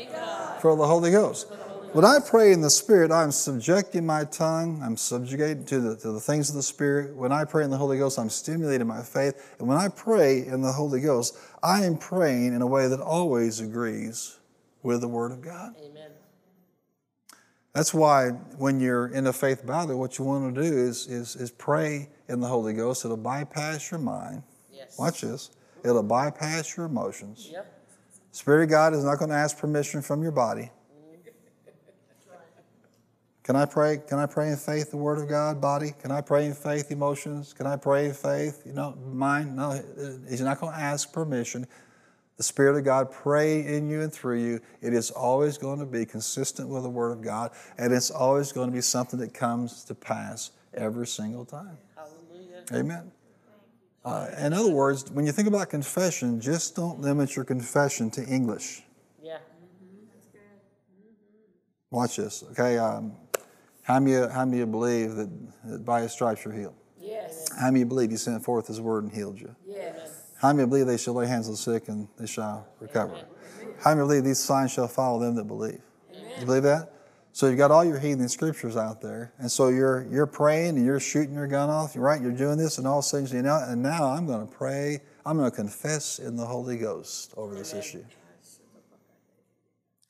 for 0.62 0.76
the 0.76 0.86
Holy 0.86 1.12
Ghost. 1.12 1.48
When 1.96 2.04
I 2.04 2.20
pray 2.20 2.52
in 2.52 2.60
the 2.60 2.70
Spirit, 2.70 3.10
I'm 3.10 3.32
subjecting 3.32 4.06
my 4.06 4.26
tongue, 4.26 4.82
I'm 4.84 4.98
subjugating 4.98 5.64
to 5.68 5.80
the, 5.80 5.96
to 5.96 6.12
the 6.12 6.20
things 6.20 6.50
of 6.50 6.56
the 6.56 6.62
Spirit. 6.62 7.16
When 7.16 7.32
I 7.32 7.46
pray 7.46 7.64
in 7.64 7.70
the 7.70 7.78
Holy 7.78 7.98
Ghost, 7.98 8.20
I'm 8.20 8.30
stimulating 8.30 8.86
my 8.86 9.02
faith. 9.02 9.56
And 9.60 9.68
when 9.70 9.78
I 9.78 9.88
pray 9.88 10.46
in 10.46 10.62
the 10.62 10.74
Holy 10.74 11.00
Ghost, 11.00 11.38
I 11.64 11.86
am 11.86 11.98
praying 11.98 12.54
in 12.54 12.62
a 12.62 12.68
way 12.68 12.90
that 12.90 13.00
always 13.00 13.62
agrees 13.62 14.40
with 14.84 15.00
the 15.00 15.08
Word 15.08 15.32
of 15.32 15.42
God. 15.42 15.74
Amen. 15.82 16.10
That's 17.72 17.94
why 17.94 18.32
when 18.58 18.82
you're 18.82 19.08
in 19.08 19.28
a 19.28 19.32
faith 19.32 19.66
battle, 19.66 19.98
what 19.98 20.20
you 20.20 20.26
want 20.26 20.54
to 20.54 20.62
do 20.62 20.68
is, 20.68 21.08
is, 21.08 21.38
is 21.38 21.50
pray 21.50 22.10
in 22.28 22.42
the 22.42 22.48
Holy 22.48 22.74
Ghost. 22.74 23.06
It'll 23.06 23.16
bypass 23.16 23.90
your 23.90 24.02
mind. 24.02 24.44
Yes. 24.70 25.00
Watch 25.00 25.22
this. 25.22 25.50
It'll 25.86 26.04
bypass 26.04 26.76
your 26.76 26.88
emotions. 26.88 27.48
Yep. 27.50 27.74
Spirit 28.34 28.64
of 28.66 28.70
God 28.70 28.94
is 28.94 29.06
not 29.06 29.18
going 29.18 29.30
to 29.30 29.38
ask 29.38 29.58
permission 29.58 30.02
from 30.02 30.22
your 30.22 30.34
body. 30.34 30.72
Can 33.46 33.56
I 33.56 33.66
pray? 33.66 34.00
Can 34.08 34.18
I 34.18 34.26
pray 34.26 34.50
in 34.50 34.58
faith 34.58 34.90
the 34.90 34.98
Word 34.98 35.20
of 35.20 35.30
God, 35.30 35.62
body? 35.62 35.94
Can 36.02 36.10
I 36.10 36.22
pray 36.22 36.48
in 36.48 36.56
faith 36.56 36.90
emotions? 36.90 37.54
Can 37.54 37.68
I 37.68 37.76
pray 37.76 38.08
in 38.08 38.14
faith? 38.14 38.64
You 38.66 38.74
know, 38.74 38.98
mind? 39.14 39.56
No, 39.56 39.80
He's 40.28 40.42
not 40.42 40.60
going 40.60 40.74
to 40.74 40.80
ask 40.80 41.14
permission. 41.14 41.68
The 42.38 42.44
Spirit 42.44 42.76
of 42.76 42.86
God 42.86 43.12
pray 43.12 43.64
in 43.64 43.88
you 43.88 44.02
and 44.02 44.12
through 44.12 44.42
you. 44.42 44.62
It 44.82 44.94
is 44.94 45.12
always 45.12 45.60
going 45.60 45.78
to 45.78 45.86
be 45.86 46.08
consistent 46.08 46.70
with 46.70 46.82
the 46.82 46.90
Word 46.90 47.12
of 47.12 47.22
God, 47.22 47.52
and 47.78 47.94
it's 47.94 48.10
always 48.10 48.52
going 48.52 48.68
to 48.68 48.74
be 48.74 48.82
something 48.82 49.20
that 49.20 49.36
comes 49.36 49.84
to 49.84 49.94
pass 49.94 50.50
every 50.74 51.06
single 51.06 51.46
time. 51.46 51.78
Hallelujah. 51.96 52.64
Amen. 52.74 53.12
Uh, 54.04 54.28
in 54.40 54.54
other 54.54 54.72
words, 54.72 55.12
when 55.12 55.28
you 55.28 55.32
think 55.32 55.48
about 55.48 55.70
confession, 55.70 56.42
just 56.42 56.76
don't 56.76 57.00
limit 57.00 57.36
your 57.36 57.46
confession 57.46 58.10
to 58.10 58.26
English. 58.26 58.82
Yeah. 59.22 59.38
Watch 61.92 62.18
this, 62.18 62.44
okay? 62.52 62.80
Um, 62.80 63.14
how 63.86 64.00
many, 64.00 64.16
how 64.32 64.46
many 64.46 64.58
you 64.58 64.66
believe 64.66 65.16
that, 65.16 65.30
that 65.66 65.86
by 65.86 66.02
his 66.02 66.12
stripes 66.12 66.44
you're 66.44 66.54
healed? 66.54 66.74
Yes. 67.00 67.48
How 67.56 67.68
many 67.68 67.80
you 67.80 67.86
believe 67.86 68.10
he 68.10 68.18
sent 68.18 68.44
forth 68.44 68.66
his 68.66 68.82
word 68.82 69.04
and 69.04 69.14
healed 69.14 69.40
you? 69.40 69.56
Yes. 69.64 70.24
How 70.42 70.52
many 70.52 70.68
believe 70.68 70.88
they 70.88 70.98
shall 70.98 71.14
lay 71.14 71.28
hands 71.28 71.46
on 71.46 71.54
the 71.54 71.58
sick 71.58 71.88
and 71.88 72.08
they 72.18 72.26
shall 72.26 72.68
recover? 72.80 73.16
How 73.84 73.92
many 73.92 74.08
believe 74.08 74.24
these 74.24 74.40
signs 74.40 74.72
shall 74.72 74.88
follow 74.88 75.20
them 75.20 75.36
that 75.36 75.44
believe? 75.44 75.82
You 76.40 76.46
believe 76.48 76.64
that? 76.64 76.94
So 77.32 77.48
you've 77.48 77.58
got 77.58 77.70
all 77.70 77.86
your 77.86 78.00
healing 78.00 78.28
scriptures 78.28 78.78
out 78.78 79.02
there, 79.02 79.34
and 79.40 79.52
so 79.52 79.68
you're 79.68 80.08
you're 80.10 80.26
praying 80.26 80.78
and 80.78 80.86
you're 80.86 81.02
shooting 81.02 81.36
your 81.36 81.48
gun 81.48 81.70
off. 81.70 81.94
You're 81.94 82.04
right. 82.04 82.22
You're 82.22 82.32
doing 82.32 82.58
this, 82.58 82.78
and 82.78 82.88
all 82.88 83.02
sudden 83.02 83.28
you 83.28 83.42
know. 83.42 83.62
And 83.68 83.84
now 83.84 84.06
I'm 84.06 84.26
going 84.26 84.48
to 84.48 84.54
pray. 84.54 85.02
I'm 85.26 85.38
going 85.38 85.52
to 85.52 85.56
confess 85.56 86.20
in 86.20 86.38
the 86.38 86.46
Holy 86.46 86.78
Ghost 86.78 87.34
over 87.36 87.54
this 87.54 87.74
issue. 87.74 88.06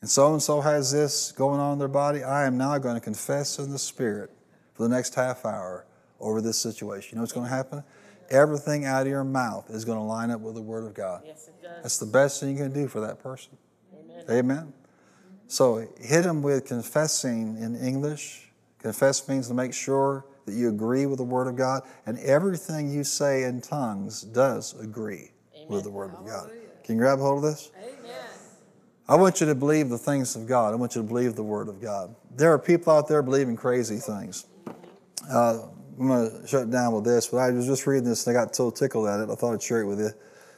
And 0.05 0.09
so 0.11 0.33
and 0.33 0.43
so 0.43 0.61
has 0.61 0.91
this 0.91 1.31
going 1.31 1.59
on 1.59 1.73
in 1.73 1.79
their 1.79 1.87
body. 1.87 2.23
I 2.23 2.45
am 2.45 2.59
now 2.59 2.77
going 2.77 2.93
to 2.93 3.01
confess 3.01 3.57
in 3.57 3.71
the 3.71 3.79
Spirit 3.79 4.29
for 4.75 4.83
the 4.83 4.89
next 4.89 5.15
half 5.15 5.45
hour 5.45 5.87
over 6.19 6.41
this 6.41 6.59
situation. 6.59 7.13
You 7.13 7.15
know 7.15 7.21
what's 7.23 7.33
going 7.33 7.47
to 7.47 7.51
happen? 7.51 7.83
Everything 8.29 8.85
out 8.85 9.01
of 9.01 9.07
your 9.07 9.23
mouth 9.23 9.67
is 9.71 9.83
going 9.83 9.97
to 9.97 10.03
line 10.03 10.29
up 10.29 10.41
with 10.41 10.53
the 10.53 10.61
Word 10.61 10.83
of 10.83 10.93
God. 10.93 11.23
Yes, 11.25 11.47
it 11.47 11.59
does. 11.59 11.81
That's 11.81 11.97
the 11.97 12.05
best 12.05 12.39
thing 12.39 12.51
you 12.51 12.63
can 12.65 12.71
do 12.71 12.87
for 12.87 12.99
that 12.99 13.17
person. 13.17 13.57
Amen. 13.95 14.25
Amen. 14.29 14.73
So 15.47 15.87
hit 15.99 16.21
them 16.21 16.43
with 16.43 16.67
confessing 16.67 17.57
in 17.57 17.75
English. 17.75 18.51
Confess 18.77 19.27
means 19.27 19.47
to 19.47 19.55
make 19.55 19.73
sure 19.73 20.27
that 20.45 20.53
you 20.53 20.69
agree 20.69 21.07
with 21.07 21.17
the 21.17 21.23
Word 21.23 21.47
of 21.47 21.55
God, 21.55 21.81
and 22.05 22.19
everything 22.19 22.93
you 22.93 23.03
say 23.03 23.41
in 23.41 23.59
tongues 23.59 24.21
does 24.21 24.79
agree 24.79 25.31
with 25.67 25.83
the 25.83 25.89
Word 25.89 26.13
of 26.13 26.27
God. 26.27 26.51
Can 26.83 26.97
you 26.97 27.01
grab 27.01 27.17
hold 27.17 27.43
of 27.43 27.49
this? 27.49 27.71
Amen. 27.75 28.24
I 29.07 29.15
want 29.15 29.39
you 29.39 29.45
to 29.47 29.55
believe 29.55 29.89
the 29.89 29.99
things 29.99 30.35
of 30.35 30.47
God. 30.47 30.73
I 30.73 30.77
want 30.77 30.95
you 30.95 31.01
to 31.03 31.07
believe 31.07 31.35
the 31.35 31.43
Word 31.43 31.69
of 31.69 31.79
God. 31.79 32.15
There 32.35 32.51
are 32.51 32.57
people 32.57 32.91
out 32.91 33.07
there 33.07 33.21
believing 33.21 33.55
crazy 33.55 33.97
things. 33.97 34.47
Uh, 35.31 35.59
I'm 35.99 36.07
going 36.07 36.41
to 36.41 36.47
shut 36.47 36.71
down 36.71 36.91
with 36.93 37.05
this, 37.05 37.27
but 37.27 37.37
I 37.37 37.51
was 37.51 37.67
just 37.67 37.85
reading 37.85 38.09
this 38.09 38.25
and 38.25 38.35
I 38.35 38.41
got 38.41 38.55
so 38.55 38.71
tickled 38.71 39.07
at 39.07 39.19
it, 39.19 39.29
I 39.29 39.35
thought 39.35 39.53
I'd 39.53 39.61
share 39.61 39.81
it 39.81 39.85
with 39.85 39.99
you. 39.99 40.09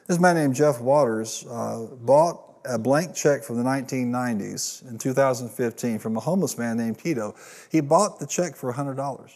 This 0.08 0.20
man 0.20 0.36
named 0.36 0.56
Jeff 0.56 0.80
Waters 0.80 1.46
uh, 1.50 1.88
bought 2.02 2.62
a 2.64 2.80
blank 2.80 3.14
check 3.14 3.44
from 3.44 3.58
the 3.58 3.64
1990s 3.64 4.90
in 4.90 4.98
2015 4.98 6.00
from 6.00 6.16
a 6.16 6.20
homeless 6.20 6.58
man 6.58 6.78
named 6.78 7.00
Tito. 7.00 7.36
He 7.70 7.82
bought 7.82 8.20
the 8.20 8.26
check 8.26 8.56
for 8.56 8.72
$100. 8.72 9.32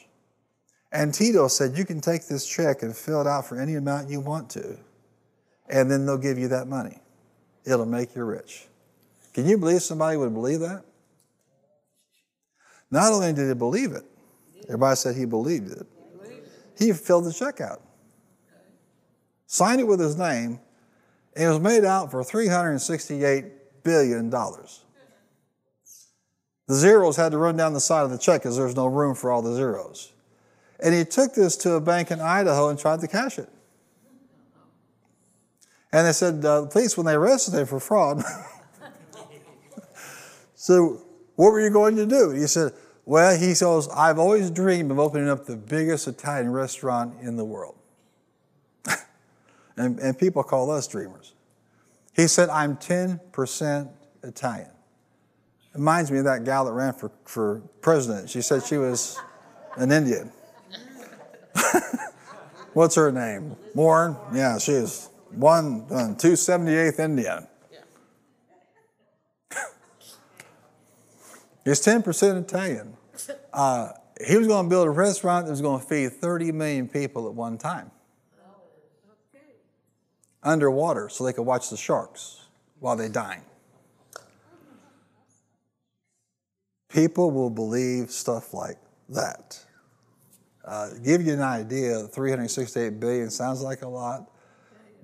And 0.94 1.14
Tito 1.14 1.48
said, 1.50 1.78
You 1.78 1.86
can 1.86 2.00
take 2.00 2.28
this 2.28 2.48
check 2.48 2.82
and 2.82 2.96
fill 2.96 3.22
it 3.22 3.28
out 3.28 3.46
for 3.46 3.60
any 3.60 3.76
amount 3.76 4.10
you 4.10 4.22
want 4.22 4.50
to, 4.52 4.78
and 5.70 5.92
then 5.92 6.06
they'll 6.06 6.18
give 6.18 6.38
you 6.38 6.48
that 6.50 6.68
money. 6.68 7.00
It'll 7.66 7.86
make 7.86 8.16
you 8.16 8.24
rich. 8.24 8.68
Can 9.34 9.48
you 9.48 9.58
believe 9.58 9.82
somebody 9.82 10.18
would 10.18 10.34
believe 10.34 10.60
that? 10.60 10.84
Not 12.90 13.14
only 13.14 13.32
did 13.34 13.48
he 13.48 13.54
believe 13.54 13.94
it, 13.94 14.04
everybody 14.66 14.96
said 14.96 15.16
he 15.16 15.26
believed 15.26 15.72
it. 15.72 15.88
He 16.78 16.92
filled 16.94 17.26
the 17.26 17.34
check 17.34 17.62
out, 17.62 17.82
signed 19.46 19.80
it 19.80 19.88
with 19.88 20.00
his 20.00 20.18
name, 20.18 20.60
and 21.36 21.46
it 21.46 21.48
was 21.48 21.60
made 21.60 21.86
out 21.86 22.12
for 22.12 22.22
$368 22.22 23.52
billion. 23.84 24.30
The 24.30 24.78
zeros 26.70 27.16
had 27.16 27.32
to 27.32 27.38
run 27.38 27.56
down 27.56 27.74
the 27.74 27.80
side 27.80 28.04
of 28.04 28.12
the 28.12 28.18
check 28.18 28.42
because 28.42 28.58
there's 28.58 28.76
no 28.76 28.88
room 28.88 29.16
for 29.16 29.32
all 29.32 29.42
the 29.42 29.54
zeros. 29.56 30.12
And 30.80 30.96
he 30.96 31.06
took 31.06 31.34
this 31.34 31.56
to 31.58 31.74
a 31.74 31.82
bank 31.82 32.12
in 32.12 32.20
Idaho 32.20 32.70
and 32.70 32.80
tried 32.80 33.02
to 33.02 33.08
cash 33.08 33.38
it. 33.38 33.50
And 35.94 36.08
they 36.08 36.14
said, 36.14 36.44
uh, 36.46 36.62
the 36.62 36.68
police, 36.68 36.98
when 36.98 37.06
they 37.06 37.14
arrested 37.14 37.54
him 37.54 37.66
for 37.68 37.80
fraud, 37.80 38.24
so 40.62 41.02
what 41.38 41.54
were 41.54 41.60
you 41.60 41.72
going 41.72 41.96
to 41.96 42.06
do? 42.06 42.30
He 42.30 42.46
said, 42.46 42.74
well, 43.04 43.36
he 43.36 43.56
says, 43.56 43.90
I've 43.96 44.20
always 44.20 44.52
dreamed 44.52 44.92
of 44.92 45.00
opening 45.00 45.28
up 45.28 45.48
the 45.48 45.56
biggest 45.56 46.08
Italian 46.08 46.52
restaurant 46.52 47.16
in 47.20 47.36
the 47.36 47.44
world. 47.44 47.74
and, 49.76 49.98
and 49.98 50.20
people 50.20 50.44
call 50.44 50.70
us 50.70 50.88
dreamers. 50.88 51.34
He 52.16 52.28
said, 52.28 52.50
I'm 52.50 52.78
10% 52.78 53.90
Italian. 54.22 54.68
It 54.68 55.78
reminds 55.80 56.12
me 56.12 56.20
of 56.20 56.26
that 56.26 56.44
gal 56.44 56.66
that 56.66 56.74
ran 56.74 56.94
for, 56.94 57.12
for 57.26 57.64
president. 57.82 58.30
She 58.30 58.44
said 58.44 58.64
she 58.64 58.78
was 58.78 59.20
an 59.78 59.92
Indian. 59.92 60.32
What's 62.74 62.94
her 62.94 63.12
name? 63.12 63.56
Warren? 63.74 64.16
Yeah, 64.32 64.60
she 64.60 64.74
is 64.74 65.10
one, 65.32 65.88
uh, 65.90 66.14
278th 66.20 67.00
Indian. 67.00 67.48
He's 71.64 71.80
10% 71.82 72.44
Italian. 72.44 72.98
Uh, 73.54 73.90
he 74.26 74.38
was 74.38 74.48
going 74.48 74.66
to 74.66 74.70
build 74.70 74.88
a 74.88 74.90
restaurant 74.90 75.46
that 75.46 75.52
was 75.52 75.60
going 75.60 75.82
to 75.82 75.86
feed 75.86 76.14
30 76.14 76.54
million 76.54 76.88
people 76.88 77.28
at 77.28 77.34
one 77.34 77.58
time. 77.58 77.92
Underwater 80.42 81.10
so 81.10 81.26
they 81.26 81.34
could 81.34 81.42
watch 81.42 81.70
the 81.70 81.76
sharks 81.76 82.46
while 82.80 82.96
they 82.96 83.10
dine. 83.10 83.42
People 86.88 87.30
will 87.30 87.50
believe 87.50 88.10
stuff 88.10 88.54
like 88.54 88.78
that. 89.10 89.60
Uh, 90.64 90.92
give 91.04 91.22
you 91.22 91.34
an 91.34 91.42
idea, 91.42 92.08
368 92.08 93.02
billion 93.02 93.30
sounds 93.30 93.62
like 93.62 93.82
a 93.82 93.88
lot, 93.88 94.31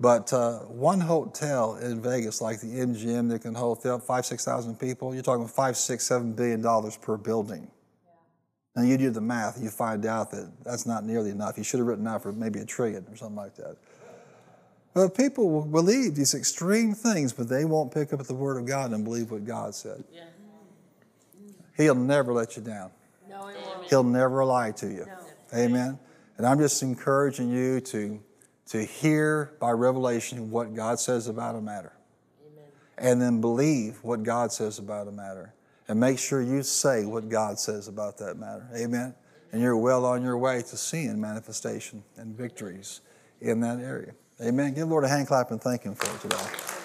but 0.00 0.32
uh, 0.32 0.60
one 0.60 1.00
hotel 1.00 1.76
in 1.76 2.00
Vegas, 2.00 2.40
like 2.40 2.60
the 2.60 2.66
MGM, 2.68 3.28
that 3.30 3.42
can 3.42 3.54
hold 3.54 3.82
five, 4.02 4.24
six 4.24 4.44
thousand 4.44 4.78
people, 4.78 5.14
you're 5.14 5.22
talking 5.22 5.48
five, 5.48 5.76
six, 5.76 6.04
seven 6.04 6.32
billion 6.32 6.62
dollars 6.62 6.96
per 6.96 7.16
building. 7.16 7.70
Now 8.76 8.82
you 8.82 8.96
do 8.96 9.10
the 9.10 9.20
math, 9.20 9.56
and 9.56 9.64
you 9.64 9.70
find 9.70 10.06
out 10.06 10.30
that 10.30 10.52
that's 10.64 10.86
not 10.86 11.04
nearly 11.04 11.30
enough. 11.30 11.58
You 11.58 11.64
should 11.64 11.78
have 11.78 11.86
written 11.88 12.06
out 12.06 12.22
for 12.22 12.32
maybe 12.32 12.60
a 12.60 12.64
trillion 12.64 13.04
or 13.10 13.16
something 13.16 13.36
like 13.36 13.56
that. 13.56 13.76
But 14.94 15.16
people 15.16 15.50
will 15.50 15.64
believe 15.64 16.14
these 16.14 16.34
extreme 16.34 16.94
things, 16.94 17.32
but 17.32 17.48
they 17.48 17.64
won't 17.64 17.92
pick 17.92 18.12
up 18.12 18.22
the 18.24 18.34
Word 18.34 18.56
of 18.56 18.66
God 18.66 18.92
and 18.92 19.04
believe 19.04 19.30
what 19.30 19.44
God 19.44 19.74
said. 19.74 20.04
Yeah. 20.12 20.24
He'll 21.76 21.94
never 21.94 22.32
let 22.32 22.56
you 22.56 22.62
down. 22.62 22.90
No. 23.28 23.50
He'll 23.88 24.02
never 24.02 24.44
lie 24.44 24.72
to 24.72 24.86
you. 24.86 25.06
Amen. 25.54 25.98
And 26.36 26.46
I'm 26.46 26.58
just 26.58 26.82
encouraging 26.82 27.50
you 27.50 27.80
to, 27.80 28.20
to 28.70 28.84
hear 28.84 29.54
by 29.60 29.70
revelation 29.70 30.50
what 30.50 30.74
God 30.74 31.00
says 31.00 31.26
about 31.26 31.54
a 31.54 31.60
matter. 31.60 31.92
And 32.98 33.22
then 33.22 33.40
believe 33.40 33.98
what 34.02 34.22
God 34.22 34.52
says 34.52 34.78
about 34.78 35.08
a 35.08 35.12
matter. 35.12 35.54
And 35.86 36.00
make 36.00 36.18
sure 36.18 36.42
you 36.42 36.62
say 36.62 37.06
what 37.06 37.28
God 37.28 37.58
says 37.58 37.88
about 37.88 38.18
that 38.18 38.36
matter. 38.36 38.68
Amen. 38.76 39.14
And 39.52 39.62
you're 39.62 39.76
well 39.76 40.04
on 40.04 40.22
your 40.22 40.36
way 40.36 40.62
to 40.62 40.76
seeing 40.76 41.18
manifestation 41.20 42.04
and 42.16 42.36
victories 42.36 43.00
in 43.40 43.60
that 43.60 43.78
area. 43.78 44.12
Amen. 44.42 44.74
Give 44.74 44.80
the 44.80 44.86
Lord 44.86 45.04
a 45.04 45.08
hand 45.08 45.28
clap 45.28 45.50
and 45.50 45.60
thank 45.60 45.84
Him 45.84 45.94
for 45.94 46.14
it 46.14 46.20
today. 46.20 46.77